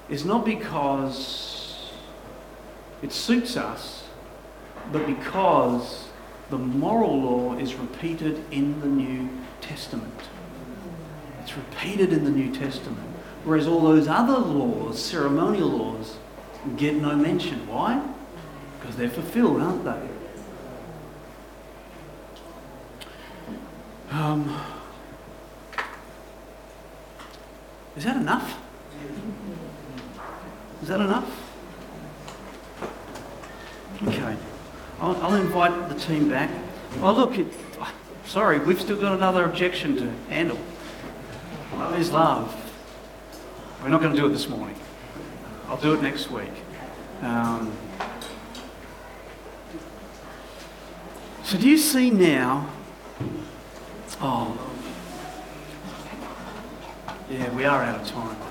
is 0.09 0.23
not 0.23 0.45
because 0.45 1.91
it 3.01 3.11
suits 3.11 3.57
us, 3.57 4.03
but 4.91 5.05
because 5.07 6.05
the 6.49 6.57
moral 6.57 7.21
law 7.21 7.57
is 7.57 7.75
repeated 7.75 8.43
in 8.51 8.79
the 8.81 8.87
New 8.87 9.29
Testament. 9.61 10.13
It's 11.41 11.55
repeated 11.55 12.11
in 12.11 12.25
the 12.25 12.29
New 12.29 12.53
Testament. 12.53 13.07
Whereas 13.45 13.67
all 13.67 13.81
those 13.81 14.07
other 14.07 14.37
laws, 14.37 15.01
ceremonial 15.01 15.69
laws, 15.69 16.17
get 16.77 16.95
no 16.95 17.15
mention. 17.15 17.67
Why? 17.67 18.05
Because 18.79 18.97
they're 18.97 19.09
fulfilled, 19.09 19.61
aren't 19.61 19.85
they? 19.85 20.09
Um, 24.11 24.61
is 27.95 28.03
that 28.03 28.17
enough? 28.17 28.59
Is 30.81 30.89
that 30.89 30.99
enough? 30.99 31.47
Okay. 34.03 34.35
I'll, 35.02 35.16
I'll 35.24 35.36
invite 35.36 35.89
the 35.89 35.95
team 35.95 36.30
back. 36.30 36.52
Oh, 37.02 37.12
look, 37.12 37.38
it, 37.38 37.47
sorry, 38.26 38.60
we've 38.60 38.80
still 38.80 39.02
got 39.02 39.14
another 39.14 39.45
objection 39.45 39.95
to 39.95 40.12
handle. 40.32 40.60
Love 41.74 41.99
is 41.99 42.12
love. 42.12 42.56
We're 43.82 43.89
not 43.89 43.99
going 43.99 44.14
to 44.14 44.20
do 44.20 44.28
it 44.28 44.30
this 44.30 44.47
morning. 44.47 44.76
I'll 45.68 45.78
do 45.78 45.95
it 45.95 46.04
next 46.04 46.30
week. 46.30 46.52
Um, 47.24 47.76
so, 51.43 51.58
do 51.58 51.68
you 51.68 51.78
see 51.80 52.12
now? 52.12 52.70
Oh, 54.22 54.56
yeah, 57.28 57.52
we 57.56 57.66
are 57.66 57.82
out 57.82 58.02
of 58.02 58.08
time. 58.08 58.51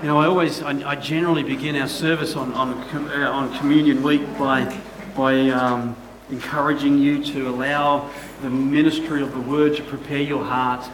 You 0.00 0.06
know, 0.06 0.16
I 0.16 0.28
always, 0.28 0.62
I, 0.62 0.70
I 0.92 0.96
generally 0.96 1.42
begin 1.42 1.76
our 1.76 1.86
service 1.86 2.34
on 2.34 2.54
on, 2.54 2.72
uh, 2.72 3.30
on 3.30 3.54
Communion 3.58 4.02
Week 4.02 4.22
by 4.38 4.74
by 5.14 5.50
um, 5.50 5.94
encouraging 6.30 6.96
you 6.96 7.22
to 7.22 7.50
allow 7.50 8.08
the 8.40 8.48
ministry 8.48 9.20
of 9.20 9.34
the 9.34 9.40
word 9.42 9.76
to 9.76 9.82
prepare 9.82 10.22
your 10.22 10.42
heart 10.42 10.88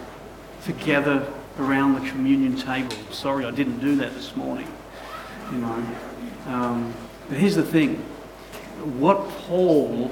to 0.64 0.72
gather 0.72 1.32
around 1.60 1.94
the 1.94 2.10
communion 2.10 2.56
table. 2.56 2.96
Sorry, 3.12 3.44
I 3.44 3.52
didn't 3.52 3.78
do 3.78 3.94
that 3.94 4.12
this 4.12 4.34
morning. 4.34 4.66
You 5.52 5.58
know, 5.58 5.86
um, 6.48 6.92
but 7.28 7.38
here's 7.38 7.54
the 7.54 7.62
thing: 7.62 7.98
what 8.98 9.28
Paul 9.28 10.10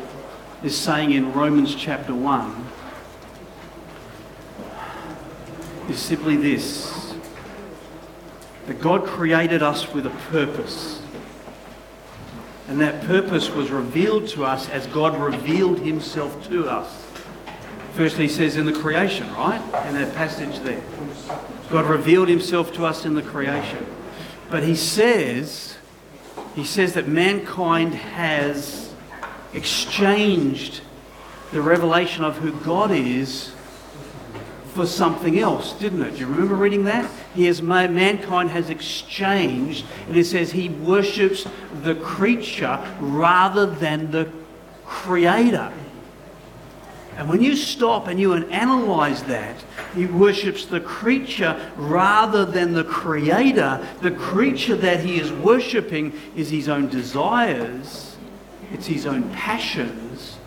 is 0.62 0.78
saying 0.78 1.10
in 1.10 1.32
Romans 1.32 1.74
chapter 1.74 2.14
one 2.14 2.64
is 5.88 5.98
simply 5.98 6.36
this: 6.36 7.03
that 8.66 8.80
God 8.80 9.04
created 9.04 9.62
us 9.62 9.92
with 9.92 10.06
a 10.06 10.10
purpose. 10.30 11.02
And 12.68 12.80
that 12.80 13.02
purpose 13.02 13.50
was 13.50 13.70
revealed 13.70 14.28
to 14.28 14.44
us 14.44 14.68
as 14.70 14.86
God 14.86 15.20
revealed 15.20 15.80
himself 15.80 16.48
to 16.48 16.68
us. 16.68 17.04
First, 17.92 18.16
he 18.16 18.26
says 18.26 18.56
in 18.56 18.66
the 18.66 18.72
creation, 18.72 19.32
right? 19.34 19.60
In 19.86 19.94
that 19.94 20.14
passage 20.14 20.58
there. 20.60 20.82
God 21.70 21.86
revealed 21.86 22.28
himself 22.28 22.72
to 22.74 22.84
us 22.86 23.04
in 23.04 23.14
the 23.14 23.22
creation. 23.22 23.86
But 24.50 24.64
he 24.64 24.74
says, 24.74 25.76
he 26.54 26.64
says 26.64 26.94
that 26.94 27.06
mankind 27.06 27.94
has 27.94 28.92
exchanged 29.52 30.80
the 31.52 31.60
revelation 31.60 32.24
of 32.24 32.38
who 32.38 32.52
God 32.64 32.90
is 32.90 33.53
for 34.74 34.86
something 34.86 35.38
else, 35.38 35.72
didn't 35.74 36.02
it? 36.02 36.14
Do 36.14 36.18
you 36.18 36.26
remember 36.26 36.56
reading 36.56 36.84
that? 36.84 37.08
He 37.34 37.46
has 37.46 37.62
mankind 37.62 38.50
has 38.50 38.70
exchanged, 38.70 39.86
and 40.08 40.16
it 40.16 40.24
says 40.24 40.50
he 40.50 40.68
worships 40.68 41.46
the 41.82 41.94
creature 41.94 42.84
rather 42.98 43.66
than 43.66 44.10
the 44.10 44.28
creator. 44.84 45.72
And 47.16 47.28
when 47.28 47.40
you 47.40 47.54
stop 47.54 48.08
and 48.08 48.18
you 48.18 48.34
analyze 48.34 49.22
that, 49.24 49.56
he 49.94 50.06
worships 50.06 50.66
the 50.66 50.80
creature 50.80 51.70
rather 51.76 52.44
than 52.44 52.72
the 52.72 52.82
creator. 52.82 53.86
The 54.02 54.10
creature 54.10 54.74
that 54.76 55.00
he 55.00 55.20
is 55.20 55.30
worshipping 55.30 56.20
is 56.34 56.50
his 56.50 56.68
own 56.68 56.88
desires, 56.88 58.16
it's 58.72 58.88
his 58.88 59.06
own 59.06 59.30
passions, 59.30 60.38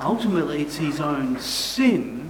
ultimately, 0.00 0.62
it's 0.62 0.76
his 0.76 1.00
own 1.00 1.40
sin, 1.40 2.29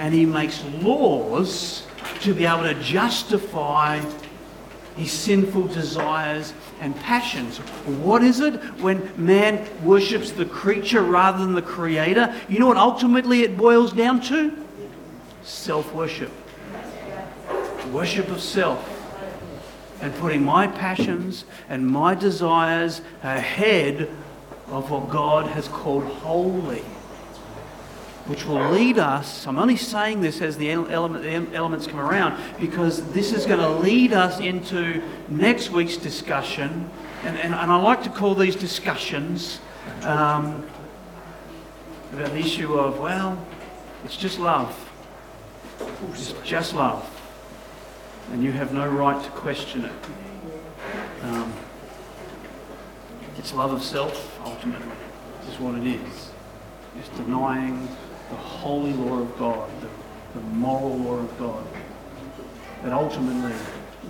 and 0.00 0.14
he 0.14 0.24
makes 0.24 0.64
laws 0.80 1.86
to 2.22 2.32
be 2.32 2.46
able 2.46 2.62
to 2.62 2.74
justify 2.82 4.00
his 4.96 5.12
sinful 5.12 5.68
desires 5.68 6.54
and 6.80 6.96
passions. 7.00 7.58
What 7.58 8.22
is 8.24 8.40
it 8.40 8.54
when 8.80 9.12
man 9.16 9.68
worships 9.84 10.32
the 10.32 10.46
creature 10.46 11.02
rather 11.02 11.38
than 11.38 11.54
the 11.54 11.62
creator? 11.62 12.34
You 12.48 12.58
know 12.58 12.66
what 12.66 12.78
ultimately 12.78 13.42
it 13.42 13.58
boils 13.58 13.92
down 13.92 14.22
to? 14.22 14.66
Self 15.42 15.92
worship. 15.94 16.32
Worship 17.92 18.28
of 18.30 18.40
self. 18.40 18.96
And 20.00 20.14
putting 20.14 20.42
my 20.42 20.66
passions 20.66 21.44
and 21.68 21.86
my 21.86 22.14
desires 22.14 23.02
ahead 23.22 24.08
of 24.68 24.90
what 24.90 25.10
God 25.10 25.46
has 25.48 25.68
called 25.68 26.04
holy 26.04 26.84
which 28.26 28.44
will 28.44 28.70
lead 28.70 28.98
us. 28.98 29.46
I'm 29.46 29.58
only 29.58 29.76
saying 29.76 30.20
this 30.20 30.40
as 30.40 30.56
the 30.56 30.70
element, 30.70 31.54
elements 31.54 31.86
come 31.86 32.00
around 32.00 32.40
because 32.60 33.02
this 33.12 33.32
is 33.32 33.46
going 33.46 33.60
to 33.60 33.68
lead 33.68 34.12
us 34.12 34.40
into 34.40 35.02
next 35.28 35.70
week's 35.70 35.96
discussion. 35.96 36.90
And, 37.24 37.36
and, 37.38 37.54
and 37.54 37.72
I 37.72 37.76
like 37.76 38.02
to 38.04 38.10
call 38.10 38.34
these 38.34 38.56
discussions 38.56 39.60
um, 40.02 40.66
about 42.12 42.30
the 42.32 42.38
issue 42.38 42.74
of, 42.74 42.98
well, 43.00 43.44
it's 44.04 44.16
just 44.16 44.38
love. 44.38 44.76
It's 46.10 46.32
just 46.44 46.74
love. 46.74 47.08
And 48.32 48.44
you 48.44 48.52
have 48.52 48.72
no 48.72 48.88
right 48.88 49.22
to 49.22 49.30
question 49.30 49.84
it. 49.84 49.92
Um, 51.22 51.52
it's 53.36 53.52
love 53.54 53.72
of 53.72 53.82
self, 53.82 54.38
ultimately, 54.44 54.86
is 55.48 55.58
what 55.58 55.74
it 55.74 55.86
is. 55.86 56.30
It's 56.98 57.08
denying 57.16 57.88
the 58.30 58.36
holy 58.36 58.92
law 58.92 59.20
of 59.20 59.38
God, 59.38 59.70
the, 59.80 59.88
the 60.38 60.46
moral 60.46 60.96
law 60.98 61.18
of 61.18 61.38
God, 61.38 61.66
that 62.82 62.92
ultimately 62.92 63.54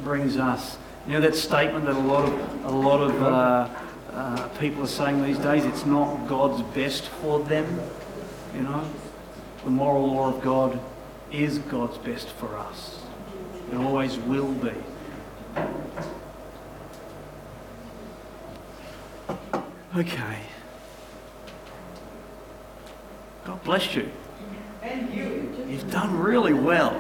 brings 0.05 0.37
us. 0.37 0.79
You 1.07 1.15
know 1.15 1.21
that 1.23 1.35
statement 1.35 1.87
that 1.87 1.97
a 1.97 1.99
lot 1.99 2.29
of 2.29 2.65
a 2.65 2.71
lot 2.71 3.01
of 3.01 3.23
uh, 3.23 3.69
uh, 4.13 4.49
people 4.59 4.85
are 4.85 4.89
saying 4.89 5.23
these 5.23 5.39
days. 5.39 5.65
It's 5.65 5.87
not 5.87 6.27
God's 6.29 6.63
best 6.75 7.09
for 7.09 7.41
them. 7.41 7.81
You 8.55 8.63
know, 8.63 8.85
the 9.65 9.71
moral 9.71 10.13
law 10.13 10.35
of 10.35 10.43
God 10.43 10.79
is 11.33 11.59
God's 11.59 11.99
best 11.99 12.29
for 12.29 12.57
us. 12.57 13.01
It 13.73 13.77
always 13.77 14.19
will 14.19 14.53
be. 14.53 14.73
Okay. 19.97 20.50
God 23.45 23.63
bless 23.65 23.95
you. 23.95 24.11
And 24.83 25.15
you. 25.15 25.67
You've 25.69 25.91
done 25.91 26.19
really 26.19 26.55
well. 26.55 26.95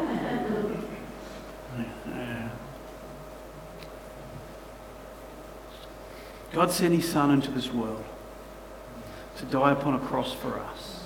God 6.52 6.70
sent 6.70 6.94
his 6.94 7.08
Son 7.08 7.30
into 7.30 7.50
this 7.50 7.72
world 7.72 8.04
to 9.38 9.44
die 9.46 9.70
upon 9.70 9.94
a 9.94 9.98
cross 10.00 10.34
for 10.34 10.58
us. 10.58 11.04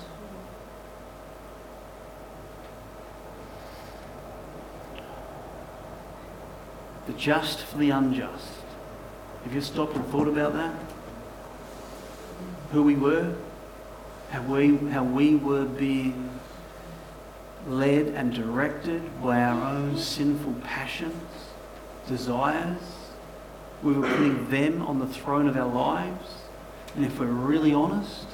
The 7.07 7.13
just 7.13 7.61
for 7.61 7.77
the 7.77 7.91
unjust. 7.91 8.55
Have 9.45 9.55
you 9.55 9.61
stopped 9.61 9.95
and 9.95 10.07
thought 10.07 10.27
about 10.27 10.55
that? 10.55 10.75
Who 12.73 12.83
we 12.83 12.95
were? 12.95 13.35
How 14.35 14.43
we, 14.43 14.77
how 14.91 15.05
we 15.05 15.37
were 15.37 15.65
being 15.65 16.29
led 17.69 18.09
and 18.09 18.35
directed 18.35 19.01
by 19.23 19.41
our 19.41 19.77
own 19.77 19.97
sinful 19.97 20.55
passions, 20.65 21.23
desires. 22.09 22.83
We 23.85 23.93
were 23.93 24.09
putting 24.09 24.51
them 24.51 24.83
on 24.83 24.99
the 24.99 25.07
throne 25.07 25.47
of 25.47 25.57
our 25.57 25.73
lives. 25.73 26.27
And 26.97 27.05
if 27.05 27.21
we're 27.21 27.27
really 27.27 27.73
honest, 27.73 28.27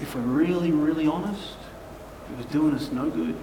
if 0.00 0.16
we're 0.16 0.20
really, 0.22 0.72
really 0.72 1.06
honest, 1.06 1.58
it 2.32 2.36
was 2.36 2.46
doing 2.46 2.74
us 2.74 2.90
no 2.90 3.08
good. 3.08 3.36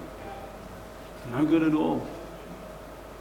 No 1.32 1.46
good 1.46 1.62
at 1.62 1.72
all. 1.72 2.06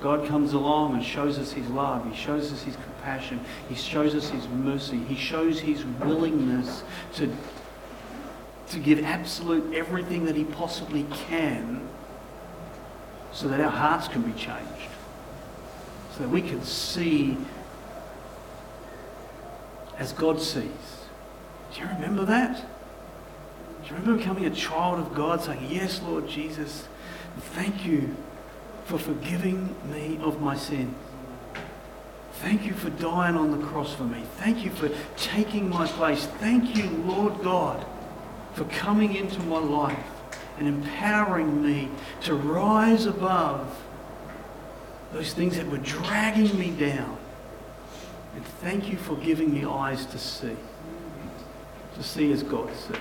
God 0.02 0.28
comes 0.28 0.52
along 0.52 0.96
and 0.96 1.02
shows 1.06 1.40
us 1.40 1.54
his 1.54 1.70
love. 1.70 2.06
He 2.12 2.18
shows 2.18 2.52
us 2.52 2.64
his 2.64 2.76
compassion. 2.76 3.40
He 3.70 3.76
shows 3.76 4.14
us 4.14 4.28
his 4.28 4.46
mercy. 4.50 4.98
He 4.98 5.16
shows 5.16 5.58
his 5.62 5.86
willingness 5.86 6.84
to, 7.14 7.34
to 8.70 8.80
give 8.80 9.04
absolute 9.04 9.74
everything 9.74 10.26
that 10.26 10.36
he 10.36 10.44
possibly 10.44 11.06
can 11.28 11.88
so 13.32 13.48
that 13.48 13.62
our 13.62 13.72
hearts 13.72 14.08
can 14.08 14.22
be 14.22 14.34
changed. 14.34 14.90
So 16.14 16.24
that 16.24 16.30
we 16.30 16.42
can 16.42 16.64
see 16.64 17.38
as 19.98 20.14
God 20.14 20.42
sees. 20.42 20.64
Do 21.74 21.82
you 21.82 21.88
remember 21.88 22.26
that? 22.26 22.58
Do 23.84 23.90
you 23.90 23.96
remember 23.96 24.18
becoming 24.18 24.46
a 24.46 24.56
child 24.56 25.00
of 25.00 25.14
God 25.14 25.42
saying, 25.42 25.68
Yes, 25.70 26.02
Lord 26.02 26.28
Jesus, 26.28 26.88
thank 27.38 27.86
you 27.86 28.16
for 28.86 28.98
forgiving 28.98 29.76
me 29.92 30.18
of 30.22 30.42
my 30.42 30.56
sin. 30.56 30.96
Thank 32.34 32.66
you 32.66 32.74
for 32.74 32.90
dying 32.90 33.36
on 33.36 33.58
the 33.58 33.66
cross 33.68 33.94
for 33.94 34.04
me. 34.04 34.24
Thank 34.38 34.64
you 34.64 34.72
for 34.72 34.90
taking 35.18 35.70
my 35.70 35.88
place. 35.88 36.26
Thank 36.40 36.76
you, 36.76 36.90
Lord 36.90 37.42
God, 37.42 37.86
for 38.58 38.66
coming 38.66 39.16
into 39.16 39.40
my 39.44 39.60
life 39.60 40.00
and 40.58 40.68
empowering 40.68 41.64
me 41.64 41.88
to 42.22 42.34
rise 42.34 43.06
above 43.06 43.80
those 45.14 45.32
things 45.32 45.56
that 45.58 45.70
were 45.70 45.78
dragging 45.78 46.58
me 46.58 46.72
down. 46.72 47.16
And 48.36 48.44
thank 48.44 48.90
you 48.90 48.98
for 48.98 49.16
giving 49.18 49.54
me 49.54 49.64
eyes 49.64 50.08
to 50.08 50.18
see, 50.18 50.56
to 51.96 52.04
see 52.04 52.32
as 52.32 52.42
God 52.42 52.74
sees, 52.76 52.98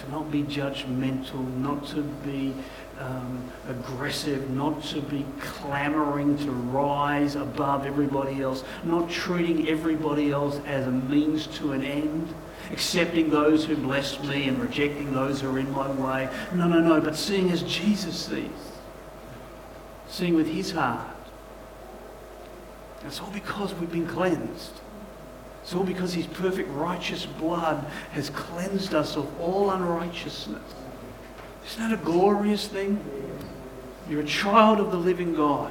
to 0.00 0.10
not 0.10 0.28
be 0.32 0.42
judgmental, 0.42 1.46
not 1.58 1.86
to 1.88 2.02
be 2.02 2.54
um, 2.98 3.48
aggressive, 3.68 4.50
not 4.50 4.82
to 4.86 5.00
be 5.02 5.24
clamoring 5.38 6.36
to 6.38 6.50
rise 6.50 7.36
above 7.36 7.86
everybody 7.86 8.42
else, 8.42 8.64
not 8.82 9.08
treating 9.08 9.68
everybody 9.68 10.32
else 10.32 10.60
as 10.66 10.88
a 10.88 10.90
means 10.90 11.46
to 11.58 11.70
an 11.70 11.84
end, 11.84 12.34
accepting 12.70 13.30
those 13.30 13.64
who 13.64 13.76
bless 13.76 14.22
me 14.24 14.48
and 14.48 14.60
rejecting 14.60 15.12
those 15.12 15.40
who 15.40 15.50
are 15.50 15.58
in 15.58 15.70
my 15.72 15.90
way. 15.90 16.28
No, 16.54 16.68
no, 16.68 16.80
no, 16.80 17.00
but 17.00 17.16
seeing 17.16 17.50
as 17.50 17.62
Jesus 17.62 18.26
sees, 18.26 18.50
seeing 20.08 20.34
with 20.34 20.48
his 20.48 20.72
heart. 20.72 21.06
It's 23.06 23.20
all 23.20 23.30
because 23.30 23.74
we've 23.74 23.92
been 23.92 24.06
cleansed. 24.06 24.72
It's 25.62 25.74
all 25.74 25.84
because 25.84 26.14
his 26.14 26.26
perfect 26.26 26.70
righteous 26.70 27.26
blood 27.26 27.84
has 28.12 28.30
cleansed 28.30 28.94
us 28.94 29.16
of 29.16 29.40
all 29.40 29.70
unrighteousness. 29.70 30.62
Isn't 31.66 31.90
that 31.90 32.00
a 32.00 32.02
glorious 32.02 32.66
thing? 32.66 32.98
You're 34.08 34.22
a 34.22 34.26
child 34.26 34.80
of 34.80 34.90
the 34.90 34.96
living 34.96 35.34
God. 35.34 35.70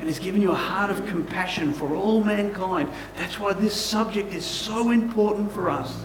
And 0.00 0.08
He's 0.08 0.18
given 0.18 0.40
you 0.40 0.50
a 0.50 0.56
heart 0.56 0.90
of 0.90 1.06
compassion 1.06 1.72
for 1.72 1.94
all 1.94 2.24
mankind. 2.24 2.88
That's 3.16 3.38
why 3.38 3.52
this 3.52 3.78
subject 3.78 4.32
is 4.32 4.44
so 4.44 4.90
important 4.90 5.52
for 5.52 5.68
us. 5.68 6.04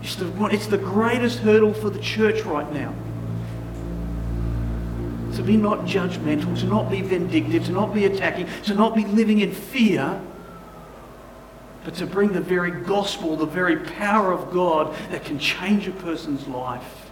It's 0.00 0.14
the, 0.14 0.46
it's 0.46 0.68
the 0.68 0.78
greatest 0.78 1.40
hurdle 1.40 1.74
for 1.74 1.90
the 1.90 1.98
church 1.98 2.42
right 2.42 2.72
now. 2.72 2.94
To 5.34 5.42
be 5.42 5.56
not 5.56 5.80
judgmental, 5.80 6.58
to 6.60 6.66
not 6.66 6.88
be 6.88 7.02
vindictive, 7.02 7.66
to 7.66 7.72
not 7.72 7.92
be 7.92 8.04
attacking, 8.04 8.48
to 8.64 8.74
not 8.74 8.94
be 8.94 9.04
living 9.04 9.40
in 9.40 9.52
fear, 9.52 10.20
but 11.84 11.94
to 11.96 12.06
bring 12.06 12.32
the 12.32 12.40
very 12.40 12.70
gospel, 12.70 13.36
the 13.36 13.44
very 13.46 13.76
power 13.76 14.32
of 14.32 14.52
God 14.52 14.94
that 15.10 15.24
can 15.24 15.38
change 15.38 15.88
a 15.88 15.92
person's 15.92 16.46
life 16.46 17.10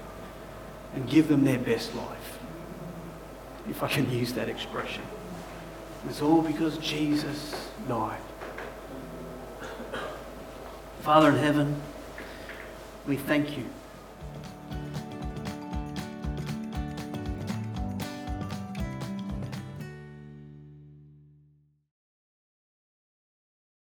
and 0.95 1.09
give 1.09 1.29
them 1.29 1.45
their 1.45 1.59
best 1.59 1.95
life. 1.95 2.39
If 3.69 3.83
I 3.83 3.89
can 3.89 4.11
use 4.11 4.33
that 4.35 4.49
expression. 4.49 5.03
It's 6.09 6.23
all 6.23 6.43
because 6.43 6.79
Jesus 6.79 7.69
died. 7.89 8.21
Father 11.01 11.31
in 11.31 11.37
heaven, 11.37 11.81
we 13.07 13.17
thank 13.17 13.57
you 13.57 13.65